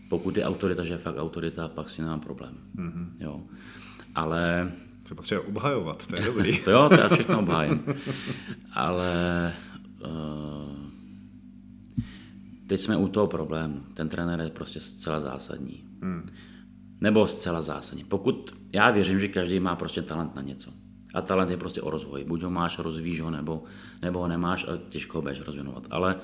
Pokud 0.09 0.37
je 0.37 0.45
autorita, 0.45 0.85
že 0.85 0.92
je 0.92 0.99
fakt 0.99 1.16
autorita, 1.16 1.68
pak 1.68 1.90
si 1.90 2.03
nemám 2.03 2.21
problém. 2.21 2.55
Mm-hmm. 2.77 3.07
Jo. 3.21 3.40
Ale 4.14 4.73
se 5.07 5.14
potřeba 5.14 5.40
obhajovat, 5.47 6.07
to 6.07 6.16
je 6.16 6.23
dobrý. 6.23 6.59
to 6.64 6.71
jo, 6.71 6.88
to 6.88 7.01
já 7.01 7.09
všechno 7.09 7.38
obhájím. 7.38 7.85
Ale 8.73 9.53
uh, 10.07 10.77
teď 12.66 12.81
jsme 12.81 12.97
u 12.97 13.09
toho 13.09 13.27
problému. 13.27 13.83
Ten 13.95 14.09
trenér 14.09 14.40
je 14.40 14.51
prostě 14.51 14.81
zcela 14.81 15.21
zásadní. 15.21 15.85
Hmm. 16.03 16.31
Nebo 17.03 17.27
zcela 17.27 17.62
zásadní. 17.62 18.05
Pokud 18.05 18.55
já 18.73 18.91
věřím, 18.91 19.21
že 19.21 19.29
každý 19.29 19.61
má 19.61 19.77
prostě 19.77 20.03
talent 20.03 20.35
na 20.35 20.43
něco. 20.43 20.71
A 21.15 21.23
talent 21.23 21.51
je 21.51 21.57
prostě 21.57 21.83
o 21.83 21.91
rozvoji. 21.91 22.25
Buď 22.25 22.43
ho 22.43 22.51
máš, 22.51 22.79
rozvíjíš 22.79 23.21
ho, 23.21 23.31
nebo, 23.31 23.65
nebo 24.03 24.19
ho 24.19 24.29
nemáš 24.29 24.65
a 24.69 24.79
těžko 24.88 25.19
ho 25.19 25.23
budeš 25.23 25.41
rozvinovat. 25.41 25.87
Ale 25.91 26.17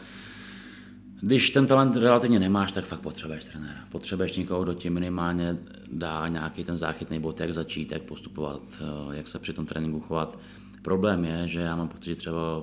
když 1.20 1.50
ten 1.50 1.66
talent 1.66 1.96
relativně 1.96 2.38
nemáš, 2.38 2.72
tak 2.72 2.84
fakt 2.84 3.00
potřebuješ 3.00 3.44
trenéra. 3.44 3.80
Potřebuješ 3.88 4.36
někoho, 4.36 4.62
kdo 4.62 4.74
ti 4.74 4.90
minimálně 4.90 5.58
dá 5.92 6.28
nějaký 6.28 6.64
ten 6.64 6.78
záchytný 6.78 7.20
bod, 7.20 7.40
jak 7.40 7.52
začít, 7.52 7.92
jak 7.92 8.02
postupovat, 8.02 8.62
eh, 8.80 9.16
jak 9.16 9.28
se 9.28 9.38
při 9.38 9.52
tom 9.52 9.66
tréninku 9.66 10.00
chovat. 10.00 10.38
Problém 10.82 11.24
je, 11.24 11.48
že 11.48 11.60
já 11.60 11.76
mám 11.76 11.88
pocit, 11.88 12.10
že 12.10 12.16
třeba 12.16 12.62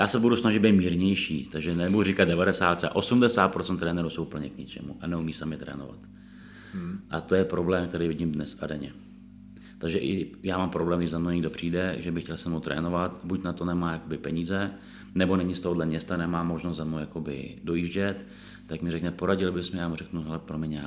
já 0.00 0.08
se 0.08 0.20
budu 0.20 0.36
snažit 0.36 0.58
být 0.58 0.72
mírnější, 0.72 1.48
takže 1.52 1.74
nebudu 1.74 2.02
říkat 2.04 2.24
90, 2.24 2.74
třeba 2.74 2.94
80% 2.94 3.78
trenérů 3.78 4.10
jsou 4.10 4.22
úplně 4.22 4.50
k 4.50 4.58
ničemu 4.58 4.96
a 5.00 5.06
neumí 5.06 5.32
sami 5.32 5.56
trénovat. 5.56 5.98
Hmm. 6.74 7.00
A 7.10 7.20
to 7.20 7.34
je 7.34 7.44
problém, 7.44 7.88
který 7.88 8.08
vidím 8.08 8.32
dnes 8.32 8.58
a 8.60 8.66
denně. 8.66 8.92
Takže 9.78 9.98
i 9.98 10.32
já 10.42 10.58
mám 10.58 10.70
problém, 10.70 10.98
když 10.98 11.10
za 11.10 11.18
mnou 11.18 11.30
někdo 11.30 11.50
přijde, 11.50 11.96
že 11.98 12.12
bych 12.12 12.24
chtěl 12.24 12.36
se 12.36 12.48
mnou 12.48 12.60
trénovat, 12.60 13.20
buď 13.24 13.42
na 13.42 13.52
to 13.52 13.64
nemá 13.64 13.92
jakoby 13.92 14.18
peníze, 14.18 14.70
nebo 15.14 15.36
není 15.36 15.54
z 15.54 15.60
tohohle 15.60 15.86
města, 15.86 16.16
nemá 16.16 16.42
možnost 16.42 16.76
za 16.76 16.84
mnou 16.84 16.98
jakoby 16.98 17.58
dojíždět, 17.64 18.26
tak 18.66 18.82
mi 18.82 18.90
řekne, 18.90 19.10
poradil 19.10 19.52
bys 19.52 19.70
mi, 19.70 19.78
já 19.78 19.88
mu 19.88 19.96
řeknu, 19.96 20.22
hele, 20.22 20.38
pro 20.38 20.58
mě 20.58 20.82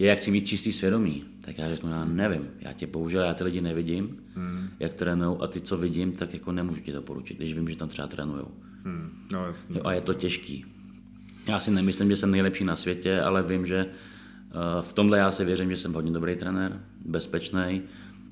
je, 0.00 0.06
jak 0.06 0.18
chci 0.18 0.30
mít 0.30 0.46
čistý 0.46 0.72
svědomí, 0.72 1.24
tak 1.40 1.58
já 1.58 1.68
řeknu, 1.68 1.90
já 1.90 2.04
nevím, 2.04 2.48
já 2.60 2.72
tě 2.72 2.86
bohužel, 2.86 3.22
já 3.22 3.34
ty 3.34 3.44
lidi 3.44 3.60
nevidím, 3.60 4.16
hmm. 4.34 4.68
jak 4.80 4.94
trénují 4.94 5.38
a 5.40 5.46
ty, 5.46 5.60
co 5.60 5.78
vidím, 5.78 6.12
tak 6.12 6.34
jako 6.34 6.52
nemůžu 6.52 6.80
ti 6.80 6.92
to 6.92 7.02
poručit, 7.02 7.36
když 7.36 7.54
vím, 7.54 7.68
že 7.68 7.76
tam 7.76 7.88
třeba 7.88 8.08
trénují. 8.08 8.44
Hmm. 8.84 9.10
No, 9.32 9.46
jasně. 9.46 9.76
Jo, 9.78 9.82
a 9.84 9.92
je 9.92 10.00
to 10.00 10.14
těžký. 10.14 10.64
Já 11.48 11.60
si 11.60 11.70
nemyslím, 11.70 12.10
že 12.10 12.16
jsem 12.16 12.30
nejlepší 12.30 12.64
na 12.64 12.76
světě, 12.76 13.20
ale 13.20 13.42
vím, 13.42 13.66
že 13.66 13.86
uh, 13.86 14.82
v 14.82 14.92
tomhle 14.92 15.18
já 15.18 15.32
se 15.32 15.44
věřím, 15.44 15.70
že 15.70 15.76
jsem 15.76 15.92
hodně 15.92 16.12
dobrý 16.12 16.36
trenér, 16.36 16.80
bezpečný 17.04 17.82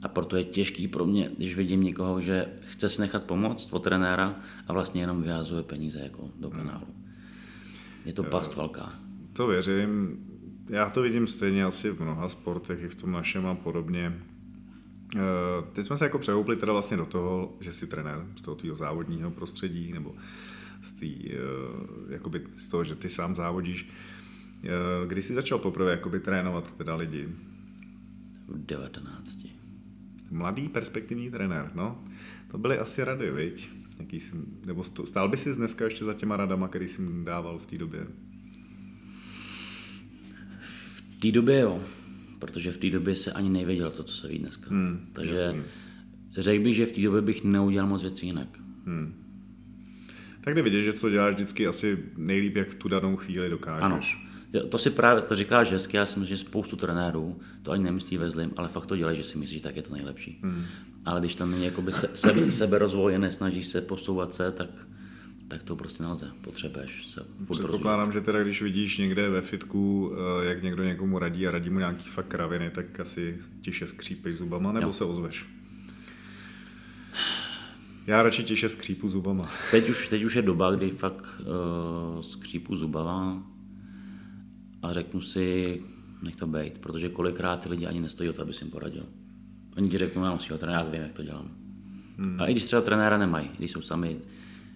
a 0.03 0.09
proto 0.09 0.37
je 0.37 0.45
těžký 0.45 0.89
pro 0.89 1.07
mě, 1.07 1.31
když 1.37 1.57
vidím 1.57 1.83
někoho, 1.83 2.21
že 2.21 2.47
chce 2.61 2.89
si 2.89 3.01
nechat 3.01 3.25
pomoct 3.25 3.73
od 3.73 3.85
trenéra 3.85 4.37
a 4.69 4.73
vlastně 4.73 5.01
jenom 5.01 5.23
vyhazuje 5.23 5.63
peníze 5.63 6.01
jako 6.01 6.31
do 6.41 6.51
hmm. 6.51 6.59
kanálu. 6.59 6.87
Je 8.05 8.13
to 8.13 8.23
past 8.23 8.57
velká. 8.57 8.93
To 9.33 9.47
věřím. 9.47 10.28
Já 10.69 10.91
to 10.91 11.03
vidím 11.03 11.27
stejně 11.27 11.65
asi 11.65 11.91
v 11.91 12.01
mnoha 12.01 12.29
sportech, 12.29 12.83
i 12.83 12.89
v 12.89 12.95
tom 12.95 13.13
našem 13.13 13.47
a 13.47 13.55
podobně. 13.55 14.23
Eh, 15.17 15.21
teď 15.73 15.87
jsme 15.87 15.99
se 15.99 16.05
jako 16.05 16.19
přehoupli 16.19 16.57
teda 16.57 16.73
vlastně 16.73 16.97
do 16.97 17.07
toho, 17.07 17.57
že 17.61 17.73
jsi 17.73 17.87
trenér 17.87 18.27
z 18.37 18.41
toho 18.41 18.55
tvého 18.55 18.77
závodního 18.77 19.31
prostředí, 19.31 19.93
nebo 19.93 20.15
z, 20.83 20.93
tý, 20.93 21.33
eh, 21.33 21.39
jakoby 22.13 22.43
z 22.57 22.69
toho, 22.69 22.85
že 22.85 22.95
ty 22.95 23.09
sám 23.09 23.37
závodíš. 23.37 23.89
Eh, 24.65 24.69
kdy 25.07 25.23
jsi 25.23 25.35
začal 25.35 25.59
poprvé 25.59 25.91
jakoby 25.91 26.21
trénovat 26.21 26.73
teda 26.73 26.95
lidi? 26.95 27.29
V 28.49 28.67
19 28.67 29.49
mladý 30.31 30.69
perspektivní 30.69 31.31
trenér, 31.31 31.71
no. 31.75 32.05
To 32.51 32.59
byly 32.59 32.79
asi 32.79 33.05
rady, 33.05 33.31
viď? 33.31 33.71
Jaký 33.99 34.21
jsi, 34.21 34.33
nebo 34.67 34.85
stál 34.85 35.29
by 35.29 35.37
si 35.37 35.55
dneska 35.55 35.85
ještě 35.85 36.05
za 36.05 36.15
těma 36.15 36.37
radama, 36.37 36.69
který 36.69 36.89
jsi 36.89 37.03
dával 37.25 37.59
v 37.59 37.67
té 37.67 37.79
době? 37.79 38.07
V 41.19 41.21
té 41.21 41.33
době 41.33 41.61
jo, 41.61 41.83
protože 42.39 42.73
v 42.73 42.77
té 42.77 42.91
době 42.91 43.17
se 43.17 43.33
ani 43.33 43.51
nevědělo 43.51 43.91
to, 43.91 44.03
co 44.03 44.15
se 44.15 44.29
ví 44.29 44.39
dneska. 44.39 44.67
Hmm, 44.71 45.09
Takže 45.13 45.35
jasný. 45.35 45.63
řekl 46.33 46.65
bych, 46.65 46.77
že 46.77 46.87
v 46.87 46.93
té 46.93 47.01
době 47.01 47.23
bych 47.23 47.45
neudělal 47.45 47.89
moc 47.89 48.03
věcí 48.03 48.27
jinak. 48.27 48.49
Hmm. 48.87 49.15
Tak 50.41 50.55
jde 50.55 50.63
vidět, 50.63 50.83
že 50.83 50.93
co 50.93 51.11
děláš 51.11 51.35
vždycky 51.35 51.67
asi 51.67 51.99
nejlíp, 52.17 52.57
jak 52.57 52.69
v 52.69 52.75
tu 52.75 52.89
danou 52.89 53.17
chvíli 53.17 53.51
dokážeš. 53.51 53.83
Ano. 53.83 54.01
To 54.69 54.79
si 54.79 54.91
právě, 54.91 55.23
to 55.23 55.37
říkáš 55.37 55.73
hezky, 55.73 55.97
já 55.97 56.07
si 56.07 56.19
myslím, 56.19 56.37
že 56.37 56.45
spoustu 56.45 56.77
trenérů 56.77 57.41
to 57.63 57.71
ani 57.71 57.85
nemyslí 57.85 58.17
ve 58.17 58.31
zlým, 58.31 58.53
ale 58.57 58.69
fakt 58.69 58.87
to 58.87 58.97
dělají, 58.97 59.17
že 59.17 59.25
si 59.25 59.39
myslí, 59.39 59.57
že 59.57 59.63
tak 59.63 59.77
je 59.77 59.83
to 59.83 59.95
nejlepší. 59.95 60.39
Hmm. 60.43 60.65
Ale 61.05 61.21
když 61.21 61.35
tam 61.35 61.51
není 61.51 61.65
jakoby 61.65 61.93
se, 61.93 62.11
sebe, 62.15 62.51
seberozvoj, 62.53 63.19
nesnažíš 63.19 63.67
se 63.67 63.81
posouvat 63.81 64.35
se, 64.35 64.53
tak, 64.53 64.69
tak 65.49 65.63
to 65.63 65.77
prostě 65.77 66.03
nelze. 66.03 66.31
Potřebuješ 66.41 67.07
se 67.07 67.27
Předpokládám, 67.51 68.13
že 68.13 68.21
teda 68.21 68.43
když 68.43 68.63
vidíš 68.63 68.99
někde 68.99 69.31
ve 69.31 69.43
fitku, 69.43 70.13
eh, 70.43 70.45
jak 70.45 70.63
někdo 70.63 70.85
někomu 70.85 71.19
radí 71.19 71.47
a 71.47 71.51
radí 71.51 71.71
mu 71.71 71.79
nějaký 71.79 72.09
fakt 72.09 72.29
kraviny, 72.29 72.71
tak 72.71 73.01
asi 73.01 73.39
tiše 73.61 73.87
skřípeš 73.87 74.37
zubama 74.37 74.73
nebo 74.73 74.87
jo. 74.87 74.93
se 74.93 75.05
ozveš? 75.05 75.47
Já 78.07 78.23
radši 78.23 78.45
tiše 78.45 78.69
skřípu 78.69 79.09
zubama. 79.09 79.51
Teď 79.71 79.89
už, 79.89 80.09
teď 80.09 80.25
už 80.25 80.35
je 80.35 80.43
doba, 80.43 80.75
kdy 80.75 80.91
fakt 80.91 81.27
uh, 81.41 82.23
skřípu 82.23 82.77
zubama 82.77 83.43
a 84.83 84.93
řeknu 84.93 85.21
si, 85.21 85.83
nech 86.23 86.37
to 86.37 86.47
být, 86.47 86.79
protože 86.79 87.09
kolikrát 87.09 87.57
ty 87.57 87.69
lidi 87.69 87.87
ani 87.87 88.01
nestojí 88.01 88.31
o 88.31 88.33
to, 88.33 88.43
aby 88.43 88.55
si 88.55 88.65
jim 88.65 88.71
poradil. 88.71 89.07
Oni 89.77 89.91
ti 89.91 89.99
řeknou, 89.99 90.25
já 90.25 90.33
musím 90.33 90.59
já 90.69 90.83
vím, 90.83 91.03
jak 91.03 91.13
to 91.13 91.23
dělám. 91.23 91.51
Hmm. 92.19 92.41
A 92.41 92.47
i 92.47 92.53
když 92.53 92.65
třeba 92.65 92.83
trenéra 92.83 93.19
nemají, 93.19 93.51
když 93.59 93.71
jsou 93.71 93.83
sami, 93.83 94.17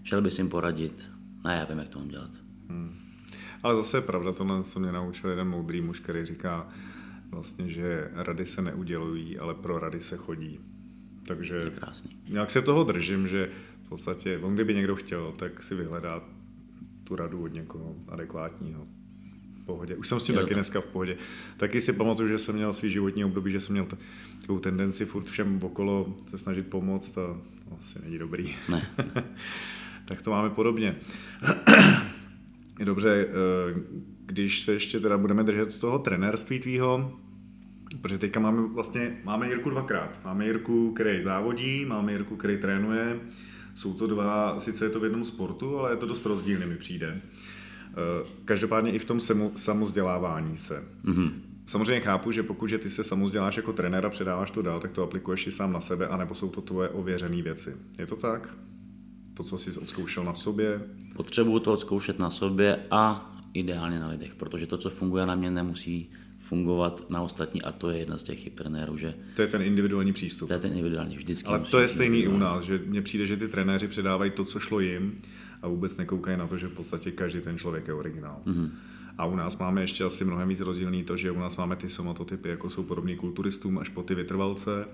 šel 0.04 0.22
bys 0.22 0.38
jim 0.38 0.48
poradit. 0.48 1.10
Ne, 1.44 1.56
já 1.56 1.64
vím, 1.64 1.78
jak 1.78 1.88
to 1.88 1.98
mám 1.98 2.08
dělat. 2.08 2.30
Hmm. 2.68 2.94
Ale 3.62 3.76
zase 3.76 3.96
je 3.96 4.00
pravda, 4.00 4.32
tohle 4.32 4.64
se 4.64 4.78
mě 4.78 4.92
naučil 4.92 5.30
jeden 5.30 5.48
moudrý 5.48 5.80
muž, 5.80 6.00
který 6.00 6.24
říká 6.24 6.68
vlastně, 7.30 7.68
že 7.70 8.10
rady 8.14 8.46
se 8.46 8.62
neudělují, 8.62 9.38
ale 9.38 9.54
pro 9.54 9.78
rady 9.78 10.00
se 10.00 10.16
chodí. 10.16 10.60
Takže 11.26 11.54
Je 11.56 11.70
krásný. 11.70 12.10
nějak 12.28 12.50
se 12.50 12.62
toho 12.62 12.84
držím, 12.84 13.28
že 13.28 13.50
v 13.84 13.88
podstatě, 13.88 14.38
on 14.38 14.54
kdyby 14.54 14.74
někdo 14.74 14.96
chtěl, 14.96 15.32
tak 15.36 15.62
si 15.62 15.74
vyhledá 15.74 16.22
tu 17.04 17.16
radu 17.16 17.42
od 17.42 17.52
někoho 17.52 17.96
adekvátního. 18.08 18.86
V 19.62 19.64
pohodě. 19.64 19.96
Už 19.96 20.08
jsem 20.08 20.20
s 20.20 20.24
tím 20.24 20.34
taky 20.34 20.46
tak. 20.46 20.54
dneska 20.54 20.80
v 20.80 20.84
pohodě. 20.84 21.16
Taky 21.56 21.80
si 21.80 21.92
pamatuju, 21.92 22.28
že 22.28 22.38
jsem 22.38 22.54
měl 22.54 22.72
svý 22.72 22.90
životní 22.90 23.24
období, 23.24 23.52
že 23.52 23.60
jsem 23.60 23.72
měl 23.72 23.86
takovou 24.40 24.58
tendenci 24.58 25.04
furt 25.04 25.24
všem 25.24 25.58
okolo 25.62 26.16
se 26.30 26.38
snažit 26.38 26.66
pomoct 26.66 27.18
a 27.18 27.40
asi 27.80 27.98
není 28.04 28.18
dobrý. 28.18 28.54
Ne. 28.68 28.90
tak 30.04 30.22
to 30.22 30.30
máme 30.30 30.50
podobně. 30.50 30.96
Dobře, 32.84 33.26
eh, 33.28 33.80
když 34.26 34.62
se 34.62 34.72
ještě 34.72 35.00
teda 35.00 35.18
budeme 35.18 35.44
držet 35.44 35.80
toho 35.80 35.98
trenérství 35.98 36.58
tvýho, 36.58 37.18
protože 38.02 38.18
teďka 38.18 38.40
máme 38.40 38.62
vlastně, 38.62 39.16
máme 39.24 39.48
Jirku 39.48 39.70
dvakrát. 39.70 40.18
Máme 40.24 40.46
Jirku, 40.46 40.92
který 40.92 41.22
závodí, 41.22 41.84
máme 41.84 42.12
Jirku, 42.12 42.36
který 42.36 42.58
trénuje. 42.58 43.20
Jsou 43.74 43.94
to 43.94 44.06
dva, 44.06 44.60
sice 44.60 44.84
je 44.84 44.90
to 44.90 45.00
v 45.00 45.04
jednom 45.04 45.24
sportu, 45.24 45.78
ale 45.78 45.92
je 45.92 45.96
to 45.96 46.06
dost 46.06 46.26
rozdílný 46.26 46.66
mi 46.66 46.76
přijde. 46.76 47.20
Eh, 47.22 48.28
Každopádně 48.44 48.92
i 48.92 48.98
v 48.98 49.04
tom 49.04 49.20
samozdělávání 49.56 50.56
se. 50.56 50.84
Mhm. 51.02 51.42
Samozřejmě 51.66 52.00
chápu, 52.00 52.32
že 52.32 52.42
pokud 52.42 52.70
že 52.70 52.78
ty 52.78 52.90
se 52.90 53.04
samozděláš 53.04 53.56
jako 53.56 53.72
trenér 53.72 54.06
a 54.06 54.10
předáváš 54.10 54.50
to 54.50 54.62
dál, 54.62 54.80
tak 54.80 54.92
to 54.92 55.02
aplikuješ 55.02 55.46
i 55.46 55.52
sám 55.52 55.72
na 55.72 55.80
sebe, 55.80 56.08
anebo 56.08 56.34
jsou 56.34 56.48
to 56.48 56.60
tvoje 56.60 56.88
ověřené 56.88 57.42
věci. 57.42 57.76
Je 57.98 58.06
to 58.06 58.16
tak? 58.16 58.48
To, 59.34 59.42
co 59.42 59.58
jsi 59.58 59.80
odzkoušel 59.80 60.24
na 60.24 60.34
sobě? 60.34 60.80
Potřebuju 61.16 61.58
to 61.58 61.72
odzkoušet 61.72 62.18
na 62.18 62.30
sobě 62.30 62.78
a 62.90 63.32
ideálně 63.54 64.00
na 64.00 64.08
lidech, 64.08 64.34
protože 64.34 64.66
to, 64.66 64.78
co 64.78 64.90
funguje 64.90 65.26
na 65.26 65.34
mě, 65.34 65.50
nemusí 65.50 66.10
fungovat 66.40 67.10
na 67.10 67.22
ostatní 67.22 67.62
a 67.62 67.72
to 67.72 67.90
je 67.90 67.98
jedna 67.98 68.18
z 68.18 68.22
těch 68.22 68.38
chyb 68.40 68.52
trenérů, 68.54 68.96
že 68.96 69.14
To 69.36 69.42
je 69.42 69.48
ten 69.48 69.62
individuální 69.62 70.12
přístup. 70.12 70.48
to 70.48 70.54
je 70.54 70.60
ten 70.60 70.70
individuální 70.70 71.16
vždycky. 71.16 71.48
Ale 71.48 71.60
to 71.60 71.78
je 71.78 71.88
stejný 71.88 72.18
i 72.18 72.28
u 72.28 72.38
nás, 72.38 72.64
že 72.64 72.80
mně 72.86 73.02
přijde, 73.02 73.26
že 73.26 73.36
ty 73.36 73.48
trenéři 73.48 73.88
předávají 73.88 74.30
to, 74.30 74.44
co 74.44 74.60
šlo 74.60 74.80
jim 74.80 75.20
a 75.62 75.68
vůbec 75.68 75.96
nekoukají 75.96 76.36
na 76.38 76.46
to, 76.46 76.58
že 76.58 76.66
v 76.66 76.72
podstatě 76.72 77.10
každý 77.10 77.40
ten 77.40 77.58
člověk 77.58 77.88
je 77.88 77.94
originál. 77.94 78.40
Mm-hmm. 78.46 78.70
A 79.18 79.26
u 79.26 79.36
nás 79.36 79.58
máme 79.58 79.80
ještě 79.80 80.04
asi 80.04 80.24
mnohem 80.24 80.48
víc 80.48 80.60
rozdílný 80.60 81.04
to, 81.04 81.16
že 81.16 81.30
u 81.30 81.38
nás 81.38 81.56
máme 81.56 81.76
ty 81.76 81.88
somatotypy, 81.88 82.48
jako 82.48 82.70
jsou 82.70 82.82
podobný 82.82 83.16
kulturistům, 83.16 83.78
až 83.78 83.88
po 83.88 84.02
ty 84.02 84.14
vytrvalce. 84.14 84.84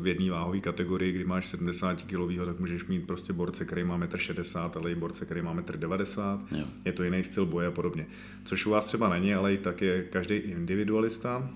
V 0.00 0.06
jedné 0.06 0.30
váhové 0.30 0.60
kategorii, 0.60 1.12
kdy 1.12 1.24
máš 1.24 1.46
70 1.46 2.02
kg, 2.02 2.46
tak 2.46 2.60
můžeš 2.60 2.86
mít 2.86 3.06
prostě 3.06 3.32
borce, 3.32 3.64
který 3.64 3.84
má 3.84 3.98
1,60 3.98 4.64
m, 4.64 4.70
ale 4.74 4.92
i 4.92 4.94
borce, 4.94 5.24
který 5.24 5.42
má 5.42 5.54
1,90 5.54 6.40
m. 6.50 6.66
Je 6.84 6.92
to 6.92 7.02
jiný 7.02 7.24
styl 7.24 7.46
boje 7.46 7.66
a 7.66 7.70
podobně. 7.70 8.06
Což 8.44 8.66
u 8.66 8.70
vás 8.70 8.84
třeba 8.84 9.08
není, 9.08 9.34
ale 9.34 9.54
i 9.54 9.58
tak 9.58 9.82
je 9.82 10.02
každý 10.02 10.34
individualista, 10.34 11.50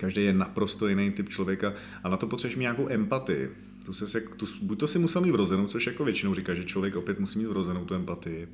každý 0.00 0.24
je 0.24 0.32
naprosto 0.32 0.88
jiný 0.88 1.10
typ 1.10 1.28
člověka 1.28 1.72
a 2.04 2.08
na 2.08 2.16
to 2.16 2.26
potřebuješ 2.26 2.56
mít 2.56 2.62
nějakou 2.62 2.88
empatii. 2.90 3.48
Tu 3.86 3.92
se, 3.92 4.20
tu, 4.20 4.46
buď 4.62 4.78
to 4.78 4.88
si 4.88 4.98
musel 4.98 5.22
mít 5.22 5.30
vrozenou, 5.30 5.66
což 5.66 5.86
jako 5.86 6.04
většinou 6.04 6.34
říká, 6.34 6.54
že 6.54 6.64
člověk 6.64 6.96
opět 6.96 7.20
musí 7.20 7.38
mít 7.38 7.46
vrozenou 7.46 7.84
tu 7.84 7.94
empatii. 7.94 8.48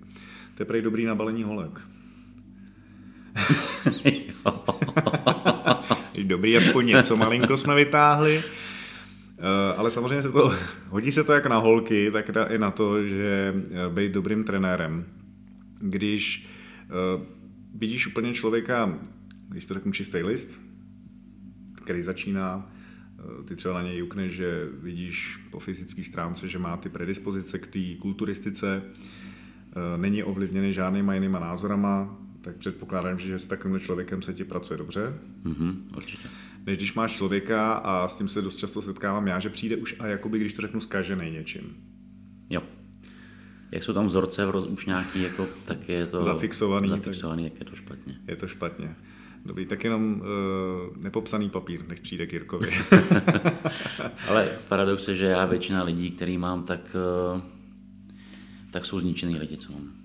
To 0.55 0.63
je 0.63 0.67
prej 0.67 0.83
dobrý 0.83 1.05
na 1.05 1.15
balení 1.15 1.43
holek. 1.45 1.81
dobrý, 6.23 6.57
aspoň 6.57 6.87
něco 6.87 7.17
malinko 7.17 7.57
jsme 7.57 7.75
vytáhli. 7.75 8.43
Eh, 9.41 9.75
Ale 9.77 9.91
samozřejmě 9.91 10.23
se 10.23 10.33
to, 10.33 10.53
hodí 10.89 11.13
se 11.13 11.25
to 11.25 11.33
jak 11.33 11.47
na 11.47 11.57
holky, 11.57 12.11
tak 12.11 12.31
i 12.49 12.59
na 12.59 12.71
to, 12.71 13.05
že 13.05 13.55
eh, 13.55 13.95
být 13.95 14.13
dobrým 14.13 14.45
trenérem. 14.45 15.05
Když 15.81 16.47
eh, 16.83 17.25
vidíš 17.75 18.07
úplně 18.07 18.35
člověka, 18.35 18.99
když 19.49 19.65
to 19.65 19.75
řeknu 19.75 19.93
čistý 19.93 20.19
list, 20.23 20.61
který 21.85 22.03
začíná, 22.03 22.71
ty 23.45 23.57
třeba 23.57 23.75
na 23.75 23.83
něj 23.83 23.99
jukneš, 23.99 24.33
že 24.33 24.69
vidíš 24.83 25.41
po 25.51 25.59
fyzické 25.59 26.05
stránce, 26.05 26.49
že 26.49 26.59
má 26.59 26.77
ty 26.77 26.89
predispozice 26.89 27.59
k 27.59 27.67
té 27.67 27.79
kulturistice, 27.99 28.83
není 29.97 30.23
ovlivněný 30.23 30.73
žádnýma 30.73 31.15
jinýma 31.15 31.39
názorama, 31.39 32.19
tak 32.41 32.57
předpokládám, 32.57 33.19
že 33.19 33.39
s 33.39 33.47
takovým 33.47 33.81
člověkem 33.81 34.23
se 34.23 34.35
ti 34.35 34.45
pracuje 34.45 34.79
dobře. 34.79 35.15
Mhm, 35.45 35.89
určitě. 35.97 36.29
Než 36.67 36.77
když 36.77 36.95
máš 36.95 37.17
člověka, 37.17 37.73
a 37.73 38.09
s 38.09 38.17
tím 38.17 38.29
se 38.29 38.43
dost 38.43 38.57
často 38.57 38.83
setkávám 38.83 39.27
já, 39.27 39.41
že 39.41 39.51
přijde 39.51 39.77
už 39.77 39.97
a 39.99 40.07
jakoby, 40.07 40.39
když 40.39 40.53
to 40.53 40.63
řeknu, 40.63 40.81
zkažený 40.81 41.31
něčím. 41.31 41.77
Jo. 42.51 42.63
Jak 43.73 43.83
jsou 43.83 43.93
tam 43.93 44.07
vzorce 44.07 44.47
v 44.47 44.51
roz, 44.51 44.67
už 44.67 44.87
nějaký, 44.87 45.23
jako, 45.23 45.47
tak 45.65 45.89
je 45.89 46.07
to 46.07 46.23
Zafixovaný, 46.23 46.89
zafixovaný 46.89 47.51
tak... 47.51 47.59
je 47.59 47.65
to 47.65 47.77
špatně. 47.77 48.19
Je 48.29 48.37
to 48.37 48.49
špatně. 48.49 48.97
Dobrý, 49.45 49.67
tak 49.67 49.85
jenom 49.85 50.21
uh, 50.21 50.97
nepopsaný 50.97 51.51
papír, 51.51 51.89
než 51.89 52.01
přijde 52.01 52.27
k 52.27 52.33
Jirkovi. 52.33 52.71
Ale 54.29 54.49
paradox 54.69 55.09
je, 55.09 55.15
že 55.15 55.27
já 55.27 55.45
většina 55.47 55.83
lidí, 55.83 56.11
který 56.11 56.39
mám, 56.39 56.65
tak, 56.65 56.97
eh, 57.37 57.41
tak 58.71 58.87
jsou 58.87 59.01
zničený 59.01 59.39
lidi, 59.39 59.57
co 59.57 59.73
mám. 59.73 60.00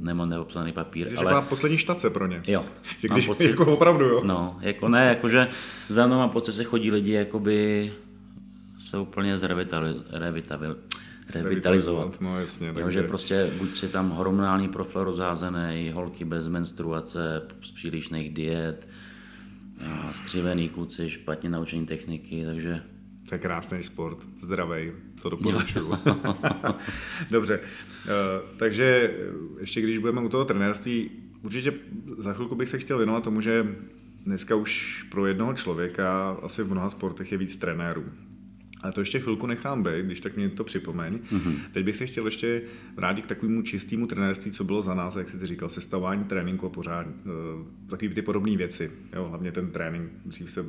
Nemám 0.00 0.28
neobsaný 0.28 0.72
papír, 0.72 1.08
Jsi 1.08 1.16
ale... 1.16 1.24
taková 1.24 1.42
poslední 1.42 1.78
štace 1.78 2.10
pro 2.10 2.26
ně. 2.26 2.42
Jo, 2.46 2.64
Že 2.98 3.08
když, 3.08 3.26
pocit, 3.26 3.50
jako 3.50 3.72
opravdu, 3.74 4.04
jo. 4.04 4.20
no, 4.24 4.58
jako 4.60 4.88
ne, 4.88 5.08
jakože 5.08 5.48
za 5.88 6.06
mnou 6.06 6.18
mám 6.18 6.30
pocit, 6.30 6.54
že 6.54 6.64
chodí 6.64 6.90
lidi, 6.90 7.12
jakoby 7.12 7.92
se 8.84 8.98
úplně 8.98 9.38
zrevitali, 9.38 9.94
revitavil, 10.10 10.76
revitalizovat. 11.34 12.20
No 12.20 12.40
jasně, 12.40 12.68
Jo, 12.68 12.74
takže 12.74 13.02
že 13.02 13.08
prostě 13.08 13.50
buď 13.58 13.76
si 13.76 13.88
tam 13.88 14.10
hormonální 14.10 14.68
profil 14.68 15.04
rozházený, 15.04 15.90
holky 15.94 16.24
bez 16.24 16.48
menstruace, 16.48 17.42
z 17.62 17.70
přílišných 17.70 18.34
diet, 18.34 18.88
a 19.86 20.12
skřivený 20.12 20.68
kluci, 20.68 21.10
špatně 21.10 21.50
naučení 21.50 21.86
techniky, 21.86 22.44
takže 22.44 22.82
to 23.28 23.34
je 23.34 23.38
krásný 23.38 23.82
sport, 23.82 24.18
zdravý, 24.40 24.92
to 25.22 25.30
doporučuju. 25.30 25.92
Dobře, 27.30 27.60
eh, 27.60 28.08
takže 28.56 29.14
ještě 29.60 29.80
když 29.80 29.98
budeme 29.98 30.20
u 30.20 30.28
toho 30.28 30.44
trenérství, 30.44 31.10
určitě 31.42 31.72
za 32.18 32.32
chvilku 32.32 32.54
bych 32.54 32.68
se 32.68 32.78
chtěl 32.78 32.96
věnovat 32.96 33.24
tomu, 33.24 33.40
že 33.40 33.66
dneska 34.24 34.54
už 34.54 35.02
pro 35.10 35.26
jednoho 35.26 35.54
člověka 35.54 36.30
asi 36.42 36.62
v 36.62 36.70
mnoha 36.70 36.90
sportech 36.90 37.32
je 37.32 37.38
víc 37.38 37.56
trenérů. 37.56 38.04
Ale 38.82 38.92
to 38.92 39.00
ještě 39.00 39.20
chvilku 39.20 39.46
nechám 39.46 39.82
být, 39.82 40.06
když 40.06 40.20
tak 40.20 40.36
mě 40.36 40.48
to 40.48 40.64
připomeň. 40.64 41.18
Mm-hmm. 41.32 41.54
Teď 41.72 41.84
bych 41.84 41.96
se 41.96 42.06
chtěl 42.06 42.24
ještě 42.24 42.62
vrátit 42.96 43.22
k 43.22 43.28
takovému 43.28 43.62
čistému 43.62 44.06
trenérství, 44.06 44.52
co 44.52 44.64
bylo 44.64 44.82
za 44.82 44.94
nás, 44.94 45.16
jak 45.16 45.28
jsi 45.28 45.38
ty 45.38 45.46
říkal, 45.46 45.68
sestavování 45.68 46.24
tréninku 46.24 46.66
a 46.66 46.70
pořád 46.70 47.06
uh, 47.06 47.12
takové 47.88 48.14
ty 48.14 48.22
podobné 48.22 48.56
věci. 48.56 48.90
Jo, 49.12 49.28
hlavně 49.28 49.52
ten 49.52 49.70
trénink. 49.70 50.10
Dřív 50.24 50.50
se 50.50 50.64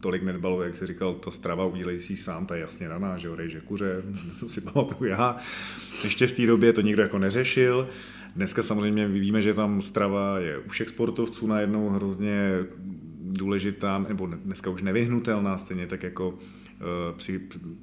tolik 0.00 0.22
nedbalo, 0.22 0.62
jak 0.62 0.76
jsi 0.76 0.86
říkal, 0.86 1.14
to 1.14 1.30
strava 1.30 1.66
udělej 1.66 2.00
si 2.00 2.16
sám, 2.16 2.46
ta 2.46 2.54
je 2.54 2.60
jasně 2.60 2.88
daná, 2.88 3.18
že 3.18 3.28
jo, 3.28 3.34
rejže 3.34 3.60
kuře, 3.60 4.02
to 4.40 4.48
si 4.48 4.60
pamatuju 4.60 5.10
já. 5.10 5.36
Ještě 6.04 6.26
v 6.26 6.32
té 6.32 6.46
době 6.46 6.72
to 6.72 6.80
nikdo 6.80 7.02
jako 7.02 7.18
neřešil. 7.18 7.88
Dneska 8.36 8.62
samozřejmě 8.62 9.08
víme, 9.08 9.42
že 9.42 9.54
tam 9.54 9.82
strava 9.82 10.38
je 10.38 10.58
u 10.58 10.68
všech 10.68 10.88
sportovců 10.88 11.46
najednou 11.46 11.88
hrozně 11.88 12.64
důležitá, 13.20 13.98
nebo 14.08 14.26
dneska 14.26 14.70
už 14.70 14.82
nevyhnutelná, 14.82 15.58
stejně 15.58 15.86
tak 15.86 16.02
jako 16.02 16.38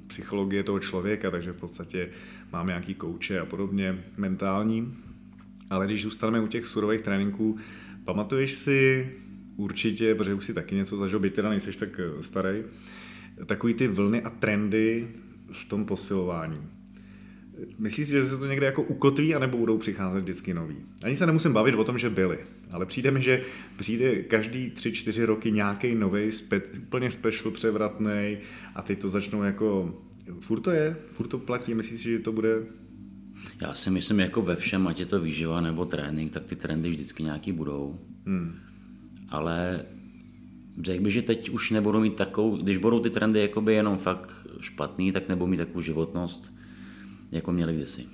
psychologie 0.06 0.62
toho 0.62 0.78
člověka, 0.78 1.30
takže 1.30 1.52
v 1.52 1.56
podstatě 1.56 2.10
máme 2.52 2.66
nějaký 2.66 2.94
kouče 2.94 3.40
a 3.40 3.44
podobně 3.44 4.04
mentální. 4.16 4.94
Ale 5.70 5.86
když 5.86 6.02
zůstaneme 6.02 6.40
u 6.40 6.46
těch 6.46 6.66
surových 6.66 7.00
tréninků, 7.00 7.58
pamatuješ 8.04 8.52
si 8.52 9.10
určitě, 9.56 10.14
protože 10.14 10.34
už 10.34 10.44
si 10.44 10.54
taky 10.54 10.74
něco 10.74 10.96
zažil, 10.96 11.18
byť 11.18 11.34
teda 11.34 11.50
nejseš 11.50 11.76
tak 11.76 12.00
starý, 12.20 12.62
takový 13.46 13.74
ty 13.74 13.88
vlny 13.88 14.22
a 14.22 14.30
trendy 14.30 15.08
v 15.52 15.64
tom 15.64 15.84
posilování. 15.84 16.58
Myslíš 17.78 18.06
si, 18.06 18.12
že 18.12 18.28
se 18.28 18.38
to 18.38 18.46
někde 18.46 18.66
jako 18.66 18.82
ukotví, 18.82 19.34
anebo 19.34 19.58
budou 19.58 19.78
přicházet 19.78 20.20
vždycky 20.20 20.54
nový? 20.54 20.76
Ani 21.04 21.16
se 21.16 21.26
nemusím 21.26 21.52
bavit 21.52 21.74
o 21.74 21.84
tom, 21.84 21.98
že 21.98 22.10
byly, 22.10 22.38
ale 22.70 22.86
přijde 22.86 23.10
mi, 23.10 23.22
že 23.22 23.42
přijde 23.76 24.22
každý 24.22 24.70
tři, 24.70 24.92
čtyři 24.92 25.24
roky 25.24 25.52
nějaký 25.52 25.94
nový, 25.94 26.32
spe, 26.32 26.60
úplně 26.82 27.10
special, 27.10 27.50
převratný 27.50 28.38
a 28.74 28.82
teď 28.82 28.98
to 28.98 29.08
začnou 29.08 29.42
jako... 29.42 29.98
Furt 30.40 30.60
to 30.60 30.70
je? 30.70 30.96
Furt 31.12 31.26
to 31.26 31.38
platí? 31.38 31.74
Myslíš 31.74 32.00
si, 32.00 32.10
že 32.10 32.18
to 32.18 32.32
bude... 32.32 32.62
Já 33.60 33.74
si 33.74 33.90
myslím, 33.90 34.20
jako 34.20 34.42
ve 34.42 34.56
všem, 34.56 34.86
ať 34.86 35.00
je 35.00 35.06
to 35.06 35.20
výživa 35.20 35.60
nebo 35.60 35.84
trénink, 35.84 36.32
tak 36.32 36.44
ty 36.44 36.56
trendy 36.56 36.90
vždycky 36.90 37.22
nějaký 37.22 37.52
budou. 37.52 37.98
Hmm. 38.26 38.54
Ale 39.28 39.84
řekl 40.82 41.04
bych, 41.04 41.12
že 41.12 41.22
teď 41.22 41.50
už 41.50 41.70
nebudou 41.70 42.00
mít 42.00 42.16
takovou, 42.16 42.56
když 42.56 42.76
budou 42.76 43.00
ty 43.00 43.10
trendy 43.10 43.40
jakoby 43.40 43.74
jenom 43.74 43.98
fakt 43.98 44.30
špatný, 44.60 45.12
tak 45.12 45.28
nebudou 45.28 45.46
mít 45.46 45.56
takovou 45.56 45.80
životnost, 45.80 46.52
jako 47.32 47.52
měli 47.52 47.74
kdysi. 47.74 48.06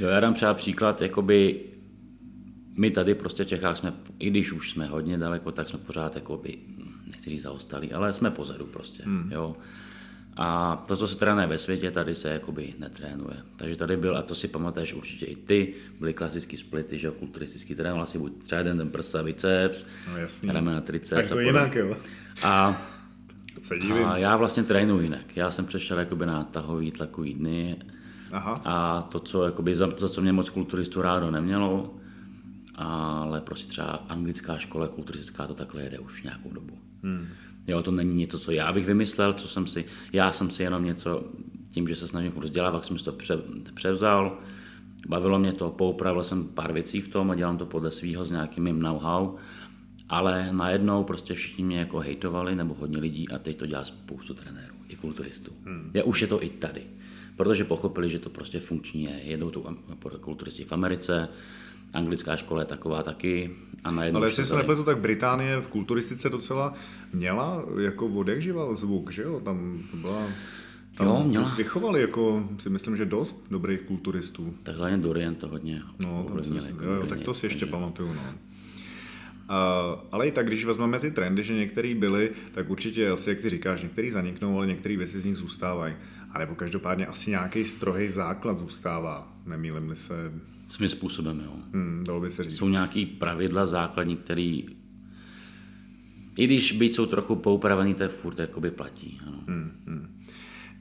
Jo, 0.00 0.08
já 0.08 0.20
dám 0.20 0.34
třeba 0.34 0.54
příklad, 0.54 1.00
jakoby 1.02 1.60
my 2.78 2.90
tady 2.90 3.14
prostě 3.14 3.44
v 3.44 3.48
Čechách 3.48 3.76
jsme, 3.76 3.92
i 4.18 4.30
když 4.30 4.52
už 4.52 4.70
jsme 4.70 4.86
hodně 4.86 5.18
daleko, 5.18 5.52
tak 5.52 5.68
jsme 5.68 5.78
pořád 5.78 6.14
jakoby, 6.14 6.58
nechci 7.10 7.30
říct 7.30 7.42
zaostali, 7.42 7.92
ale 7.92 8.12
jsme 8.12 8.30
pozadu 8.30 8.66
prostě, 8.66 9.02
hmm. 9.02 9.32
jo. 9.32 9.56
A 10.36 10.76
to, 10.88 10.96
co 10.96 11.08
se 11.08 11.16
trénuje 11.18 11.46
ve 11.46 11.58
světě, 11.58 11.90
tady 11.90 12.14
se 12.14 12.28
jakoby 12.28 12.74
netrénuje. 12.78 13.36
Takže 13.56 13.76
tady 13.76 13.96
byl, 13.96 14.16
a 14.16 14.22
to 14.22 14.34
si 14.34 14.48
pamatuješ 14.48 14.94
určitě 14.94 15.26
i 15.26 15.36
ty, 15.36 15.74
byly 16.00 16.14
klasický 16.14 16.56
splity, 16.56 16.98
že 16.98 17.10
kulturistický 17.10 17.74
trénoval 17.74 18.06
si 18.06 18.18
buď 18.18 18.42
třeba 18.44 18.58
jeden 18.58 18.78
ten 18.78 18.90
prsa, 18.90 19.22
biceps, 19.22 19.86
No 20.10 20.16
jasný. 20.16 20.52
ramena, 20.52 20.80
triceps. 20.80 21.10
Tak 21.10 21.24
a 21.24 21.28
to 21.28 21.34
podobně. 21.34 21.48
jinak, 21.50 21.74
jo. 21.74 21.96
A, 22.42 22.82
Se 23.62 23.78
divím. 23.78 24.04
a 24.04 24.16
já 24.16 24.36
vlastně 24.36 24.62
trénuji 24.62 25.02
jinak. 25.02 25.36
Já 25.36 25.50
jsem 25.50 25.64
přešel 25.66 25.98
jakoby 25.98 26.26
na 26.26 26.44
tahový 26.44 26.90
tlakový 26.90 27.34
dny 27.34 27.76
Aha. 28.32 28.54
a 28.64 29.02
to, 29.02 29.20
co, 29.20 29.44
jakoby, 29.44 29.76
za- 29.76 29.86
to, 29.90 30.08
co 30.08 30.20
mě 30.22 30.32
moc 30.32 30.50
kulturistů 30.50 31.02
rádo 31.02 31.30
nemělo, 31.30 31.94
ale 32.74 33.40
prostě 33.40 33.68
třeba 33.68 33.86
anglická 34.08 34.58
škola 34.58 34.88
kulturistická 34.88 35.46
to 35.46 35.54
takhle 35.54 35.82
jede 35.82 35.98
už 35.98 36.22
nějakou 36.22 36.50
dobu. 36.52 36.78
Hmm. 37.02 37.26
Jo, 37.66 37.82
to 37.82 37.90
není 37.90 38.14
něco, 38.14 38.38
co 38.38 38.50
já 38.50 38.72
bych 38.72 38.86
vymyslel, 38.86 39.32
co 39.32 39.48
jsem 39.48 39.66
si, 39.66 39.84
já 40.12 40.32
jsem 40.32 40.50
si 40.50 40.62
jenom 40.62 40.84
něco, 40.84 41.24
tím, 41.70 41.88
že 41.88 41.96
se 41.96 42.08
snažím 42.08 42.32
furt 42.32 42.44
vzdělávat, 42.44 42.84
jsem 42.84 42.98
si 42.98 43.04
to 43.04 43.12
pře, 43.12 43.38
převzal, 43.74 44.38
bavilo 45.08 45.38
mě 45.38 45.52
to, 45.52 45.70
poupravil 45.70 46.24
jsem 46.24 46.44
pár 46.44 46.72
věcí 46.72 47.00
v 47.00 47.08
tom 47.08 47.30
a 47.30 47.34
dělám 47.34 47.58
to 47.58 47.66
podle 47.66 47.90
svého 47.90 48.24
s 48.24 48.30
nějakým 48.30 48.64
mým 48.64 48.82
know-how, 48.82 49.36
ale 50.10 50.48
najednou 50.52 51.04
prostě 51.04 51.34
všichni 51.34 51.64
mě 51.64 51.78
jako 51.78 51.98
hejtovali, 51.98 52.54
nebo 52.56 52.74
hodně 52.74 52.98
lidí 52.98 53.28
a 53.28 53.38
teď 53.38 53.56
to 53.56 53.66
dělá 53.66 53.84
spoustu 53.84 54.34
trenérů, 54.34 54.74
i 54.88 54.96
kulturistů. 54.96 55.52
Hmm. 55.64 55.90
Je, 55.94 56.02
už 56.02 56.20
je 56.20 56.26
to 56.26 56.44
i 56.44 56.48
tady, 56.48 56.82
protože 57.36 57.64
pochopili, 57.64 58.10
že 58.10 58.18
to 58.18 58.30
prostě 58.30 58.60
funkční 58.60 59.04
je. 59.04 59.20
Jedou 59.22 59.50
tu 59.50 59.64
kulturisti 60.20 60.64
v 60.64 60.72
Americe, 60.72 61.28
anglická 61.94 62.36
škola 62.36 62.60
je 62.60 62.66
taková 62.66 63.02
taky 63.02 63.50
a 63.84 63.90
najednou 63.90 64.18
Ale 64.20 64.28
jestli 64.28 64.44
se 64.46 64.56
nepletu, 64.56 64.84
tak 64.84 64.98
Británie 64.98 65.60
v 65.60 65.68
kulturistice 65.68 66.28
docela 66.28 66.74
měla 67.12 67.64
jako 67.80 68.06
odek 68.06 68.40
žival 68.42 68.76
zvuk, 68.76 69.12
že 69.12 69.22
jo? 69.22 69.40
Tam 69.40 69.82
to 69.90 69.96
byla... 69.96 70.26
Tam 70.96 71.06
Jo, 71.06 71.24
měla. 71.26 71.54
Vychovali 71.54 72.00
jako, 72.00 72.48
si 72.58 72.70
myslím, 72.70 72.96
že 72.96 73.04
dost 73.04 73.44
dobrých 73.50 73.80
kulturistů. 73.80 74.54
Tak 74.62 74.76
hlavně 74.76 74.98
Dorian 74.98 75.34
to 75.34 75.48
hodně 75.48 75.82
No, 75.98 76.26
ovlivnil, 76.30 76.64
jako 76.66 76.84
jo, 76.84 76.92
jo, 76.92 77.06
tak 77.06 77.20
to 77.20 77.34
si 77.34 77.46
ještě 77.46 77.60
takže- 77.60 77.70
pamatuju, 77.72 78.14
no. 78.14 78.22
Ale 80.12 80.28
i 80.28 80.32
tak, 80.32 80.46
když 80.46 80.64
vezmeme 80.64 81.00
ty 81.00 81.10
trendy, 81.10 81.42
že 81.42 81.54
některý 81.54 81.94
byly, 81.94 82.30
tak 82.52 82.70
určitě 82.70 83.10
asi, 83.10 83.30
jak 83.30 83.40
ty 83.40 83.48
říkáš, 83.48 83.82
některý 83.82 84.10
zaniknou, 84.10 84.56
ale 84.56 84.66
některé 84.66 84.96
věci 84.96 85.20
z 85.20 85.24
nich 85.24 85.36
zůstávají. 85.36 85.94
A 86.30 86.38
nebo 86.38 86.54
každopádně 86.54 87.06
asi 87.06 87.30
nějaký 87.30 87.64
strohý 87.64 88.08
základ 88.08 88.58
zůstává, 88.58 89.32
nemýlim 89.46 89.96
se, 89.96 90.32
Svým 90.68 90.88
způsobem, 90.88 91.42
jo. 91.44 91.52
hmm, 91.72 92.04
dalo 92.06 92.20
by 92.20 92.30
se 92.30 92.44
říct. 92.44 92.56
Jsou 92.56 92.68
nějaký 92.68 93.06
pravidla 93.06 93.66
základní, 93.66 94.16
který 94.16 94.66
i 96.36 96.44
když 96.44 96.72
byť 96.72 96.94
jsou 96.94 97.06
trochu 97.06 97.36
poupravený, 97.36 97.94
tak 97.94 98.10
furt 98.10 98.38
jakoby 98.38 98.70
platí. 98.70 99.20
Ano. 99.26 99.38
Hmm, 99.46 99.72
hmm. 99.86 100.24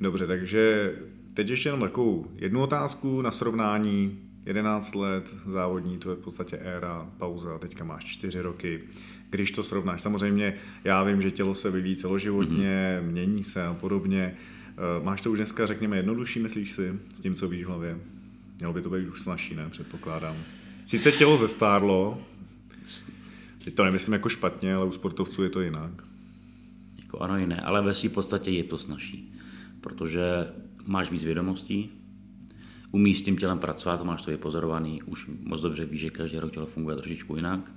Dobře, 0.01 0.28
takže 0.28 0.93
teď 1.34 1.49
ještě 1.49 1.70
jenom 1.70 1.82
takovou 1.82 2.28
jednu 2.36 2.61
otázku 2.61 3.22
na 3.22 3.32
srovnání. 3.32 4.20
11 4.45 4.95
let 4.95 5.35
závodní, 5.45 5.97
to 5.97 6.09
je 6.09 6.15
v 6.15 6.19
podstatě 6.19 6.57
éra, 6.57 7.09
pauza, 7.17 7.57
teďka 7.59 7.83
máš 7.83 8.05
4 8.05 8.41
roky. 8.41 8.79
Když 9.29 9.51
to 9.51 9.63
srovnáš, 9.63 10.01
samozřejmě 10.01 10.57
já 10.83 11.03
vím, 11.03 11.21
že 11.21 11.31
tělo 11.31 11.55
se 11.55 11.71
vyvíjí 11.71 11.95
celoživotně, 11.95 12.99
mm-hmm. 13.01 13.11
mění 13.11 13.43
se 13.43 13.63
a 13.63 13.73
podobně. 13.73 14.35
Eh, 14.79 15.03
Máš 15.03 15.21
to 15.21 15.31
už 15.31 15.37
dneska, 15.37 15.65
řekněme, 15.65 15.97
jednodušší, 15.97 16.39
myslíš 16.39 16.71
si, 16.71 16.93
s 17.15 17.19
tím, 17.19 17.35
co 17.35 17.47
víš 17.47 17.65
v 17.65 17.67
hlavě? 17.67 17.97
Mělo 18.57 18.73
by 18.73 18.81
to 18.81 18.89
být 18.89 19.07
už 19.07 19.21
snažší, 19.21 19.55
ne? 19.55 19.69
Předpokládám. 19.69 20.35
Sice 20.85 21.11
tělo 21.11 21.37
zestárlo, 21.37 22.21
teď 23.63 23.75
to 23.75 23.85
nemyslím 23.85 24.13
jako 24.13 24.29
špatně, 24.29 24.75
ale 24.75 24.85
u 24.85 24.91
sportovců 24.91 25.43
je 25.43 25.49
to 25.49 25.61
jinak. 25.61 25.91
Jako 27.01 27.19
ano 27.19 27.37
i 27.37 27.47
ne, 27.47 27.61
ale 27.61 27.81
ve 27.81 27.95
své 27.95 28.09
podstatě 28.09 28.51
je 28.51 28.63
to 28.63 28.77
snažší, 28.77 29.33
protože 29.81 30.21
máš 30.85 31.11
víc 31.11 31.23
vědomostí, 31.23 31.98
umíš 32.91 33.19
s 33.19 33.21
tím 33.21 33.37
tělem 33.37 33.59
pracovat, 33.59 34.03
máš 34.03 34.21
to 34.21 34.31
vypozorovaný, 34.31 35.01
už 35.03 35.29
moc 35.43 35.61
dobře 35.61 35.85
víš, 35.85 36.01
že 36.01 36.09
každý 36.09 36.39
rok 36.39 36.53
tělo 36.53 36.65
funguje 36.65 36.95
trošičku 36.95 37.35
jinak, 37.35 37.71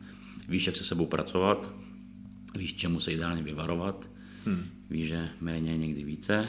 víš, 0.48 0.66
jak 0.66 0.76
se 0.76 0.84
sebou 0.84 1.06
pracovat, 1.06 1.74
víš, 2.56 2.74
čemu 2.74 3.00
se 3.00 3.12
ideálně 3.12 3.42
vyvarovat, 3.42 4.08
hmm. 4.46 4.64
víš, 4.90 5.08
že 5.08 5.28
méně 5.40 5.70
je 5.70 5.78
někdy 5.78 6.04
více 6.04 6.48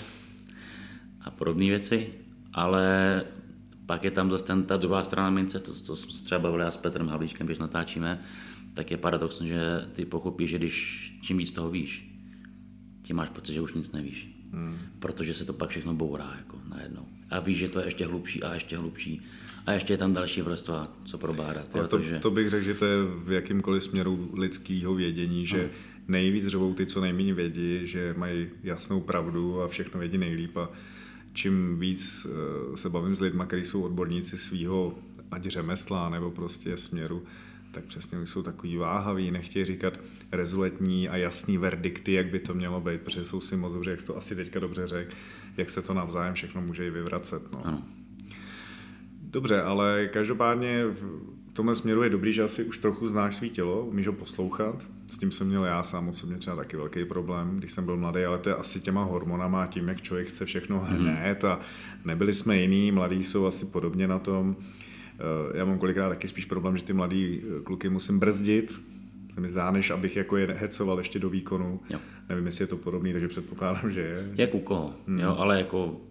a 1.22 1.32
podobné 1.32 1.66
věci, 1.66 2.10
ale 2.54 3.24
pak 3.86 4.04
je 4.04 4.12
tam 4.12 4.32
zase 4.32 4.46
ten, 4.46 4.64
ta 4.64 4.78
druhá 4.78 5.04
strana 5.04 5.30
mince, 5.30 5.60
to, 5.60 5.74
to 5.74 5.96
jsme 5.96 6.14
třeba 6.14 6.40
bavili 6.40 6.64
já 6.64 6.72
s 6.72 6.78
Petrem 6.78 7.08
Havlíčkem, 7.08 7.48
když 7.48 7.58
natáčíme, 7.58 8.22
tak 8.74 8.92
je 8.92 8.98
paradoxní, 8.98 9.48
že 9.48 9.88
ty 9.94 10.06
pochopíš, 10.06 10.50
že 10.50 10.58
když 10.58 11.10
čím 11.22 11.38
víc 11.38 11.52
toho 11.52 11.70
víš, 11.70 12.10
tím 13.02 13.16
máš 13.16 13.30
pocit, 13.30 13.54
že 13.54 13.62
už 13.62 13.74
nic 13.74 13.92
nevíš. 13.92 14.28
Hmm. 14.52 14.78
Protože 15.00 15.34
se 15.34 15.46
to 15.46 15.54
pak 15.54 15.70
všechno 15.70 15.94
bourá 15.94 16.34
jako 16.38 16.62
najednou. 16.70 17.08
A 17.34 17.40
víš, 17.40 17.58
že 17.58 17.68
to 17.68 17.80
je 17.80 17.86
ještě 17.86 18.06
hlubší 18.06 18.44
a 18.44 18.54
ještě 18.54 18.78
hlubší. 18.78 19.22
A 19.66 19.72
ještě 19.72 19.94
je 19.94 19.98
tam 19.98 20.14
další 20.14 20.42
vrstva, 20.42 20.92
co 21.06 21.18
probádat. 21.18 21.70
Jo, 21.76 21.88
to, 21.88 21.98
takže... 21.98 22.20
to 22.20 22.32
bych 22.32 22.50
řekl, 22.50 22.66
že 22.66 22.74
to 22.74 22.86
je 22.86 22.98
v 23.04 23.32
jakýmkoliv 23.32 23.84
směru 23.84 24.30
lidského 24.34 24.96
vědění, 24.96 25.46
že 25.46 25.70
nejvíc 26.08 26.48
řvou 26.48 26.74
ty, 26.74 26.86
co 26.86 27.02
nejméně 27.02 27.34
vědí, 27.34 27.88
že 27.88 28.14
mají 28.18 28.48
jasnou 28.64 29.02
pravdu 29.02 29.62
a 29.62 29.68
všechno 29.68 30.00
vědí 30.00 30.18
nejlíp 30.18 30.58
a 30.58 30.70
čím 31.34 31.80
víc 31.80 32.28
eh, 32.30 32.78
se 32.78 32.90
bavím 32.90 33.16
s 33.16 33.22
lidmi, 33.22 33.44
kteří 33.48 33.66
jsou 33.66 33.82
odborníci 33.82 34.38
svého 34.38 34.96
ať 35.32 35.46
řemesla 35.46 36.10
nebo 36.10 36.32
prostě 36.32 36.78
směru, 36.78 37.24
tak 37.72 37.84
přesně 37.84 38.26
jsou 38.26 38.44
takový 38.44 38.78
váhaví, 38.78 39.32
nechtějí 39.32 39.66
říkat 39.66 40.00
rezuletní 40.32 41.10
a 41.10 41.18
jasný 41.18 41.58
verdikty, 41.58 42.14
jak 42.14 42.28
by 42.28 42.40
to 42.40 42.54
mělo 42.54 42.82
být, 42.82 43.02
protože 43.02 43.26
jsou 43.26 43.42
si 43.42 43.58
moc 43.58 43.74
dobře, 43.74 43.90
jak 43.90 44.02
to 44.02 44.18
asi 44.18 44.36
teďka 44.36 44.60
dobře 44.60 44.88
řekl, 44.88 45.14
jak 45.58 45.70
se 45.70 45.82
to 45.82 45.94
navzájem 45.94 46.34
všechno 46.34 46.62
může 46.62 46.88
i 46.88 46.90
vyvracet. 46.90 47.52
No. 47.52 47.62
Ano. 47.68 47.84
Dobře, 49.22 49.62
ale 49.62 50.08
každopádně 50.14 50.86
v 50.86 51.54
tomhle 51.54 51.76
směru 51.76 52.04
je 52.04 52.10
dobrý, 52.10 52.34
že 52.34 52.44
asi 52.44 52.64
už 52.64 52.78
trochu 52.78 53.08
znáš 53.08 53.36
svý 53.36 53.50
tělo, 53.50 53.86
umíš 53.86 54.08
ho 54.08 54.14
poslouchat. 54.14 54.76
S 55.08 55.18
tím 55.18 55.32
jsem 55.32 55.48
měl 55.48 55.64
já 55.66 55.84
sám 55.84 56.10
osobně 56.10 56.38
třeba 56.38 56.56
taky 56.56 56.78
velký 56.78 57.06
problém, 57.06 57.58
když 57.58 57.72
jsem 57.72 57.86
byl 57.86 57.98
mladý, 57.98 58.24
ale 58.26 58.38
to 58.38 58.50
je 58.50 58.56
asi 58.56 58.80
těma 58.80 59.04
hormonama, 59.04 59.68
tím, 59.68 59.88
jak 59.88 60.02
člověk 60.02 60.28
chce 60.28 60.46
všechno 60.46 60.80
hned 60.80 61.44
a 61.44 61.60
nebyli 62.06 62.34
jsme 62.34 62.58
jiný, 62.58 62.92
mladí 62.92 63.24
jsou 63.24 63.46
asi 63.46 63.66
podobně 63.66 64.08
na 64.08 64.20
tom. 64.20 64.56
Eh, 65.54 65.58
Já 65.58 65.66
mám 65.66 65.78
kolikrát 65.80 66.10
taky 66.10 66.28
spíš 66.28 66.46
problém, 66.46 66.78
že 66.78 66.84
ty 66.84 66.94
mladý 66.94 67.42
eh, 67.44 67.62
kluky 67.64 67.90
musím 67.90 68.20
brzdit, 68.20 68.82
se 69.34 69.42
mi 69.42 69.50
zdá, 69.50 69.72
než 69.72 69.90
abych 69.92 70.16
jako 70.16 70.38
je 70.38 70.48
hecoval 70.60 70.98
ještě 70.98 71.20
do 71.20 71.30
výkonu. 71.30 71.80
Jo. 71.90 72.00
Nevím, 72.30 72.46
jestli 72.46 72.64
je 72.64 72.68
to 72.68 72.78
podobný, 72.78 73.12
takže 73.14 73.28
předpokládám, 73.28 73.92
že 73.92 74.02
je. 74.02 74.30
Jak 74.36 74.56
u 74.56 74.60
koho, 74.60 74.94
hmm. 75.08 75.20
jo, 75.20 75.36
ale 75.38 75.58
jako 75.58 76.02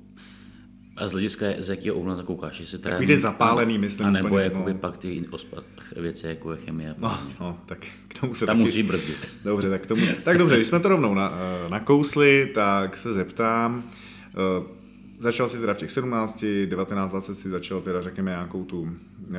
a 0.96 1.08
z 1.08 1.12
hlediska, 1.12 1.46
z 1.58 1.68
jakého 1.68 1.96
úhlu 1.96 2.16
to 2.16 2.22
koukáš, 2.22 2.60
jestli 2.60 2.78
Takový 2.78 2.90
trénink, 2.98 3.18
ty 3.18 3.22
zapálený, 3.22 3.78
myslím, 3.78 4.06
A 4.06 4.10
nebo 4.10 4.28
úplně, 4.28 4.44
jakoby 4.44 4.72
no. 4.72 4.78
pak 4.78 4.98
ty 4.98 5.24
ospa, 5.30 5.62
věci, 5.96 6.26
jako 6.26 6.52
je 6.52 6.58
chemie. 6.58 6.94
No, 6.98 7.18
no, 7.40 7.58
tak 7.66 7.86
k 8.08 8.20
tomu 8.20 8.34
se 8.34 8.46
Tam 8.46 8.56
taky... 8.56 8.64
musí 8.64 8.82
brzdit. 8.82 9.28
Dobře, 9.44 9.70
tak, 9.70 9.86
tomu, 9.86 10.02
tak 10.22 10.38
dobře, 10.38 10.56
když 10.56 10.68
jsme 10.68 10.80
to 10.80 10.88
rovnou 10.88 11.14
na, 11.14 11.32
eh, 11.66 11.70
nakousli, 11.70 12.50
tak 12.54 12.96
se 12.96 13.12
zeptám. 13.12 13.84
eh, 14.28 14.82
Začal 15.18 15.48
si 15.48 15.58
teda 15.58 15.74
v 15.74 15.78
těch 15.78 15.90
17, 15.90 16.44
19, 16.66 17.10
20 17.10 17.34
si 17.34 17.48
začal 17.50 17.80
teda 17.80 18.02
řekněme 18.02 18.30
nějakou 18.30 18.64
tu, 18.64 18.90
eh, 19.34 19.38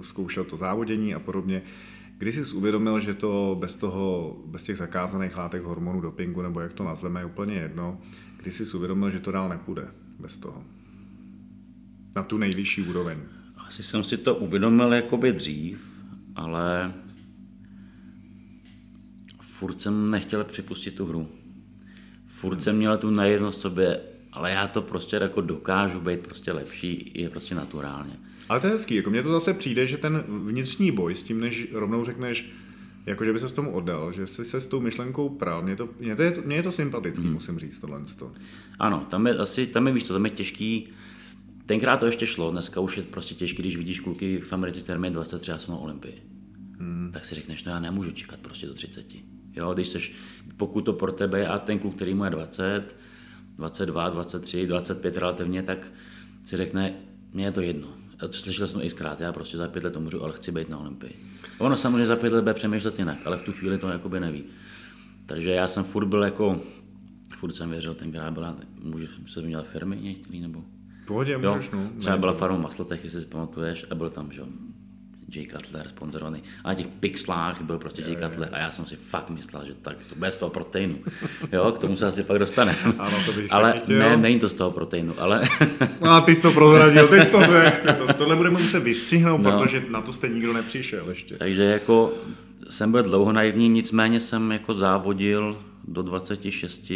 zkoušel 0.00 0.44
to 0.44 0.56
závodění 0.56 1.14
a 1.14 1.18
podobně. 1.18 1.62
Kdy 2.18 2.32
jsi 2.32 2.54
uvědomil, 2.54 3.00
že 3.00 3.14
to 3.14 3.56
bez 3.60 3.74
toho, 3.74 4.36
bez 4.46 4.62
těch 4.62 4.76
zakázaných 4.76 5.36
látek 5.36 5.62
hormonů, 5.62 6.00
dopingu, 6.00 6.42
nebo 6.42 6.60
jak 6.60 6.72
to 6.72 6.84
nazveme, 6.84 7.20
je 7.20 7.24
úplně 7.24 7.54
jedno, 7.54 8.00
kdy 8.36 8.50
jsi 8.50 8.76
uvědomil, 8.76 9.10
že 9.10 9.20
to 9.20 9.32
dál 9.32 9.48
nepůjde 9.48 9.88
bez 10.18 10.38
toho? 10.38 10.64
Na 12.16 12.22
tu 12.22 12.38
nejvyšší 12.38 12.82
úroveň. 12.82 13.18
Asi 13.56 13.82
jsem 13.82 14.04
si 14.04 14.16
to 14.16 14.34
uvědomil 14.34 14.92
jakoby 14.92 15.32
dřív, 15.32 16.04
ale 16.36 16.94
furt 19.40 19.80
jsem 19.80 20.10
nechtěl 20.10 20.44
připustit 20.44 20.94
tu 20.94 21.06
hru. 21.06 21.28
Furt 22.26 22.62
jsem 22.62 22.76
měl 22.76 22.98
tu 22.98 23.10
najednost 23.10 23.60
sobě, 23.60 24.00
ale 24.32 24.50
já 24.50 24.68
to 24.68 24.82
prostě 24.82 25.16
jako 25.16 25.40
dokážu 25.40 26.00
být 26.00 26.20
prostě 26.20 26.52
lepší, 26.52 27.12
je 27.14 27.30
prostě 27.30 27.54
naturálně. 27.54 28.16
Ale 28.48 28.60
to 28.60 28.66
je 28.66 28.72
hezký, 28.72 28.94
jako 28.94 29.10
mně 29.10 29.22
to 29.22 29.32
zase 29.32 29.54
přijde, 29.54 29.86
že 29.86 29.96
ten 29.96 30.24
vnitřní 30.28 30.90
boj 30.90 31.14
s 31.14 31.22
tím, 31.22 31.40
než 31.40 31.68
rovnou 31.72 32.04
řekneš, 32.04 32.50
jako 33.06 33.24
že 33.24 33.32
by 33.32 33.38
se 33.38 33.48
s 33.48 33.52
tomu 33.52 33.72
oddal, 33.72 34.12
že 34.12 34.26
jsi 34.26 34.44
se 34.44 34.60
s 34.60 34.66
tou 34.66 34.80
myšlenkou 34.80 35.28
prál, 35.28 35.62
mně, 35.62 35.76
to, 35.76 35.88
mně, 36.00 36.16
to 36.16 36.22
je, 36.22 36.34
mně 36.44 36.56
je 36.56 36.62
to 36.62 36.72
sympatický, 36.72 37.24
hmm. 37.24 37.32
musím 37.32 37.58
říct 37.58 37.78
tohle. 37.78 38.00
To. 38.16 38.32
Ano, 38.78 39.06
tam 39.10 39.26
je 39.26 39.38
asi, 39.38 39.66
tam 39.66 39.86
je 39.86 39.92
víš 39.92 40.04
co, 40.04 40.12
tam 40.12 40.24
je 40.24 40.30
těžký, 40.30 40.88
tenkrát 41.66 41.96
to 41.96 42.06
ještě 42.06 42.26
šlo, 42.26 42.50
dneska 42.50 42.80
už 42.80 42.96
je 42.96 43.02
prostě 43.02 43.34
těžký, 43.34 43.62
když 43.62 43.76
vidíš 43.76 44.00
kluky 44.00 44.38
v 44.38 44.52
Americe, 44.52 44.80
které 44.80 44.98
mají 44.98 45.12
23 45.12 45.52
a 45.52 45.58
jsou 45.58 45.72
na 45.72 45.78
Olympii. 45.78 46.22
Hmm. 46.78 47.10
Tak 47.12 47.24
si 47.24 47.34
řekneš, 47.34 47.64
no 47.64 47.72
já 47.72 47.80
nemůžu 47.80 48.10
čekat 48.10 48.40
prostě 48.40 48.66
do 48.66 48.74
30. 48.74 49.06
Jo, 49.56 49.74
když 49.74 49.88
seš, 49.88 50.14
pokud 50.56 50.80
to 50.80 50.92
pro 50.92 51.12
tebe 51.12 51.38
je 51.38 51.48
a 51.48 51.58
ten 51.58 51.78
kluk, 51.78 51.94
který 51.94 52.14
mu 52.14 52.24
je 52.24 52.30
20, 52.30 52.96
22, 53.56 54.10
23, 54.10 54.66
25 54.66 55.16
relativně, 55.16 55.62
tak 55.62 55.92
si 56.44 56.56
řekne, 56.56 56.94
mně 57.32 57.44
je 57.44 57.52
to 57.52 57.60
jedno. 57.60 57.88
A 58.20 58.26
to 58.26 58.32
slyšel 58.32 58.68
jsem 58.68 58.80
i 58.82 58.90
zkrát, 58.90 59.20
já 59.20 59.32
prostě 59.32 59.56
za 59.56 59.68
pět 59.68 59.84
let 59.84 59.92
to 59.92 60.00
můžu, 60.00 60.24
ale 60.24 60.32
chci 60.32 60.52
být 60.52 60.68
na 60.68 60.78
Olympii. 60.78 61.16
Ono 61.58 61.76
samozřejmě 61.76 62.06
za 62.06 62.16
pět 62.16 62.32
let 62.32 62.42
bude 62.42 62.54
přemýšlet 62.54 62.98
jinak, 62.98 63.18
ale 63.24 63.36
v 63.36 63.42
tu 63.42 63.52
chvíli 63.52 63.78
to 63.78 63.88
jakoby 63.88 64.20
neví. 64.20 64.44
Takže 65.26 65.50
já 65.50 65.68
jsem 65.68 65.84
furt 65.84 66.06
byl 66.06 66.22
jako 66.22 66.60
furt 67.38 67.52
jsem 67.52 67.70
věřil, 67.70 67.94
tenkrát 67.94 68.30
byla, 68.30 68.56
můžu 68.82 69.06
se 69.26 69.42
měl 69.42 69.62
firmy 69.62 69.96
některý, 69.96 70.40
nebo? 70.40 70.64
Pohodě, 71.06 71.38
můžeš, 71.38 71.70
no. 71.70 71.90
Třeba 71.98 72.16
byla 72.16 72.32
farma 72.32 72.58
Masletech, 72.58 73.04
jestli 73.04 73.20
si 73.20 73.26
pamatuješ, 73.26 73.86
a 73.90 73.94
byl 73.94 74.10
tam, 74.10 74.32
že 74.32 74.40
jo, 74.40 74.46
Jay 75.34 75.46
Cutler 75.46 75.88
sponzorovaný. 75.88 76.42
A 76.64 76.68
na 76.68 76.74
těch 76.74 76.86
pixlách 76.86 77.62
byl 77.62 77.78
prostě 77.78 78.02
Jay 78.02 78.16
Cutler 78.16 78.48
a 78.52 78.58
já 78.58 78.70
jsem 78.70 78.86
si 78.86 78.96
fakt 78.96 79.30
myslel, 79.30 79.66
že 79.66 79.74
tak 79.82 79.96
to 80.08 80.14
bez 80.14 80.36
toho 80.36 80.50
proteinu. 80.50 80.96
Jo, 81.52 81.72
k 81.72 81.78
tomu 81.78 81.96
se 81.96 82.06
asi 82.06 82.22
pak 82.22 82.38
dostane. 82.38 82.76
Ano, 82.98 83.16
to 83.26 83.32
bych 83.32 83.52
ale 83.52 83.78
chtěl. 83.78 83.98
ne, 83.98 84.16
není 84.16 84.40
to 84.40 84.48
z 84.48 84.54
toho 84.54 84.70
proteinu, 84.70 85.14
ale 85.18 85.48
No 86.02 86.10
a 86.10 86.20
ty 86.20 86.34
jsi 86.34 86.42
to 86.42 86.52
prozradil, 86.52 87.08
ty 87.08 87.20
jsi 87.20 87.30
to 87.30 87.40
řekl. 87.46 87.92
To, 88.06 88.12
tohle 88.14 88.36
budeme 88.36 88.60
muset 88.60 88.80
vystřihnout, 88.80 89.40
No. 89.42 89.58
protože 89.58 89.84
na 89.90 90.00
to 90.02 90.12
jste 90.12 90.28
nikdo 90.28 90.52
nepřišel 90.52 91.08
ještě. 91.10 91.36
takže 91.36 91.62
jako 91.62 92.12
jsem 92.70 92.92
byl 92.92 93.02
dlouho 93.02 93.32
naivní, 93.32 93.68
nicméně 93.68 94.20
jsem 94.20 94.52
jako 94.52 94.74
závodil 94.74 95.62
do 95.88 96.02
26 96.02 96.92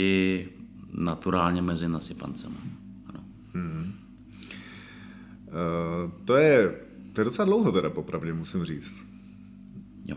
naturálně 0.93 1.63
mezi 1.63 1.89
nasypancema. 1.89 2.57
Ano. 3.09 3.21
Uh, 5.49 6.11
to 6.25 6.37
je, 6.37 6.75
to 7.13 7.21
je 7.21 7.25
docela 7.25 7.47
dlouho 7.47 7.73
teda, 7.73 7.91
popravdě 7.91 8.33
musím 8.33 8.65
říct. 8.65 8.95
Jo. 10.05 10.17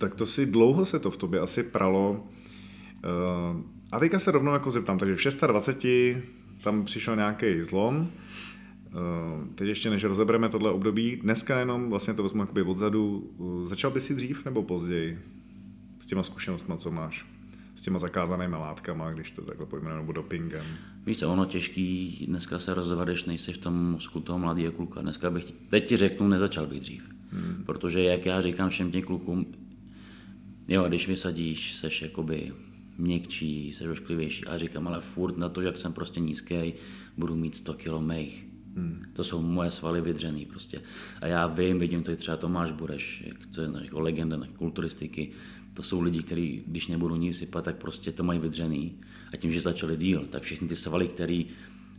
Tak 0.00 0.14
to 0.14 0.26
si 0.26 0.46
dlouho 0.46 0.84
se 0.84 0.98
to 0.98 1.10
v 1.10 1.16
tobě 1.16 1.40
asi 1.40 1.62
pralo. 1.62 2.10
Uh, 2.12 3.60
a 3.92 3.98
teďka 3.98 4.18
se 4.18 4.30
rovnou 4.30 4.52
jako 4.52 4.70
zeptám, 4.70 4.98
takže 4.98 5.30
v 5.30 5.46
26 5.46 6.24
tam 6.62 6.84
přišel 6.84 7.16
nějaký 7.16 7.62
zlom. 7.62 7.96
Uh, 7.96 9.54
teď 9.54 9.68
ještě 9.68 9.90
než 9.90 10.04
rozebereme 10.04 10.48
tohle 10.48 10.70
období, 10.70 11.16
dneska 11.16 11.58
jenom 11.58 11.90
vlastně 11.90 12.14
to 12.14 12.22
vezmu 12.22 12.42
jakoby 12.42 12.62
odzadu. 12.62 13.30
Uh, 13.36 13.68
začal 13.68 13.90
bys 13.90 14.06
si 14.06 14.14
dřív 14.14 14.44
nebo 14.44 14.62
později 14.62 15.18
s 16.00 16.06
těma 16.06 16.22
zkušenostmi, 16.22 16.74
co 16.76 16.90
máš? 16.90 17.37
S 17.78 17.80
těma 17.80 17.98
zakázanými 17.98 18.56
látkama, 18.56 19.12
když 19.12 19.30
to 19.30 19.42
takhle 19.42 19.66
pojmenujeme, 19.66 20.00
nebo 20.00 20.12
dopingem. 20.12 20.64
Víš 21.06 21.18
co, 21.18 21.32
ono 21.32 21.44
těžký 21.44 22.24
dneska 22.28 22.58
se 22.58 22.74
rozhodovat, 22.74 23.08
když 23.08 23.24
nejsi 23.24 23.52
v 23.52 23.58
tom 23.58 23.90
mozku 23.90 24.20
toho 24.20 24.38
mladého 24.38 24.72
kluka. 24.72 25.00
Dneska 25.00 25.30
bych, 25.30 25.52
teď 25.70 25.88
ti 25.88 25.96
řeknu, 25.96 26.28
nezačal 26.28 26.66
bych 26.66 26.80
dřív. 26.80 27.02
Hmm. 27.30 27.62
Protože 27.66 28.02
jak 28.02 28.26
já 28.26 28.42
říkám 28.42 28.70
všem 28.70 28.90
těm 28.90 29.02
klukům, 29.02 29.46
jo, 30.68 30.84
když 30.88 31.08
vysadíš, 31.08 31.74
seš 31.74 32.02
jakoby 32.02 32.52
měkčí, 32.98 33.72
seš 33.72 33.86
ošklivější. 33.86 34.44
A 34.44 34.58
říkám, 34.58 34.88
ale 34.88 35.00
furt 35.00 35.36
na 35.36 35.48
to, 35.48 35.60
jak 35.60 35.78
jsem 35.78 35.92
prostě 35.92 36.20
nízký, 36.20 36.72
budu 37.16 37.36
mít 37.36 37.56
100 37.56 37.74
kg 37.74 38.00
mých. 38.00 38.46
Hmm. 38.76 39.04
To 39.12 39.24
jsou 39.24 39.42
moje 39.42 39.70
svaly 39.70 40.00
vydřený 40.00 40.46
prostě. 40.46 40.82
A 41.20 41.26
já 41.26 41.46
vím, 41.46 41.78
vidím 41.78 42.02
to 42.02 42.10
i 42.10 42.16
třeba 42.16 42.36
Tomáš 42.36 42.72
Bureš, 42.72 43.24
jak 43.26 43.36
to 43.54 43.62
je 43.62 43.70
jako 43.82 44.00
legenda 44.00 44.36
na 44.36 44.46
kulturistiky. 44.46 45.32
To 45.78 45.82
jsou 45.82 46.00
lidi, 46.00 46.22
kteří, 46.22 46.62
když 46.66 46.86
nebudou 46.86 47.16
nic 47.16 47.38
sypat, 47.38 47.64
tak 47.64 47.76
prostě 47.76 48.12
to 48.12 48.22
mají 48.22 48.40
vydřený. 48.40 48.92
A 49.32 49.36
tím, 49.36 49.52
že 49.52 49.60
začali 49.60 49.96
díl, 49.96 50.26
tak 50.30 50.42
všechny 50.42 50.68
ty 50.68 50.76
svaly, 50.76 51.08
které 51.08 51.42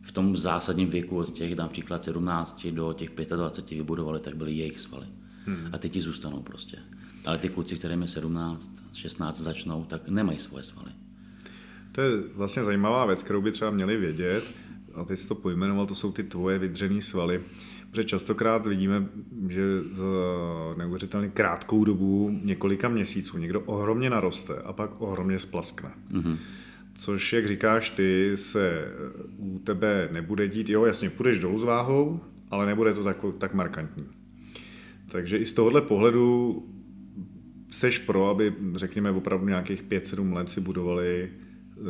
v 0.01 0.11
tom 0.11 0.37
zásadním 0.37 0.89
věku 0.89 1.17
od 1.17 1.33
těch 1.33 1.55
například 1.55 2.03
17 2.03 2.67
do 2.71 2.93
těch 2.93 3.09
25 3.09 3.77
vybudovali, 3.77 4.19
tak 4.19 4.35
byly 4.35 4.53
jejich 4.53 4.79
svaly. 4.79 5.05
Hmm. 5.45 5.69
A 5.73 5.77
ty 5.77 5.89
ti 5.89 6.01
zůstanou 6.01 6.41
prostě. 6.41 6.77
Ale 7.25 7.37
ty 7.37 7.49
kluci, 7.49 7.75
kterým 7.75 8.01
je 8.01 8.07
17, 8.07 8.75
16 8.93 9.39
začnou, 9.39 9.85
tak 9.85 10.09
nemají 10.09 10.39
svoje 10.39 10.63
svaly. 10.63 10.91
To 11.91 12.01
je 12.01 12.11
vlastně 12.35 12.63
zajímavá 12.63 13.05
věc, 13.05 13.23
kterou 13.23 13.41
by 13.41 13.51
třeba 13.51 13.71
měli 13.71 13.97
vědět, 13.97 14.43
a 14.93 15.03
teď 15.03 15.19
jsi 15.19 15.27
to 15.27 15.35
pojmenoval, 15.35 15.85
to 15.85 15.95
jsou 15.95 16.11
ty 16.11 16.23
tvoje 16.23 16.59
vydřený 16.59 17.01
svaly. 17.01 17.43
Protože 17.89 18.03
častokrát 18.03 18.65
vidíme, 18.65 19.05
že 19.47 19.63
za 19.91 20.03
neuvěřitelně 20.77 21.29
krátkou 21.29 21.83
dobu, 21.83 22.39
několika 22.43 22.89
měsíců, 22.89 23.37
někdo 23.37 23.61
ohromně 23.61 24.09
naroste 24.09 24.53
a 24.53 24.73
pak 24.73 25.01
ohromně 25.01 25.39
splaskne. 25.39 25.91
Mm-hmm. 26.11 26.37
Což, 26.93 27.33
jak 27.33 27.47
říkáš 27.47 27.89
ty, 27.89 28.31
se 28.35 28.93
u 29.37 29.59
tebe 29.59 30.09
nebude 30.11 30.47
dít. 30.47 30.69
Jo, 30.69 30.85
jasně, 30.85 31.09
půjdeš 31.09 31.39
dolů 31.39 31.59
s 31.59 31.63
váhou, 31.63 32.19
ale 32.51 32.65
nebude 32.65 32.93
to 32.93 33.03
tak, 33.03 33.17
tak 33.37 33.53
markantní. 33.53 34.05
Takže 35.11 35.37
i 35.37 35.45
z 35.45 35.53
tohohle 35.53 35.81
pohledu 35.81 36.63
seš 37.71 37.97
pro, 37.97 38.29
aby, 38.29 38.53
řekněme, 38.75 39.11
opravdu 39.11 39.47
nějakých 39.47 39.83
5-7 39.83 40.33
let 40.33 40.49
si 40.49 40.61
budovali 40.61 41.31
uh, 41.77 41.85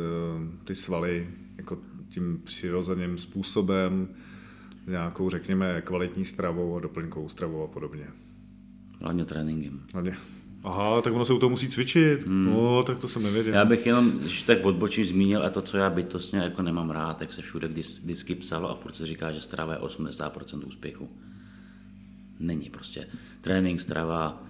ty 0.64 0.74
svaly 0.74 1.28
jako 1.56 1.78
tím 2.08 2.40
přirozeným 2.44 3.18
způsobem, 3.18 4.08
nějakou, 4.86 5.30
řekněme, 5.30 5.82
kvalitní 5.82 6.24
stravou 6.24 6.76
a 6.76 6.80
doplňkovou 6.80 7.28
stravou 7.28 7.64
a 7.64 7.66
podobně. 7.66 8.04
Hlavně 9.00 9.24
tréninkem. 9.24 9.80
Hlavně. 9.92 10.16
Aha, 10.64 11.02
tak 11.02 11.12
ono 11.12 11.24
se 11.24 11.32
u 11.32 11.38
toho 11.38 11.50
musí 11.50 11.68
cvičit. 11.68 12.26
Hmm. 12.26 12.44
No, 12.46 12.82
tak 12.82 12.98
to 12.98 13.08
jsem 13.08 13.22
nevěděl. 13.22 13.54
Já 13.54 13.64
bych 13.64 13.86
jenom, 13.86 14.10
když 14.10 14.42
tak 14.42 14.64
odbočím 14.64 15.04
zmínil, 15.04 15.42
a 15.42 15.50
to, 15.50 15.62
co 15.62 15.76
já 15.76 15.90
bytostně 15.90 16.38
jako 16.38 16.62
nemám 16.62 16.90
rád, 16.90 17.20
jak 17.20 17.32
se 17.32 17.42
všude 17.42 17.68
vždy- 17.68 17.82
vždycky 17.82 18.34
psalo 18.34 18.70
a 18.70 18.74
furt 18.74 18.96
se 18.96 19.06
říká, 19.06 19.32
že 19.32 19.40
strava 19.40 19.72
je 19.72 19.78
80% 19.78 20.66
úspěchu. 20.66 21.08
Není 22.40 22.70
prostě. 22.70 23.06
Trénink, 23.40 23.80
strava, 23.80 24.42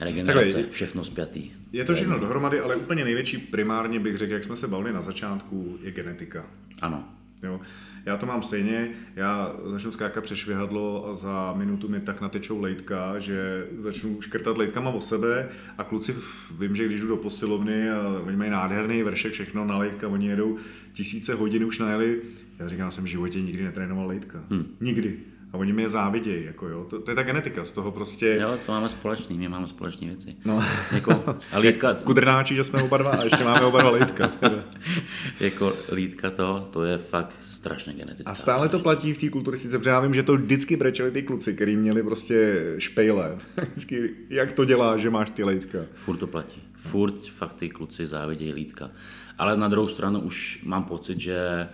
regenerace, 0.00 0.52
Takhle, 0.54 0.72
všechno 0.72 1.04
spjatý. 1.04 1.50
Je 1.72 1.84
to 1.84 1.94
všechno 1.94 2.18
dohromady, 2.18 2.60
ale 2.60 2.76
úplně 2.76 3.04
největší 3.04 3.38
primárně 3.38 4.00
bych 4.00 4.16
řekl, 4.18 4.32
jak 4.32 4.44
jsme 4.44 4.56
se 4.56 4.68
bavili 4.68 4.92
na 4.92 5.00
začátku, 5.02 5.78
je 5.82 5.90
genetika. 5.90 6.46
Ano. 6.82 7.04
Jo. 7.42 7.60
Já 8.06 8.16
to 8.16 8.26
mám 8.26 8.42
stejně, 8.42 8.90
já 9.16 9.56
začnu 9.64 9.92
skákat 9.92 10.24
přes 10.24 10.38
švihadlo 10.38 11.06
a 11.08 11.14
za 11.14 11.54
minutu 11.56 11.88
mi 11.88 12.00
tak 12.00 12.20
natečou 12.20 12.60
lejtka, 12.60 13.18
že 13.18 13.66
začnu 13.78 14.20
škrtat 14.20 14.58
lejtkama 14.58 14.90
o 14.90 15.00
sebe 15.00 15.48
a 15.78 15.84
kluci, 15.84 16.14
vím, 16.58 16.76
že 16.76 16.86
když 16.86 17.00
jdu 17.00 17.06
do 17.06 17.16
posilovny 17.16 17.90
a 17.90 18.08
oni 18.26 18.36
mají 18.36 18.50
nádherný 18.50 19.02
vršek, 19.02 19.32
všechno 19.32 19.64
na 19.64 19.78
lejtka, 19.78 20.08
oni 20.08 20.26
jedou 20.26 20.58
tisíce 20.92 21.34
hodin 21.34 21.64
už 21.64 21.78
najeli, 21.78 22.22
já 22.58 22.68
říkám, 22.68 22.84
já 22.84 22.90
jsem 22.90 23.04
v 23.04 23.06
životě 23.06 23.40
nikdy 23.40 23.64
netrénoval 23.64 24.06
lejtka. 24.06 24.44
Hmm. 24.50 24.76
Nikdy. 24.80 25.31
A 25.52 25.56
oni 25.56 25.72
mi 25.72 25.82
je 25.82 25.88
závidějí, 25.88 26.44
jako 26.44 26.68
jo. 26.68 26.86
To, 26.90 27.00
to, 27.00 27.10
je 27.10 27.14
ta 27.14 27.22
genetika, 27.22 27.64
z 27.64 27.70
toho 27.70 27.90
prostě... 27.90 28.38
Jo, 28.40 28.58
to 28.66 28.72
máme 28.72 28.88
společný, 28.88 29.38
my 29.38 29.48
máme 29.48 29.68
společné 29.68 30.06
věci. 30.06 30.36
No. 30.44 30.62
Jako, 30.92 31.36
a 31.52 31.58
lítka, 31.58 31.94
Kudrnáči, 31.94 32.54
že 32.54 32.64
jsme 32.64 32.82
oba 32.82 32.96
dva 32.96 33.10
a 33.10 33.22
ještě 33.22 33.44
máme 33.44 33.60
oba 33.60 33.82
dva 33.82 34.06
teda. 34.40 34.64
jako 35.40 35.72
lítka 35.92 36.30
to, 36.30 36.68
to 36.70 36.84
je 36.84 36.98
fakt 36.98 37.36
strašně 37.44 37.92
genetická. 37.92 38.30
A 38.30 38.34
stále 38.34 38.68
to 38.68 38.78
platí 38.78 39.14
v 39.14 39.18
té 39.18 39.28
kulturistice, 39.28 39.78
protože 39.78 39.90
já 39.90 40.00
vím, 40.00 40.14
že 40.14 40.22
to 40.22 40.32
vždycky 40.32 40.76
brečeli 40.76 41.10
ty 41.10 41.22
kluci, 41.22 41.54
který 41.54 41.76
měli 41.76 42.02
prostě 42.02 42.64
špejle. 42.78 43.36
Vždycky, 43.70 44.10
jak 44.30 44.52
to 44.52 44.64
dělá, 44.64 44.96
že 44.96 45.10
máš 45.10 45.30
ty 45.30 45.44
lejtka. 45.44 45.78
Furt 45.94 46.16
to 46.16 46.26
platí. 46.26 46.62
Furt 46.74 47.28
fakt 47.28 47.54
ty 47.54 47.68
kluci 47.68 48.06
závidějí 48.06 48.52
lítka. 48.52 48.90
Ale 49.38 49.56
na 49.56 49.68
druhou 49.68 49.88
stranu 49.88 50.20
už 50.20 50.60
mám 50.64 50.84
pocit, 50.84 51.20
že 51.20 51.68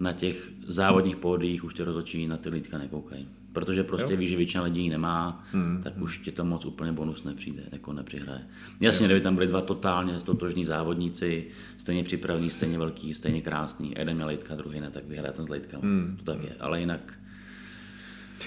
na 0.00 0.12
těch 0.12 0.50
závodních 0.66 1.16
pódiích 1.16 1.64
už 1.64 1.74
ty 1.74 1.82
rozhodčí 1.82 2.26
na 2.26 2.36
ty 2.36 2.48
lítka 2.48 2.78
nekoukají. 2.78 3.28
Protože 3.52 3.84
prostě 3.84 4.12
Jo. 4.12 4.18
ví, 4.18 4.28
že 4.28 4.36
většina 4.36 4.64
lidí 4.64 4.88
nemá, 4.88 5.44
hmm. 5.52 5.80
tak 5.82 5.92
už 5.98 6.18
ti 6.18 6.32
to 6.32 6.44
moc 6.44 6.64
úplně 6.64 6.92
bonus 6.92 7.24
nepřijde, 7.24 7.62
jako 7.72 7.92
nepřihraje. 7.92 8.40
Jasně, 8.80 9.06
kdyby 9.06 9.20
tam 9.20 9.34
byli 9.34 9.46
dva 9.46 9.60
totálně 9.60 10.20
stotožní 10.20 10.64
závodníci, 10.64 11.46
stejně 11.78 12.04
připravení, 12.04 12.50
stejně 12.50 12.78
velký, 12.78 13.14
stejně 13.14 13.42
krásný, 13.42 13.96
a 13.96 13.98
jeden 13.98 14.14
měl 14.14 14.28
lítka, 14.28 14.54
druhý 14.54 14.80
ne, 14.80 14.90
tak 14.90 15.04
vyhraje 15.04 15.32
ten 15.32 15.46
s 15.46 15.48
lítkama. 15.48 15.82
Hmm. 15.82 16.16
To 16.16 16.32
tak 16.32 16.42
je, 16.42 16.54
ale 16.60 16.80
jinak 16.80 17.14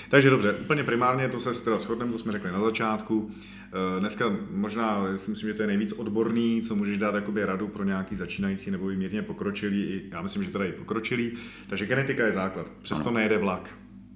Takže 0.10 0.30
dobře, 0.30 0.54
úplně 0.54 0.84
primárně 0.84 1.30
to 1.30 1.40
se 1.40 1.64
teda 1.64 1.78
shodneme, 1.78 2.12
to 2.12 2.20
jsme 2.20 2.32
řekli 2.32 2.52
na 2.52 2.60
začátku. 2.60 3.32
Eh, 3.74 4.00
Dneska 4.00 4.38
možná, 4.52 5.18
si 5.18 5.30
myslím, 5.32 5.50
že 5.50 5.54
to 5.54 5.64
je 5.64 5.68
nejvíc 5.68 5.92
odborný, 5.92 6.62
co 6.62 6.76
můžeš 6.76 6.98
dát 6.98 7.16
jakoby 7.16 7.46
radu 7.46 7.68
pro 7.68 7.84
nějaký 7.84 8.16
začínající 8.16 8.72
nebo 8.72 8.90
i 8.90 8.96
mírně 8.98 9.22
pokročilý, 9.22 10.02
já 10.12 10.22
myslím, 10.22 10.44
že 10.44 10.52
teda 10.52 10.66
i 10.66 10.72
pokročilý. 10.72 11.32
Takže 11.70 11.86
genetika 11.86 12.26
je 12.26 12.32
základ, 12.32 12.72
přesto 12.82 13.12
nejede 13.12 13.38
vlak. 13.38 13.70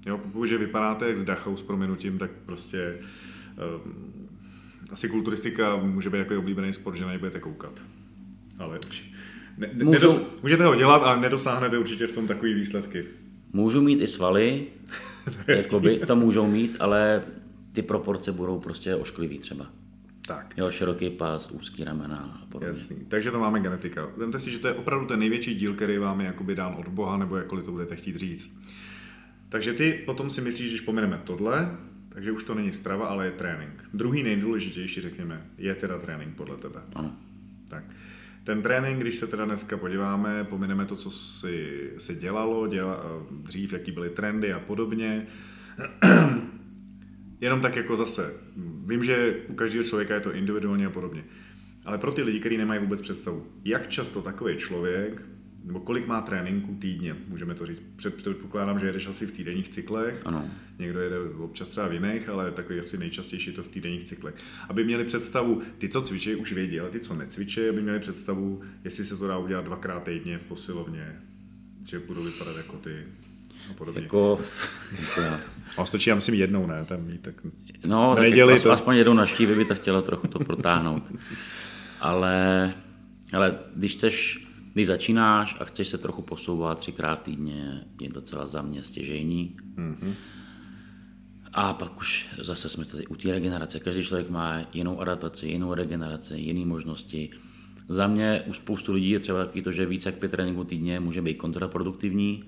Jo, 0.05 0.17
pokud 0.17 0.45
že 0.45 0.57
vypadáte 0.57 1.07
jak 1.07 1.17
z 1.17 1.23
Dachau 1.23 1.55
s 1.57 1.61
proměnutím, 1.61 2.17
tak 2.17 2.31
prostě 2.45 2.97
um, 3.85 4.27
asi 4.91 5.09
kulturistika 5.09 5.75
může 5.75 6.09
být 6.09 6.17
jako 6.17 6.37
oblíbený 6.39 6.73
sport, 6.73 6.95
že 6.95 7.03
na 7.03 7.09
něj 7.09 7.19
budete 7.19 7.39
koukat. 7.39 7.81
Ale 8.59 8.79
ne, 9.57 9.69
ne, 9.73 9.83
Můžou- 9.83 9.91
nedos, 9.91 10.39
můžete 10.43 10.65
ho 10.65 10.75
dělat, 10.75 10.97
ale 11.03 11.21
nedosáhnete 11.21 11.77
určitě 11.77 12.07
v 12.07 12.11
tom 12.11 12.27
takový 12.27 12.53
výsledky. 12.53 13.05
můžou 13.53 13.81
mít 13.81 14.01
i 14.01 14.07
svaly, 14.07 14.63
jakoby, 15.47 15.99
to 16.07 16.15
můžou 16.15 16.47
mít, 16.47 16.75
ale 16.79 17.23
ty 17.77 17.83
proporce 17.83 18.31
budou 18.31 18.59
prostě 18.59 18.95
ošklivý 18.95 19.39
třeba. 19.39 19.67
Tak. 20.27 20.53
Jo, 20.57 20.71
široký 20.71 21.09
pás, 21.09 21.51
úzký 21.51 21.83
ramena 21.83 22.39
a 22.43 22.45
podobně. 22.45 22.67
Jasný. 22.67 22.97
Takže 23.07 23.31
to 23.31 23.39
máme 23.39 23.59
genetika. 23.59 24.07
Vemte 24.17 24.39
si, 24.39 24.51
že 24.51 24.59
to 24.59 24.67
je 24.67 24.73
opravdu 24.73 25.05
ten 25.05 25.19
největší 25.19 25.55
díl, 25.55 25.73
který 25.73 25.97
vám 25.97 26.21
je 26.21 26.27
jakoby 26.27 26.55
dán 26.55 26.75
od 26.79 26.87
Boha, 26.87 27.17
nebo 27.17 27.37
jakkoliv 27.37 27.65
to 27.65 27.71
budete 27.71 27.95
chtít 27.95 28.15
říct. 28.15 28.59
Takže 29.49 29.73
ty 29.73 30.03
potom 30.05 30.29
si 30.29 30.41
myslíš, 30.41 30.69
když 30.69 30.81
pomeneme 30.81 31.21
tohle, 31.23 31.77
takže 32.09 32.31
už 32.31 32.43
to 32.43 32.55
není 32.55 32.71
strava, 32.71 33.07
ale 33.07 33.25
je 33.25 33.31
trénink. 33.31 33.83
Druhý 33.93 34.23
nejdůležitější, 34.23 35.01
řekněme, 35.01 35.45
je 35.57 35.75
teda 35.75 35.99
trénink 35.99 36.35
podle 36.35 36.57
tebe. 36.57 36.81
Ano. 36.95 37.15
Tak. 37.69 37.83
Ten 38.43 38.61
trénink, 38.61 38.99
když 38.99 39.15
se 39.15 39.27
teda 39.27 39.45
dneska 39.45 39.77
podíváme, 39.77 40.43
pomineme 40.43 40.85
to, 40.85 40.95
co 40.95 41.11
si, 41.11 41.89
si 41.97 42.15
dělalo, 42.15 42.67
děla, 42.67 43.03
dřív, 43.31 43.73
jaký 43.73 43.91
byly 43.91 44.09
trendy 44.09 44.53
a 44.53 44.59
podobně. 44.59 45.27
Jenom 47.41 47.61
tak 47.61 47.75
jako 47.75 47.97
zase, 47.97 48.33
vím, 48.85 49.03
že 49.03 49.35
u 49.47 49.53
každého 49.53 49.83
člověka 49.83 50.13
je 50.13 50.21
to 50.21 50.33
individuálně 50.33 50.85
a 50.85 50.89
podobně. 50.89 51.23
Ale 51.85 51.97
pro 51.97 52.11
ty 52.11 52.21
lidi, 52.21 52.39
kteří 52.39 52.57
nemají 52.57 52.79
vůbec 52.79 53.01
představu, 53.01 53.47
jak 53.65 53.87
často 53.87 54.21
takový 54.21 54.57
člověk 54.57 55.21
nebo 55.67 55.79
kolik 55.79 56.07
má 56.07 56.21
tréninku 56.21 56.75
týdně, 56.75 57.15
můžeme 57.27 57.55
to 57.55 57.65
říct. 57.65 57.81
Před, 57.95 58.15
předpokládám, 58.15 58.79
že 58.79 58.87
jedeš 58.87 59.07
asi 59.07 59.27
v 59.27 59.31
týdenních 59.31 59.69
cyklech, 59.69 60.21
Ano. 60.25 60.49
někdo 60.79 60.99
jede 60.99 61.19
občas 61.19 61.69
třeba 61.69 61.87
v 61.87 61.93
jiných, 61.93 62.29
ale 62.29 62.51
takový 62.51 62.79
asi 62.79 62.97
nejčastější 62.97 63.49
je 63.49 63.55
to 63.55 63.63
v 63.63 63.67
týdenních 63.67 64.03
cyklech. 64.03 64.35
Aby 64.69 64.83
měli 64.83 65.03
představu, 65.03 65.61
ty, 65.77 65.89
co 65.89 66.01
cvičí, 66.01 66.35
už 66.35 66.53
vědí, 66.53 66.79
ale 66.79 66.89
ty, 66.89 66.99
co 66.99 67.15
necvičí, 67.15 67.69
aby 67.69 67.81
měli 67.81 67.99
představu, 67.99 68.61
jestli 68.83 69.05
se 69.05 69.17
to 69.17 69.27
dá 69.27 69.37
udělat 69.37 69.65
dvakrát 69.65 70.03
týdně 70.03 70.37
v 70.37 70.43
posilovně, 70.43 71.15
že 71.85 71.99
budou 71.99 72.23
vypadat 72.23 72.57
jako 72.57 72.77
ty 72.77 73.03
a 73.71 73.73
podobně. 73.73 74.01
Jako, 74.01 74.39
jako 74.99 75.21
A 75.77 75.85
stačí, 75.85 76.09
já 76.09 76.15
myslím, 76.15 76.35
jednou, 76.35 76.67
ne, 76.67 76.85
tam 76.85 77.01
mít, 77.01 77.21
tak 77.21 77.35
No, 77.85 78.15
tak 78.15 78.27
jako 78.27 78.59
to. 78.63 78.71
aspoň 78.71 78.95
jednou 78.95 79.13
naštívy 79.13 79.55
by 79.55 79.65
to 79.65 79.75
chtělo 79.75 80.01
trochu 80.01 80.27
to 80.27 80.39
protáhnout. 80.39 81.03
Ale, 81.99 82.73
ale 83.33 83.59
když 83.75 83.93
chceš, 83.93 84.47
když 84.73 84.87
začínáš 84.87 85.55
a 85.59 85.65
chceš 85.65 85.87
se 85.87 85.97
trochu 85.97 86.21
posouvat 86.21 86.79
třikrát 86.79 87.21
týdně, 87.23 87.81
je 88.01 88.09
docela 88.09 88.47
za 88.47 88.61
mě 88.61 88.83
stěžejní. 88.83 89.57
Mhm. 89.75 90.13
A 91.53 91.73
pak 91.73 91.97
už 91.97 92.27
zase 92.41 92.69
jsme 92.69 92.85
tady 92.85 93.07
u 93.07 93.15
té 93.15 93.31
regenerace. 93.31 93.79
Každý 93.79 94.03
člověk 94.03 94.29
má 94.29 94.59
jinou 94.73 94.99
adaptaci, 95.01 95.47
jinou 95.47 95.73
regeneraci, 95.73 96.33
jiné 96.37 96.65
možnosti. 96.65 97.29
Za 97.89 98.07
mě 98.07 98.43
u 98.47 98.53
spoustu 98.53 98.93
lidí 98.93 99.09
je 99.09 99.19
třeba 99.19 99.45
taky 99.45 99.61
to, 99.61 99.71
že 99.71 99.85
více 99.85 100.09
jak 100.09 100.15
pět 100.19 100.31
tréninků 100.31 100.63
týdně 100.63 100.99
může 100.99 101.21
být 101.21 101.33
kontraproduktivní, 101.35 102.43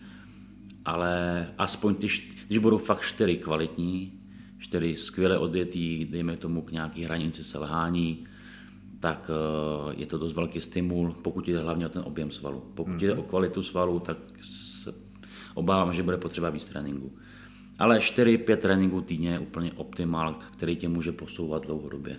ale 0.90 1.48
aspoň 1.58 1.96
ty, 1.96 2.08
když 2.48 2.58
budou 2.58 2.78
fakt 2.78 3.02
čtyři 3.02 3.38
kvalitní, 3.38 4.14
čtyři 4.60 4.96
skvěle 4.98 5.38
odjetý, 5.38 6.06
dejme 6.06 6.38
tomu 6.38 6.62
k 6.62 6.72
nějaký 6.72 7.04
hranici 7.04 7.44
selhání, 7.44 8.28
tak 9.00 9.32
eh, 9.32 9.94
je 9.98 10.06
to 10.06 10.18
dost 10.18 10.34
velký 10.34 10.62
stimul, 10.62 11.16
pokud 11.22 11.48
jde 11.48 11.60
hlavně 11.60 11.86
o 11.86 11.90
ten 11.90 12.02
objem 12.06 12.32
svalu. 12.32 12.64
Pokud 12.76 12.92
jde 13.02 13.16
o 13.16 13.24
kvalitu 13.24 13.64
svalu, 13.64 14.00
tak 14.00 14.18
se 14.84 14.94
obávám, 15.54 15.94
že 15.94 16.04
bude 16.04 16.18
potřeba 16.18 16.50
víc 16.50 16.66
tréninku. 16.66 17.12
Ale 17.80 18.00
4-5 18.00 18.58
tréninků 18.58 19.02
týdně 19.02 19.30
je 19.30 19.40
úplně 19.40 19.74
optimál, 19.74 20.40
který 20.58 20.76
tě 20.76 20.90
může 20.90 21.12
posouvat 21.12 21.66
dlouhodobě. 21.66 22.18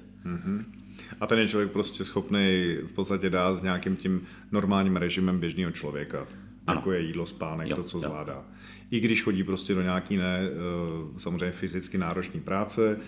A 1.21 1.27
ten 1.27 1.39
je 1.39 1.49
člověk 1.49 1.71
prostě 1.71 2.05
schopný 2.05 2.77
v 2.87 2.93
podstatě 2.95 3.31
dát 3.31 3.55
s 3.57 3.63
nějakým 3.63 3.97
tím 3.97 4.27
normálním 4.53 4.97
režimem 4.97 5.41
běžného 5.41 5.73
člověka. 5.73 6.27
Ano. 6.67 6.79
Jako 6.79 6.93
je 6.93 7.01
jídlo, 7.01 7.27
spánek, 7.27 7.69
Jo, 7.69 7.77
to, 7.77 7.83
co 7.83 7.97
jo. 7.97 8.01
zvládá. 8.01 8.45
I 8.91 9.01
když 9.01 9.23
chodí 9.23 9.45
prostě 9.45 9.75
do 9.75 9.83
nějaký 9.83 10.17
ne, 10.17 10.39
eh, 10.43 11.21
samozřejmě 11.21 11.51
fyzicky 11.53 11.99
náročné 11.99 12.41
práce, 12.41 12.99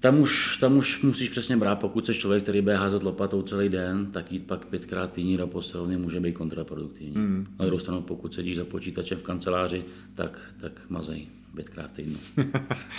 Tam 0.00 0.20
už, 0.20 0.56
tam 0.56 0.76
už 0.76 1.02
musíš 1.02 1.28
přesně 1.28 1.56
brát, 1.56 1.76
pokud 1.76 2.06
jsi 2.06 2.14
člověk, 2.14 2.42
který 2.42 2.60
bude 2.60 2.76
házet 2.76 3.02
lopatou 3.02 3.42
celý 3.42 3.68
den, 3.68 4.06
tak 4.12 4.32
jít 4.32 4.46
pak 4.46 4.66
pětkrát 4.66 5.12
týdně 5.12 5.36
do 5.36 5.46
posilovny 5.46 5.96
může 5.96 6.20
být 6.20 6.32
kontraproduktivní. 6.32 7.14
Hmm. 7.14 7.46
Na 7.58 7.66
druhou 7.66 7.80
stranu, 7.80 8.02
pokud 8.02 8.34
sedíš 8.34 8.56
za 8.56 8.64
počítačem 8.64 9.18
v 9.18 9.22
kanceláři, 9.22 9.84
tak, 10.14 10.40
tak 10.60 10.72
mazej 10.88 11.26
pětkrát 11.54 11.92
týdnu. 11.92 12.18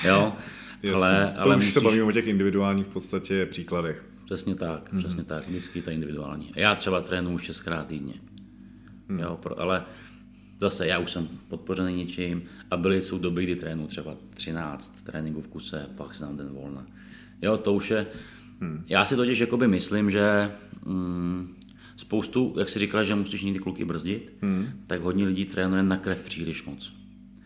jo, 0.03 0.33
Jasně. 0.83 0.91
ale, 0.91 1.31
to 1.35 1.41
ale 1.41 1.55
už 1.55 1.61
musíš, 1.61 1.73
se 1.73 1.81
bavíme 1.81 2.03
o 2.03 2.11
těch 2.11 2.27
individuálních 2.27 2.85
v 2.85 2.93
podstatě 2.93 3.45
příkladech. 3.45 4.03
Přesně 4.25 4.55
tak, 4.55 4.93
mm-hmm. 4.93 4.97
přesně 4.97 5.23
tak, 5.23 5.47
vždycky 5.47 5.81
to 5.81 5.89
je 5.89 5.93
individuální. 5.93 6.51
Já 6.55 6.75
třeba 6.75 7.01
trénuju 7.01 7.37
šestkrát 7.37 7.87
týdně, 7.87 8.13
mm. 9.07 9.19
jo, 9.19 9.39
pro, 9.43 9.59
ale 9.59 9.85
zase 10.59 10.87
já 10.87 10.99
už 10.99 11.11
jsem 11.11 11.27
podpořený 11.47 11.95
něčím 11.95 12.43
a 12.71 12.77
byly 12.77 13.01
jsou 13.01 13.19
doby, 13.19 13.43
kdy 13.43 13.55
trénuju 13.55 13.87
třeba 13.87 14.15
13 14.33 15.03
tréninků 15.03 15.41
v 15.41 15.47
kuse 15.47 15.85
pak 15.97 16.15
si 16.15 16.21
dám 16.21 16.37
den 16.37 16.49
volna. 16.49 16.85
Jo, 17.41 17.57
to 17.57 17.73
už 17.73 17.91
je, 17.91 18.07
mm. 18.59 18.83
já 18.87 19.05
si 19.05 19.15
totiž 19.15 19.39
jakoby 19.39 19.67
myslím, 19.67 20.11
že 20.11 20.51
mm, 20.85 21.55
spoustu, 21.97 22.55
jak 22.59 22.69
jsi 22.69 22.79
říkal, 22.79 23.03
že 23.03 23.15
musíš 23.15 23.41
někdy 23.41 23.59
kluky 23.59 23.85
brzdit, 23.85 24.33
mm. 24.41 24.67
tak 24.87 25.01
hodně 25.01 25.25
lidí 25.25 25.45
trénuje 25.45 25.83
na 25.83 25.97
krev 25.97 26.21
příliš 26.21 26.63
moc. 26.63 26.99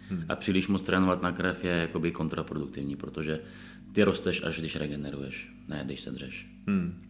Hmm. 0.09 0.26
A 0.30 0.36
příliš 0.36 0.68
moc 0.68 0.82
trénovat 0.82 1.22
na 1.22 1.32
krev 1.32 1.64
je 1.64 1.72
jakoby 1.72 2.11
kontraproduktivní, 2.11 2.95
protože 2.95 3.39
ty 3.91 4.03
rosteš 4.03 4.43
až 4.43 4.59
když 4.59 4.76
regeneruješ, 4.76 5.53
ne 5.68 5.82
když 5.86 6.01
se 6.01 6.11
dřeš. 6.11 6.47
Hmm. 6.68 7.01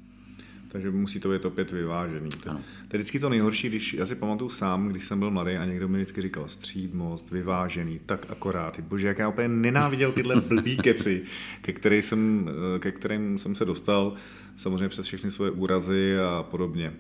Takže 0.74 0.92
musí 0.92 1.20
to 1.20 1.30
být 1.30 1.46
opět 1.46 1.72
vyvážený. 1.72 2.30
To, 2.44 2.50
Ano. 2.50 2.60
to 2.88 2.96
je 2.96 2.98
vždycky 2.98 3.20
to 3.20 3.30
nejhorší, 3.30 3.70
když 3.70 3.94
já 3.94 4.06
si 4.06 4.16
pamatuju 4.16 4.50
sám, 4.50 4.88
když 4.90 5.06
jsem 5.06 5.20
byl 5.20 5.32
mladý 5.32 5.52
a 5.52 5.66
někdo 5.66 5.88
mi 5.88 5.98
vždycky 5.98 6.22
říkal 6.22 6.48
střídmost, 6.48 7.32
vyvážený, 7.32 8.00
tak 8.06 8.26
akorát. 8.30 8.80
Bože, 8.80 9.08
jak 9.08 9.20
já 9.20 9.30
úplně 9.30 9.48
nenáviděl 9.48 10.12
tyhle 10.12 10.42
blbý 10.42 10.78
keci, 10.78 11.22
ke, 11.62 11.74
který 11.74 12.02
jsem, 12.02 12.50
ke 12.80 12.92
kterým 12.92 13.38
jsem 13.38 13.56
se 13.56 13.66
dostal, 13.66 14.14
samozřejmě 14.58 14.90
přes 14.90 15.06
všechny 15.06 15.32
svoje 15.32 15.52
úrazy 15.52 16.18
a 16.20 16.44
podobně. 16.44 16.94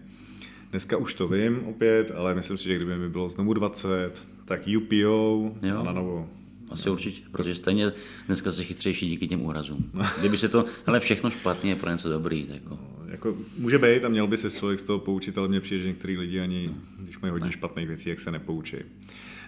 Dneska 0.71 0.97
už 0.97 1.13
to 1.13 1.28
vím 1.28 1.59
opět, 1.65 2.11
ale 2.15 2.36
myslím 2.36 2.57
si, 2.57 2.63
že 2.63 2.76
kdyby 2.76 2.97
mi 2.97 3.09
bylo 3.09 3.30
znovu 3.30 3.53
20, 3.53 4.24
tak 4.45 4.61
UPO 4.78 4.95
Jo. 4.95 5.78
a 5.80 5.84
na 5.84 5.91
novo. 5.93 6.30
Asi 6.71 6.89
určitě, 6.89 7.21
protože 7.32 7.55
stejně 7.55 7.91
dneska 8.28 8.51
jsi 8.51 8.63
chytřejší 8.63 9.09
díky 9.09 9.28
těm 9.28 9.41
úrazům. 9.41 9.91
Kdyby 10.19 10.38
se 10.38 10.49
to, 10.49 10.63
ale 10.86 10.99
všechno 10.99 11.30
špatně 11.30 11.71
je 11.71 11.76
pro 11.76 11.89
něco 11.89 12.09
dobrý. 12.09 12.43
tak 12.43 12.55
Jako. 12.63 12.80
Jako, 13.14 13.36
může 13.57 13.78
být 13.78 14.05
a 14.05 14.09
měl 14.09 14.28
by 14.28 14.38
se 14.38 14.51
člověk 14.51 14.80
z 14.80 14.84
toho 14.84 14.99
poučit, 14.99 15.38
ale 15.38 15.47
mně 15.47 15.61
přijde, 15.61 15.82
že 15.82 15.88
některý 15.88 16.18
lidi 16.18 16.39
ani, 16.39 16.70
když 16.99 17.20
mají 17.20 17.32
hodně 17.32 17.51
špatných 17.51 17.88
věcí, 17.88 18.09
jak 18.09 18.20
se 18.20 18.32
nepoučí. 18.32 18.78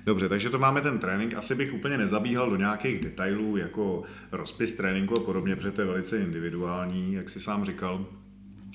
Dobře, 0.06 0.30
takže 0.30 0.50
to 0.50 0.60
máme 0.60 0.82
ten 0.82 1.00
trénink. 1.00 1.34
Asi 1.34 1.56
bych 1.56 1.74
úplně 1.74 1.98
nezabíhal 1.98 2.50
do 2.50 2.56
nějakých 2.56 3.02
detailů, 3.04 3.58
jako 3.58 4.04
rozpis 4.32 4.74
tréninku 4.74 5.18
a 5.18 5.24
podobně, 5.24 5.56
protože 5.56 5.72
to 5.72 5.82
je 5.82 5.88
velice 5.88 6.18
individuální, 6.18 7.14
jak 7.14 7.30
si 7.30 7.40
sám 7.40 7.66
říkal. 7.66 8.06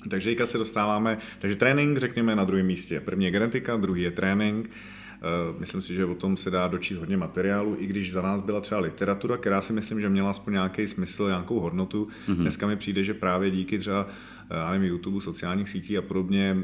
Takže 0.09 0.31
teďka 0.31 0.47
se 0.47 0.59
dostáváme, 0.59 1.19
takže 1.39 1.57
trénink 1.57 1.99
řekněme 1.99 2.37
na 2.37 2.45
druhém 2.45 2.67
místě. 2.67 3.01
První 3.01 3.25
je 3.25 3.31
genetika, 3.31 3.77
druhý 3.77 4.03
je 4.03 4.11
trénink. 4.11 4.71
Eh, 4.71 5.59
Myslím 5.59 5.83
si, 5.83 5.95
že 5.95 6.05
o 6.05 6.15
tom 6.15 6.37
se 6.37 6.51
dá 6.51 6.69
dočíst 6.69 7.01
hodně 7.01 7.17
materiálu, 7.17 7.77
i 7.79 7.87
když 7.87 8.13
za 8.13 8.23
nás 8.23 8.41
byla 8.41 8.61
třeba 8.61 8.81
literatura, 8.81 9.37
která 9.37 9.63
si 9.63 9.73
myslím, 9.73 10.01
že 10.01 10.09
měla 10.09 10.31
aspoň 10.31 10.53
nějaký 10.53 10.87
smysl, 10.87 11.27
nějakou 11.27 11.61
hodnotu. 11.61 12.09
Mm-hmm. 12.29 12.37
Dneska 12.37 12.67
mi 12.67 12.77
přijde, 12.77 13.05
že 13.05 13.15
právě 13.15 13.51
díky 13.51 13.79
třeba 13.79 14.09
já 14.51 14.71
nevím, 14.71 14.89
YouTube, 14.89 15.21
sociálních 15.21 15.69
sítí 15.69 15.99
a 15.99 16.03
podobně, 16.03 16.57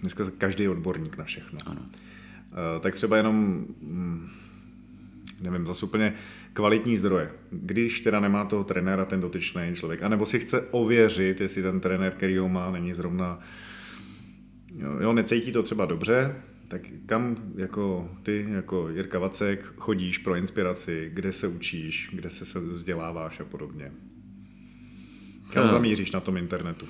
dneska 0.00 0.24
každý 0.38 0.64
je 0.64 0.70
odborník 0.70 1.18
na 1.18 1.24
všechno. 1.24 1.58
Ano. 1.66 1.80
Eh, 2.52 2.80
Tak 2.80 2.94
třeba 2.94 3.16
jenom, 3.16 3.66
mm, 3.80 4.28
nevím, 5.40 5.66
zase 5.66 5.86
úplně 5.86 6.14
kvalitní 6.52 6.96
zdroje. 6.96 7.30
Když 7.50 8.00
teda 8.00 8.20
nemá 8.20 8.44
toho 8.44 8.64
trenéra 8.64 9.04
ten 9.04 9.20
dotyčný 9.20 9.70
člověk, 9.74 10.02
anebo 10.02 10.26
si 10.26 10.40
chce 10.40 10.60
ověřit, 10.60 11.40
jestli 11.40 11.62
ten 11.62 11.80
trenér, 11.80 12.12
který 12.12 12.38
ho 12.38 12.48
má, 12.48 12.70
není 12.70 12.94
zrovna, 12.94 13.40
jo, 14.76 14.98
jo, 15.00 15.12
necítí 15.12 15.52
to 15.52 15.62
třeba 15.62 15.86
dobře, 15.86 16.34
tak 16.68 16.82
kam 17.06 17.36
jako 17.56 18.10
ty, 18.22 18.46
jako 18.48 18.88
Jirka 18.88 19.18
Vacek, 19.18 19.72
chodíš 19.76 20.18
pro 20.18 20.34
inspiraci, 20.34 21.10
kde 21.14 21.32
se 21.32 21.48
učíš, 21.48 22.10
kde 22.12 22.30
se 22.30 22.46
se 22.46 22.60
vzděláváš 22.60 23.40
a 23.40 23.44
podobně. 23.44 23.92
Kam 25.52 25.62
Jo. 25.64 25.68
zamíříš 25.70 26.12
na 26.12 26.20
tom 26.20 26.36
internetu? 26.36 26.86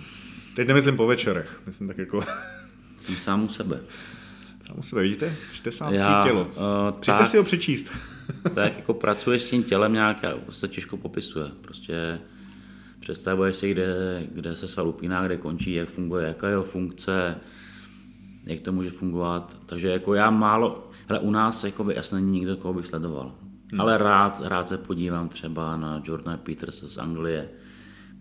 Teď 0.57 0.69
nemyslím 0.69 0.97
po 0.97 1.07
večerech, 1.07 1.61
myslím 1.67 1.89
tak 1.89 1.99
jako 1.99 2.21
Jsem 2.97 3.17
sám 3.17 3.45
u 3.45 3.49
sebe. 3.49 3.81
sám 4.67 4.79
u 4.79 4.83
sebe, 4.83 5.03
vidíte? 5.03 5.37
Čte 5.53 5.73
sám 5.73 5.95
Já, 5.95 6.23
svý 6.23 6.31
tělo. 6.31 6.41
uh, 6.45 7.01
Přijďte 7.01 7.19
tak, 7.19 7.27
si 7.29 7.37
ho 7.37 7.45
přečíst. 7.45 7.91
tak 8.55 8.77
jako 8.77 8.95
pracuješ 8.95 9.43
s 9.43 9.51
tím 9.51 9.63
tělem 9.63 9.93
nějak 9.93 10.25
se 10.51 10.69
těžko 10.69 10.97
popisuje. 10.97 11.47
Prostě 11.61 12.19
představuješ 13.01 13.57
si, 13.57 13.71
kde, 13.71 14.23
kde 14.33 14.57
se 14.57 14.69
sval 14.69 14.89
upíná, 14.89 15.27
kde 15.27 15.37
končí, 15.37 15.73
jak 15.73 15.89
funguje, 15.89 16.27
jaká 16.27 16.47
je 16.47 16.53
jeho 16.53 16.63
funkce, 16.63 17.37
jak 18.45 18.61
to 18.61 18.73
může 18.73 18.91
fungovat. 18.91 19.57
Takže 19.67 19.89
jako 19.89 20.15
já 20.15 20.31
málo, 20.31 20.91
hele, 21.09 21.21
u 21.21 21.31
nás 21.31 21.65
jako 21.65 21.85
by 21.85 21.97
asi 21.97 22.15
není 22.15 22.31
nikdo, 22.31 22.57
koho 22.57 22.75
bych 22.75 22.87
sledoval. 22.87 23.33
Hmm. 23.73 23.81
Ale 23.81 23.99
rád, 23.99 24.41
rád 24.45 24.69
se 24.69 24.79
podívám 24.79 25.29
třeba 25.29 25.77
na 25.77 26.03
Jordana 26.05 26.37
Petersa 26.37 26.89
z 26.89 26.99
Anglie, 26.99 27.49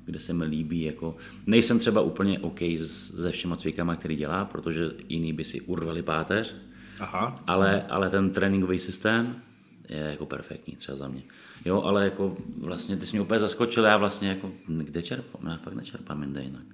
kde 0.07 0.19
se 0.19 0.33
mi 0.33 0.45
líbí, 0.45 0.81
jako 0.81 1.15
nejsem 1.45 1.79
třeba 1.79 2.01
úplně 2.01 2.39
OK 2.39 2.59
se 2.85 3.31
všema 3.31 3.55
cvikama, 3.55 3.95
který 3.95 4.15
dělá, 4.15 4.45
protože 4.45 4.91
jiný 5.09 5.33
by 5.33 5.43
si 5.43 5.61
urvali 5.61 6.01
páteř, 6.01 6.55
Aha. 6.99 7.43
ale, 7.47 7.83
ale 7.89 8.09
ten 8.09 8.29
tréninkový 8.29 8.79
systém 8.79 9.35
je 9.89 9.97
jako 9.97 10.25
perfektní 10.25 10.75
třeba 10.75 10.97
za 10.97 11.07
mě. 11.07 11.21
Jo, 11.65 11.81
ale 11.81 12.03
jako 12.03 12.37
vlastně 12.57 12.97
ty 12.97 13.05
jsi 13.05 13.11
mě 13.11 13.21
úplně 13.21 13.39
zaskočil, 13.39 13.83
já 13.83 13.97
vlastně 13.97 14.29
jako 14.29 14.51
kde 14.67 15.01
čerpám, 15.01 15.41
já 15.51 15.57
fakt 15.57 15.73
nečerpám 15.73 16.21
jinde 16.23 16.43
jinak. 16.43 16.65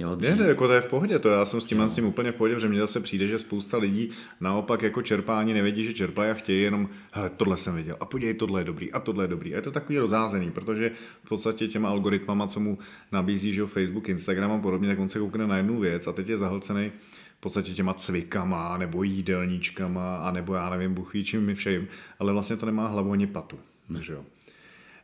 Jo, 0.00 0.16
Ne, 0.16 0.36
ne, 0.36 0.46
jako 0.46 0.66
to 0.66 0.72
je 0.72 0.80
v 0.80 0.86
pohodě, 0.86 1.18
to 1.18 1.28
já 1.28 1.44
jsem 1.44 1.60
s 1.60 1.64
tím, 1.64 1.82
s 1.82 1.94
tím 1.94 2.06
úplně 2.06 2.32
v 2.32 2.34
pohodě, 2.34 2.60
že 2.60 2.68
mně 2.68 2.80
zase 2.80 3.00
přijde, 3.00 3.26
že 3.28 3.38
spousta 3.38 3.78
lidí 3.78 4.10
naopak 4.40 4.82
jako 4.82 5.02
čerpání 5.02 5.52
nevědí, 5.52 5.84
že 5.84 5.94
čerpají 5.94 6.30
a 6.30 6.34
chtějí 6.34 6.62
jenom, 6.62 6.88
hele, 7.12 7.30
tohle 7.30 7.56
jsem 7.56 7.74
viděl, 7.74 7.96
a 8.00 8.04
podívej, 8.04 8.34
tohle 8.34 8.60
je 8.60 8.64
dobrý, 8.64 8.92
a 8.92 9.00
tohle 9.00 9.24
je 9.24 9.28
dobrý. 9.28 9.54
A 9.54 9.56
je 9.56 9.62
to 9.62 9.70
takový 9.70 9.98
rozázený, 9.98 10.50
protože 10.50 10.90
v 11.24 11.28
podstatě 11.28 11.68
těma 11.68 11.88
algoritmama, 11.88 12.46
co 12.46 12.60
mu 12.60 12.78
nabízí, 13.12 13.54
že 13.54 13.60
jo, 13.60 13.66
Facebook, 13.66 14.08
Instagram 14.08 14.52
a 14.52 14.58
podobně, 14.58 14.88
tak 14.88 14.98
on 14.98 15.08
se 15.08 15.18
koukne 15.18 15.46
na 15.46 15.56
jednu 15.56 15.80
věc 15.80 16.06
a 16.06 16.12
teď 16.12 16.28
je 16.28 16.38
zahlcený 16.38 16.92
v 17.38 17.40
podstatě 17.40 17.72
těma 17.72 17.94
cvikama, 17.94 18.78
nebo 18.78 19.02
jídelníčkama, 19.02 20.16
a 20.16 20.30
nebo 20.30 20.54
já 20.54 20.70
nevím, 20.70 20.94
Bůh 20.94 21.14
ví 21.14 21.24
čím 21.24 21.54
všem, 21.54 21.86
ale 22.18 22.32
vlastně 22.32 22.56
to 22.56 22.66
nemá 22.66 22.88
hlavu 22.88 23.12
ani 23.12 23.26
patu. 23.26 23.58
Že 24.00 24.12
jo. 24.12 24.24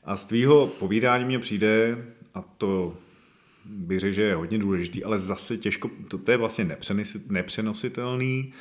A 0.05 0.17
z 0.17 0.25
tvýho 0.25 0.67
povídání 0.67 1.25
mně 1.25 1.39
přijde, 1.39 2.05
a 2.35 2.43
to 2.43 2.95
bych 3.69 4.01
řekl, 4.01 4.15
že 4.15 4.23
je 4.23 4.35
hodně 4.35 4.59
důležitý, 4.59 5.05
ale 5.05 5.19
zase 5.19 5.57
těžko, 5.57 5.91
to, 6.09 6.19
to 6.19 6.31
je 6.31 6.37
vlastně 6.37 6.77
nepřenositelný, 7.29 8.53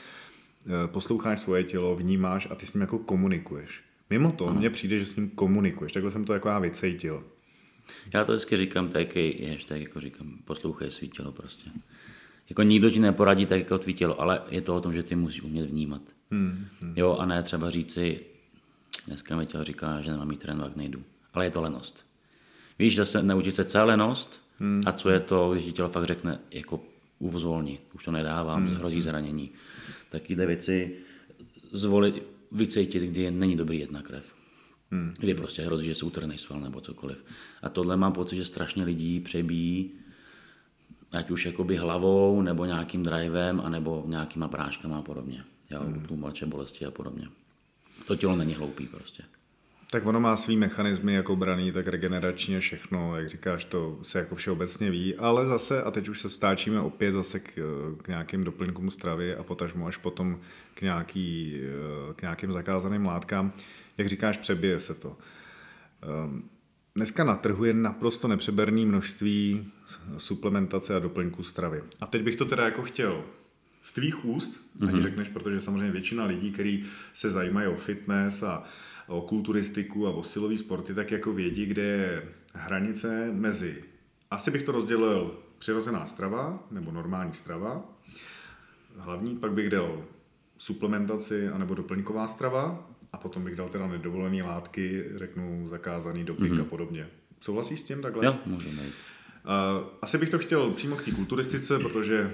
eh, 0.66 0.88
posloucháš 0.88 1.40
svoje 1.40 1.64
tělo, 1.64 1.96
vnímáš 1.96 2.48
a 2.52 2.56
ty 2.56 2.66
s 2.66 2.74
ním 2.74 2.82
jako 2.82 3.00
komunikuješ. 3.00 3.82
Mimo 4.10 4.32
to, 4.32 4.54
mně 4.54 4.70
přijde, 4.70 5.00
že 5.00 5.06
s 5.06 5.16
ním 5.16 5.30
komunikuješ, 5.30 5.94
takhle 5.94 6.12
jsem 6.12 6.26
to 6.26 6.34
jako 6.34 6.50
já 6.50 6.60
vycejtil. 6.60 7.24
Já 8.14 8.26
to 8.26 8.32
vždycky 8.32 8.58
říkám 8.58 8.90
tak, 8.90 9.08
tak 9.68 9.80
jako 9.80 10.02
říkám, 10.02 10.38
poslouchej 10.46 10.92
svý 10.92 11.10
tělo 11.10 11.32
prostě. 11.32 11.70
Jako 12.50 12.64
nikdo 12.64 12.90
ti 12.90 13.00
neporadí 13.00 13.46
tak 13.46 13.60
jako 13.60 13.78
tvý 13.78 13.94
tělo, 13.94 14.22
ale 14.22 14.42
je 14.50 14.62
to 14.62 14.76
o 14.76 14.82
tom, 14.82 14.94
že 14.94 15.04
ty 15.04 15.16
musíš 15.16 15.42
umět 15.42 15.70
vnímat. 15.70 16.02
Hmm, 16.32 16.66
hmm. 16.82 16.94
Jo, 16.96 17.18
a 17.20 17.26
ne 17.26 17.44
třeba 17.44 17.70
říci, 17.70 18.20
dneska 19.08 19.38
mi 19.38 19.46
tělo 19.46 19.64
říká, 19.64 20.02
že 20.02 20.12
nemám 20.12 20.28
mít 20.28 20.40
trénovat, 20.40 20.76
nejdu. 20.76 21.04
Ale 21.34 21.46
je 21.46 21.52
to 21.52 21.62
lenost. 21.62 22.06
Víš, 22.80 22.96
zase 22.96 23.24
naučit 23.24 23.56
se 23.56 23.66
celé 23.66 23.84
lenost 23.84 24.45
hmm. 24.60 24.82
a 24.86 24.92
co 24.92 25.10
je 25.10 25.20
to, 25.20 25.52
když 25.54 25.66
ti 25.66 25.72
tělo 25.72 25.90
fakt 25.90 26.06
řekne, 26.06 26.40
jako 26.52 26.82
uvozvolni, 27.20 27.80
už 27.94 28.04
to 28.04 28.12
nedávám, 28.12 28.68
hmm. 28.68 28.76
hrozí 28.76 29.02
zranění. 29.02 29.52
Takové 30.10 30.46
věci 30.46 30.98
zvolit, 31.72 32.24
vycítit, 32.52 33.04
kdy 33.04 33.32
není 33.32 33.58
dobrý 33.58 33.80
jedna 33.80 34.02
krev. 34.02 34.36
Hmm. 34.92 35.14
Kdy 35.20 35.34
prostě 35.34 35.62
hrozí, 35.62 35.86
že 35.86 35.96
se 35.96 36.06
utrhne 36.06 36.38
sval 36.38 36.60
nebo 36.60 36.82
cokoliv. 36.82 37.24
A 37.62 37.70
tohle 37.70 37.98
mám 37.98 38.14
pocit, 38.14 38.36
že 38.36 38.46
strašně 38.46 38.84
lidí 38.84 39.20
přebíjí, 39.20 39.92
ať 41.12 41.32
už 41.32 41.46
jakoby 41.46 41.76
hlavou, 41.78 42.42
nebo 42.42 42.66
nějakým 42.66 43.04
drivem, 43.04 43.62
anebo 43.62 44.04
nějakýma 44.08 44.48
práškama 44.48 44.98
a 44.98 45.02
podobně. 45.02 45.44
Jo, 45.72 45.80
hmm. 45.80 46.06
tlumoče 46.06 46.46
bolesti 46.46 46.86
a 46.86 46.92
podobně. 46.92 47.28
To 48.08 48.16
tělo 48.16 48.36
není 48.36 48.54
hloupý 48.54 48.88
prostě. 48.88 49.24
Tak 49.96 50.06
ono 50.06 50.20
má 50.20 50.36
svý 50.36 50.58
mechanismy 50.58 51.14
jako 51.14 51.36
braný, 51.36 51.72
tak 51.72 51.88
regenerační 51.88 52.58
a 52.58 52.60
všechno, 52.60 53.18
jak 53.18 53.30
říkáš, 53.30 53.66
to 53.66 54.00
se 54.04 54.20
jako 54.20 54.36
všeobecně 54.36 54.92
ví, 54.92 55.16
ale 55.16 55.46
zase, 55.46 55.84
a 55.84 55.92
teď 55.92 56.10
už 56.10 56.20
se 56.20 56.30
stáčíme 56.30 56.82
opět 56.82 57.12
zase 57.12 57.40
k, 57.40 57.52
k 58.02 58.08
nějakým 58.08 58.44
doplňkům 58.44 58.92
stravy 58.92 59.36
a 59.36 59.44
potažmo 59.44 59.88
až 59.88 59.98
potom 59.98 60.40
k, 60.74 60.82
nějaký, 60.82 61.62
k 62.16 62.22
nějakým 62.22 62.52
zakázaným 62.52 63.06
látkám, 63.06 63.54
jak 63.98 64.08
říkáš, 64.08 64.38
přebije 64.38 64.80
se 64.80 64.94
to. 64.94 65.18
Ehm, 66.04 66.44
dneska 66.96 67.24
na 67.24 67.36
trhu 67.36 67.66
je 67.66 67.74
naprosto 67.74 68.28
nepřeberný 68.28 68.86
množství 68.86 69.72
suplementace 70.18 70.96
a 70.96 71.00
doplňků 71.00 71.44
stravy. 71.44 71.84
A 72.02 72.06
teď 72.06 72.22
bych 72.22 72.36
to 72.36 72.46
teda 72.46 72.66
jako 72.66 72.82
chtěl 72.82 73.24
z 73.82 73.92
tvých 73.92 74.26
úst, 74.26 74.52
mm-hmm. 74.80 74.88
ať 74.88 74.94
mhm. 74.94 75.02
řekneš, 75.02 75.28
protože 75.30 75.62
samozřejmě 75.62 75.92
většina 75.92 76.26
lidí, 76.26 76.52
kteří 76.52 76.86
se 77.14 77.30
zajímají 77.30 77.68
o 77.68 77.76
fitness 77.76 78.44
a 78.44 78.64
o 79.08 79.22
kulturistiku 79.22 80.08
a 80.08 80.12
o 80.12 80.24
silový 80.24 80.58
sporty, 80.58 80.94
tak 80.94 81.12
jako 81.12 81.34
vědí, 81.34 81.66
kde 81.66 81.82
je 81.82 82.24
hranice 82.54 83.32
mezi, 83.32 83.84
asi 84.32 84.52
bych 84.52 84.64
to 84.64 84.72
rozdělil 84.72 85.40
přirozená 85.58 86.06
strava 86.06 86.68
nebo 86.72 86.92
normální 86.92 87.34
strava, 87.34 87.84
hlavní, 88.98 89.38
pak 89.38 89.52
bych 89.52 89.70
dal 89.70 90.04
suplementaci 90.58 91.48
anebo 91.48 91.76
doplňková 91.76 92.28
strava 92.28 92.90
a 93.14 93.18
potom 93.18 93.44
bych 93.44 93.56
dal 93.56 93.70
teda 93.70 93.88
nedovolené 93.88 94.44
látky, 94.44 95.04
řeknu 95.16 95.68
zakázaný 95.70 96.24
doping 96.24 96.54
mm-hmm. 96.54 96.62
a 96.62 96.66
podobně. 96.66 97.08
Souhlasíš 97.42 97.80
s 97.80 97.84
tím 97.84 98.02
takhle? 98.02 98.26
Jo, 98.26 98.36
můžeme 98.46 98.82
asi 100.02 100.18
bych 100.18 100.30
to 100.30 100.40
chtěl 100.40 100.72
přímo 100.72 100.96
k 100.96 101.06
té 101.06 101.12
kulturistice, 101.12 101.80
protože 101.80 102.34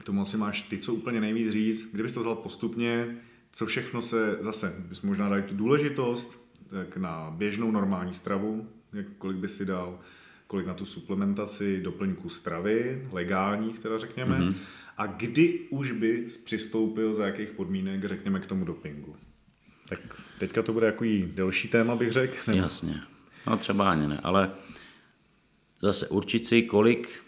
k 0.00 0.04
tomu 0.04 0.20
asi 0.20 0.36
máš 0.36 0.62
ty, 0.62 0.78
co 0.78 0.94
úplně 0.94 1.20
nejvíc 1.20 1.52
říct. 1.52 1.88
Kdybys 1.92 2.12
to 2.12 2.20
vzal 2.20 2.34
postupně, 2.34 3.16
co 3.54 3.66
všechno 3.66 4.02
se 4.02 4.38
zase, 4.40 4.74
bys 4.78 5.00
možná 5.00 5.28
dali 5.28 5.42
tu 5.42 5.54
důležitost, 5.54 6.44
tak 6.70 6.96
na 6.96 7.30
běžnou 7.30 7.70
normální 7.70 8.14
stravu, 8.14 8.68
jak, 8.92 9.06
kolik 9.18 9.36
by 9.36 9.48
si 9.48 9.64
dal, 9.64 9.98
kolik 10.46 10.66
na 10.66 10.74
tu 10.74 10.86
suplementaci, 10.86 11.80
doplňku 11.80 12.28
stravy, 12.28 13.08
legálních 13.12 13.78
teda 13.78 13.98
řekněme, 13.98 14.38
mm-hmm. 14.38 14.54
a 14.96 15.06
kdy 15.06 15.60
už 15.70 15.92
by 15.92 16.26
přistoupil, 16.44 17.14
za 17.14 17.26
jakých 17.26 17.50
podmínek, 17.50 18.04
řekněme, 18.04 18.40
k 18.40 18.46
tomu 18.46 18.64
dopingu. 18.64 19.16
Tak 19.88 20.00
teďka 20.38 20.62
to 20.62 20.72
bude 20.72 20.86
jako 20.86 21.04
delší 21.26 21.68
téma, 21.68 21.96
bych 21.96 22.10
řekl. 22.10 22.34
Nebo... 22.46 22.58
Jasně. 22.58 23.00
No 23.46 23.56
třeba 23.56 23.90
ani 23.90 24.08
ne, 24.08 24.20
ale 24.22 24.50
zase 25.80 26.08
určit 26.08 26.46
si, 26.46 26.62
kolik 26.62 27.23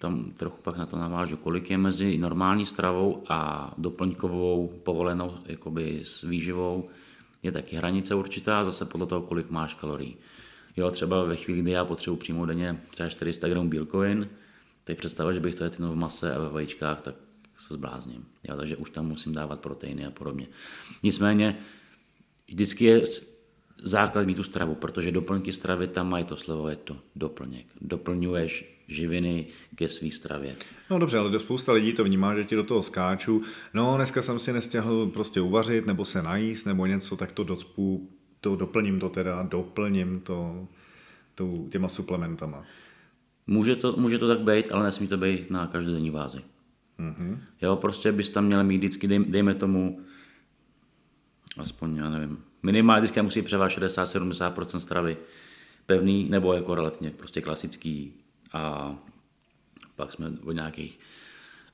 tam 0.00 0.32
trochu 0.36 0.62
pak 0.62 0.76
na 0.76 0.86
to 0.86 0.96
navážu, 0.96 1.36
kolik 1.36 1.70
je 1.70 1.78
mezi 1.78 2.18
normální 2.18 2.66
stravou 2.66 3.22
a 3.28 3.70
doplňkovou 3.78 4.80
povolenou 4.82 5.34
jakoby 5.46 6.02
s 6.04 6.22
výživou, 6.22 6.88
je 7.42 7.52
taky 7.52 7.76
hranice 7.76 8.14
určitá, 8.14 8.64
zase 8.64 8.84
podle 8.84 9.06
toho, 9.06 9.22
kolik 9.22 9.50
máš 9.50 9.74
kalorií. 9.74 10.16
Jo, 10.76 10.90
třeba 10.90 11.24
ve 11.24 11.36
chvíli, 11.36 11.62
kdy 11.62 11.70
já 11.70 11.84
potřebuji 11.84 12.16
přímo 12.16 12.46
denně 12.46 12.80
třeba 12.90 13.08
400 13.08 13.48
gramů 13.48 13.68
bílkovin, 13.68 14.28
tak 14.84 14.96
představa, 14.96 15.32
že 15.32 15.40
bych 15.40 15.54
to 15.54 15.64
jedl 15.64 15.92
v 15.92 15.96
mase 15.96 16.34
a 16.34 16.38
ve 16.38 16.48
vajíčkách, 16.48 17.00
tak 17.00 17.14
se 17.58 17.74
zblázním. 17.74 18.24
Jo, 18.48 18.56
takže 18.56 18.76
už 18.76 18.90
tam 18.90 19.06
musím 19.06 19.34
dávat 19.34 19.60
proteiny 19.60 20.06
a 20.06 20.10
podobně. 20.10 20.46
Nicméně 21.02 21.58
vždycky 22.48 22.84
je 22.84 23.02
základ 23.82 24.26
mít 24.26 24.34
tu 24.34 24.42
stravu, 24.42 24.74
protože 24.74 25.12
doplňky 25.12 25.52
stravy 25.52 25.88
tam 25.88 26.08
mají 26.10 26.24
to 26.24 26.36
slovo, 26.36 26.68
je 26.68 26.76
to 26.76 26.96
doplněk. 27.16 27.66
Doplňuješ 27.80 28.80
živiny 28.88 29.46
ke 29.74 29.88
své 29.88 30.10
stravě. 30.10 30.56
No 30.90 30.98
dobře, 30.98 31.18
ale 31.18 31.30
do 31.30 31.40
spousta 31.40 31.72
lidí 31.72 31.92
to 31.92 32.04
vnímá, 32.04 32.34
že 32.34 32.44
ti 32.44 32.56
do 32.56 32.64
toho 32.64 32.82
skáču. 32.82 33.42
No 33.74 33.96
dneska 33.96 34.22
jsem 34.22 34.38
si 34.38 34.52
nestihl 34.52 35.06
prostě 35.06 35.40
uvařit 35.40 35.86
nebo 35.86 36.04
se 36.04 36.22
najíst 36.22 36.66
nebo 36.66 36.86
něco, 36.86 37.16
tak 37.16 37.32
to 37.32 37.44
docpu, 37.44 38.08
to 38.40 38.56
doplním 38.56 39.00
to 39.00 39.08
teda, 39.08 39.42
doplním 39.42 40.20
to, 40.20 40.68
to 41.34 41.50
těma 41.70 41.88
suplementama. 41.88 42.64
Může 43.46 43.76
to, 43.76 43.96
může 43.96 44.18
to 44.18 44.28
tak 44.28 44.40
být, 44.40 44.72
ale 44.72 44.84
nesmí 44.84 45.08
to 45.08 45.16
být 45.16 45.50
na 45.50 45.66
každodenní 45.66 46.10
vázi. 46.10 46.40
Mm-hmm. 46.98 47.38
Jo, 47.62 47.76
prostě 47.76 48.12
bys 48.12 48.30
tam 48.30 48.44
měl 48.44 48.64
mít 48.64 48.78
vždycky, 48.78 49.08
dej, 49.08 49.24
dejme 49.24 49.54
tomu, 49.54 50.00
aspoň, 51.56 51.96
já 51.96 52.10
nevím, 52.10 52.38
minimálně 52.62 53.00
vždycky 53.00 53.22
musí 53.22 53.42
převážet 53.42 53.82
60-70% 53.82 54.78
stravy 54.78 55.16
pevný 55.86 56.28
nebo 56.28 56.54
jako 56.54 56.74
relativně 56.74 57.10
prostě 57.10 57.40
klasický 57.40 58.14
a 58.52 58.94
pak 59.96 60.12
jsme 60.12 60.32
o 60.44 60.52
nějakých 60.52 60.98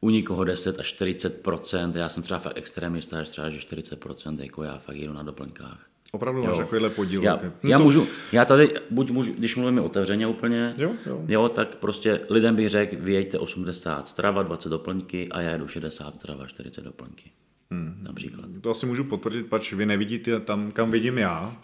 u 0.00 0.10
nikoho 0.10 0.44
10 0.44 0.80
až 0.80 1.00
40% 1.00 1.96
já 1.96 2.08
jsem 2.08 2.22
třeba 2.22 2.40
fakt 2.40 2.58
extrémista, 2.58 3.18
až 3.18 3.28
třeba 3.28 3.50
že 3.50 3.58
40% 3.58 4.40
jako 4.40 4.62
já 4.62 4.78
fakt 4.78 4.96
jedu 4.96 5.12
na 5.12 5.22
doplňkách. 5.22 5.86
Opravdu 6.12 6.44
máš 6.44 6.56
takovýhle 6.56 6.90
podíl. 6.90 7.22
Já, 7.22 7.40
no 7.42 7.70
já 7.70 7.78
to... 7.78 7.84
můžu, 7.84 8.06
já 8.32 8.44
tady, 8.44 8.74
buď 8.90 9.10
můžu, 9.10 9.32
když 9.32 9.56
mluvíme 9.56 9.80
otevřeně 9.80 10.26
úplně, 10.26 10.74
jo, 10.76 10.92
jo. 11.06 11.24
jo, 11.28 11.48
tak 11.48 11.76
prostě 11.76 12.20
lidem 12.30 12.56
bych 12.56 12.68
řekl, 12.68 12.96
vyjeďte 12.98 13.38
80 13.38 14.08
strava, 14.08 14.42
20 14.42 14.68
doplňky 14.68 15.28
a 15.28 15.40
já 15.40 15.50
jedu 15.50 15.68
60 15.68 16.14
strava, 16.14 16.46
40 16.46 16.84
doplňky. 16.84 17.30
Hmm. 17.70 17.98
Například. 18.02 18.46
To 18.60 18.70
asi 18.70 18.86
můžu 18.86 19.04
potvrdit, 19.04 19.46
pač 19.46 19.72
vy 19.72 19.86
nevidíte 19.86 20.40
tam, 20.40 20.70
kam 20.70 20.90
vidím 20.90 21.18
já. 21.18 21.56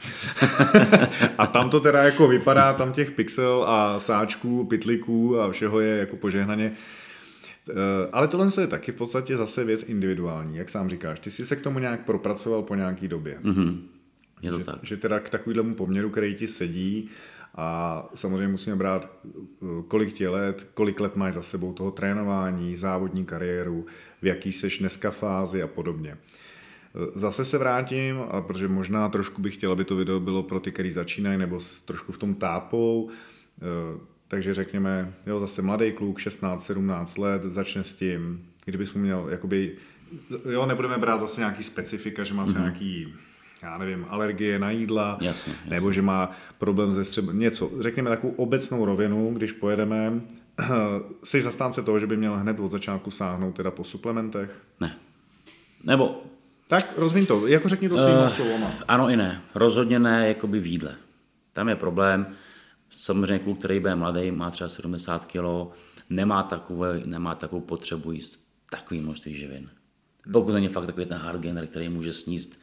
a 1.38 1.46
tam 1.46 1.70
to 1.70 1.80
teda 1.80 2.02
jako 2.02 2.28
vypadá, 2.28 2.72
tam 2.72 2.92
těch 2.92 3.10
pixel 3.10 3.64
a 3.68 3.98
sáčků, 3.98 4.64
pitliků 4.64 5.40
a 5.40 5.50
všeho 5.50 5.80
je 5.80 5.98
jako 5.98 6.16
požehnaně. 6.16 6.72
Eh, 7.70 7.74
ale 8.12 8.28
tohle 8.28 8.48
je 8.60 8.66
taky 8.66 8.92
v 8.92 8.94
podstatě 8.96 9.36
zase 9.36 9.64
věc 9.64 9.82
individuální, 9.82 10.56
jak 10.56 10.68
sám 10.68 10.88
říkáš. 10.88 11.18
Ty 11.18 11.30
jsi 11.30 11.46
se 11.46 11.56
k 11.56 11.60
tomu 11.60 11.78
nějak 11.78 12.04
propracoval 12.04 12.62
po 12.62 12.74
nějaký 12.74 13.08
době. 13.08 13.38
Mm-hmm. 13.42 13.78
Je 14.42 14.50
to 14.50 14.58
že, 14.58 14.64
tak. 14.64 14.78
Že 14.82 14.96
teda 14.96 15.20
k 15.20 15.30
takovému 15.30 15.74
poměru, 15.74 16.10
který 16.10 16.34
ti 16.34 16.46
sedí, 16.46 17.08
a 17.54 18.08
samozřejmě 18.14 18.48
musíme 18.48 18.76
brát, 18.76 19.10
eh, 19.24 19.66
kolik 19.88 20.12
tě 20.12 20.28
let, 20.28 20.68
kolik 20.74 21.00
let 21.00 21.16
máš 21.16 21.34
za 21.34 21.42
sebou 21.42 21.72
toho 21.72 21.90
trénování, 21.90 22.76
závodní 22.76 23.24
kariéru, 23.24 23.86
v 24.22 24.26
jaký 24.26 24.52
seš 24.52 24.78
dneska 24.78 25.10
fázi 25.10 25.62
a 25.62 25.66
podobně. 25.66 26.12
Eh, 26.12 27.10
zase 27.14 27.44
se 27.44 27.58
vrátím, 27.58 28.16
a 28.30 28.40
protože 28.40 28.68
možná 28.68 29.08
trošku 29.08 29.42
bych 29.42 29.54
chtěl, 29.54 29.72
aby 29.72 29.84
to 29.84 29.96
video 29.96 30.20
bylo 30.20 30.42
pro 30.42 30.60
ty, 30.60 30.72
kteří 30.72 30.92
začínají 30.92 31.38
nebo 31.38 31.60
trošku 31.84 32.12
v 32.12 32.18
tom 32.18 32.34
tápou, 32.34 33.10
eh, 33.58 34.00
takže 34.28 34.54
řekněme, 34.54 35.14
jo, 35.26 35.40
zase 35.40 35.62
mladý 35.62 35.92
kluk, 35.92 36.18
16-17 36.18 37.18
let, 37.18 37.42
začne 37.42 37.84
s 37.84 37.94
tím, 37.94 38.48
kdybys 38.64 38.94
mu 38.94 39.00
měl, 39.00 39.28
jakoby, 39.30 39.76
jo, 40.50 40.66
nebudeme 40.66 40.98
brát 40.98 41.20
zase 41.20 41.40
nějaký 41.40 41.62
specifika, 41.62 42.24
že 42.24 42.34
má 42.34 42.46
třeba 42.46 42.60
mm-hmm. 42.60 42.64
nějaký 42.64 43.14
já 43.62 43.78
nevím, 43.78 44.06
alergie 44.08 44.58
na 44.58 44.70
jídla, 44.70 45.18
jasně, 45.20 45.52
jasně. 45.52 45.70
nebo 45.70 45.92
že 45.92 46.02
má 46.02 46.30
problém 46.58 46.92
ze 46.92 47.04
střeb... 47.04 47.24
něco. 47.32 47.70
Řekněme 47.80 48.10
takovou 48.10 48.32
obecnou 48.32 48.84
rovinu, 48.84 49.34
když 49.34 49.52
pojedeme, 49.52 50.20
jsi 51.24 51.40
zastánce 51.40 51.82
toho, 51.82 51.98
že 51.98 52.06
by 52.06 52.16
měl 52.16 52.36
hned 52.36 52.60
od 52.60 52.70
začátku 52.70 53.10
sáhnout 53.10 53.52
teda 53.56 53.70
po 53.70 53.84
suplementech? 53.84 54.62
Ne. 54.80 54.96
Nebo... 55.84 56.22
Tak 56.68 56.92
rozvíň 56.96 57.26
to, 57.26 57.46
jako 57.46 57.68
řekni 57.68 57.88
to 57.88 57.98
svýma 57.98 58.22
uh, 58.22 58.28
slovama. 58.28 58.72
Ano 58.88 59.08
i 59.08 59.16
ne. 59.16 59.42
Rozhodně 59.54 59.98
ne, 59.98 60.28
jakoby 60.28 60.60
v 60.60 60.66
jídle. 60.66 60.94
Tam 61.52 61.68
je 61.68 61.76
problém. 61.76 62.26
Samozřejmě 62.90 63.38
kluk, 63.38 63.58
který 63.58 63.80
bude 63.80 63.94
mladý, 63.94 64.30
má 64.30 64.50
třeba 64.50 64.70
70 64.70 65.26
kg, 65.26 65.74
nemá, 66.10 66.42
takové, 66.42 67.00
nemá 67.04 67.34
takovou 67.34 67.62
potřebu 67.62 68.12
jíst 68.12 68.40
takový 68.70 69.00
množství 69.00 69.36
živin. 69.36 69.68
Pokud 70.32 70.52
není 70.52 70.68
fakt 70.68 70.86
takový 70.86 71.06
ten 71.06 71.18
hardgainer, 71.18 71.66
který 71.66 71.88
může 71.88 72.12
sníst 72.12 72.61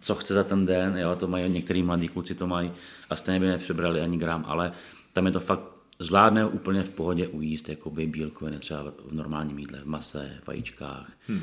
co 0.00 0.14
chce 0.14 0.34
za 0.34 0.44
ten 0.44 0.66
den, 0.66 0.96
jo, 0.98 1.16
to 1.16 1.26
mají 1.26 1.50
některý 1.52 1.82
mladí 1.82 2.08
kluci 2.08 2.34
to 2.34 2.46
mají 2.46 2.72
a 3.10 3.16
stejně 3.16 3.40
by 3.40 3.46
nepřebrali 3.46 4.00
ani 4.00 4.18
gram, 4.18 4.44
ale 4.48 4.72
tam 5.12 5.26
je 5.26 5.32
to 5.32 5.40
fakt 5.40 5.62
zvládne 5.98 6.46
úplně 6.46 6.82
v 6.82 6.90
pohodě 6.90 7.28
ujíst 7.28 7.68
jakoby 7.68 8.06
bílkoviny 8.06 8.58
třeba 8.58 8.82
v 8.82 9.12
normálním 9.12 9.58
jídle, 9.58 9.80
v 9.80 9.86
mase, 9.86 10.40
vajíčkách. 10.46 11.12
Hmm. 11.28 11.42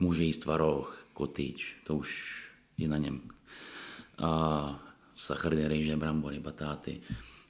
Může 0.00 0.24
jíst 0.24 0.38
tvaroh, 0.38 1.06
kotyč, 1.12 1.76
to 1.86 1.96
už 1.96 2.40
je 2.78 2.88
na 2.88 2.96
něm. 2.96 3.20
A 4.18 4.82
sacharidy, 5.16 5.68
rejže, 5.68 5.96
brambory, 5.96 6.40
batáty. 6.40 7.00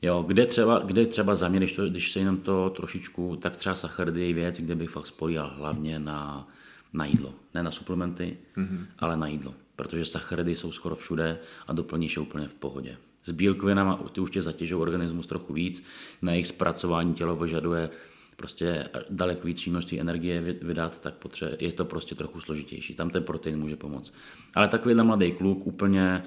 Jo, 0.03 0.23
kde 0.27 0.47
třeba, 0.47 0.79
kde 0.79 1.07
třeba 1.07 1.35
za 1.35 1.49
mě, 1.49 1.59
když, 1.59 1.77
to, 1.77 1.89
když 1.89 2.13
se 2.13 2.19
jenom 2.19 2.37
to 2.37 2.71
trošičku, 2.71 3.37
tak 3.37 3.57
třeba 3.57 3.75
sacharidy 3.75 4.27
je 4.27 4.35
věc, 4.35 4.61
kde 4.61 4.75
bych 4.75 4.91
fakt 4.91 5.07
spolíhal 5.07 5.51
hlavně 5.57 5.99
na, 5.99 6.49
na 6.93 7.05
jídlo. 7.05 7.35
Ne 7.55 7.63
na 7.63 7.71
suplementy, 7.71 8.39
mm-hmm. 8.57 8.87
ale 8.99 9.17
na 9.17 9.27
jídlo. 9.27 9.55
Protože 9.81 10.05
sacharidy 10.05 10.57
jsou 10.57 10.73
skoro 10.73 10.97
všude 10.97 11.39
a 11.67 11.73
doplníš 11.73 12.17
je 12.17 12.23
úplně 12.23 12.49
v 12.49 12.55
pohodě. 12.55 12.97
S 13.25 13.31
bílkovinama 13.31 13.97
ty 14.13 14.21
už 14.21 14.31
tě 14.31 14.43
zatěžují 14.43 14.83
organismus 14.83 15.27
trochu 15.27 15.53
víc, 15.53 15.85
na 16.23 16.33
jejich 16.33 16.47
zpracování 16.47 17.15
tělo 17.15 17.37
vyžaduje 17.37 17.91
prostě 18.37 18.89
daleko 19.11 19.47
víc 19.47 19.67
množství 19.67 20.01
energie 20.01 20.41
vydat, 20.41 21.01
tak 21.01 21.15
potře- 21.23 21.57
je 21.61 21.73
to 21.73 21.85
prostě 21.85 22.15
trochu 22.15 22.41
složitější. 22.41 22.95
Tam 22.95 23.11
ten 23.11 23.23
protein 23.23 23.59
může 23.59 23.77
pomoct. 23.77 24.13
Ale 24.55 24.69
takovýhle 24.69 25.05
mladý 25.05 25.33
kluk 25.33 25.67
úplně 25.67 26.25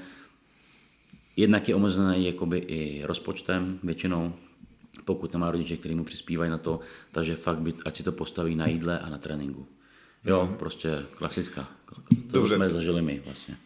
jednak 1.35 1.69
je 1.69 1.75
omezený 1.75 2.25
jakoby 2.25 2.57
i 2.57 3.03
rozpočtem 3.05 3.79
většinou, 3.83 4.33
pokud 5.05 5.33
nemá 5.33 5.51
rodiče, 5.51 5.77
kteří 5.77 5.95
mu 5.95 6.03
přispívají 6.03 6.51
na 6.51 6.57
to, 6.57 6.79
takže 7.11 7.35
fakt 7.35 7.59
by, 7.59 7.73
ať 7.85 7.97
si 7.97 8.03
to 8.03 8.11
postaví 8.11 8.55
na 8.55 8.67
jídle 8.67 8.99
a 8.99 9.09
na 9.09 9.17
tréninku. 9.17 9.67
Jo, 10.25 10.55
prostě 10.59 11.05
klasická. 11.17 11.67
To 11.85 11.95
Dobře. 12.39 12.55
jsme 12.55 12.69
zažili 12.69 13.01
my 13.01 13.21
vlastně. 13.25 13.57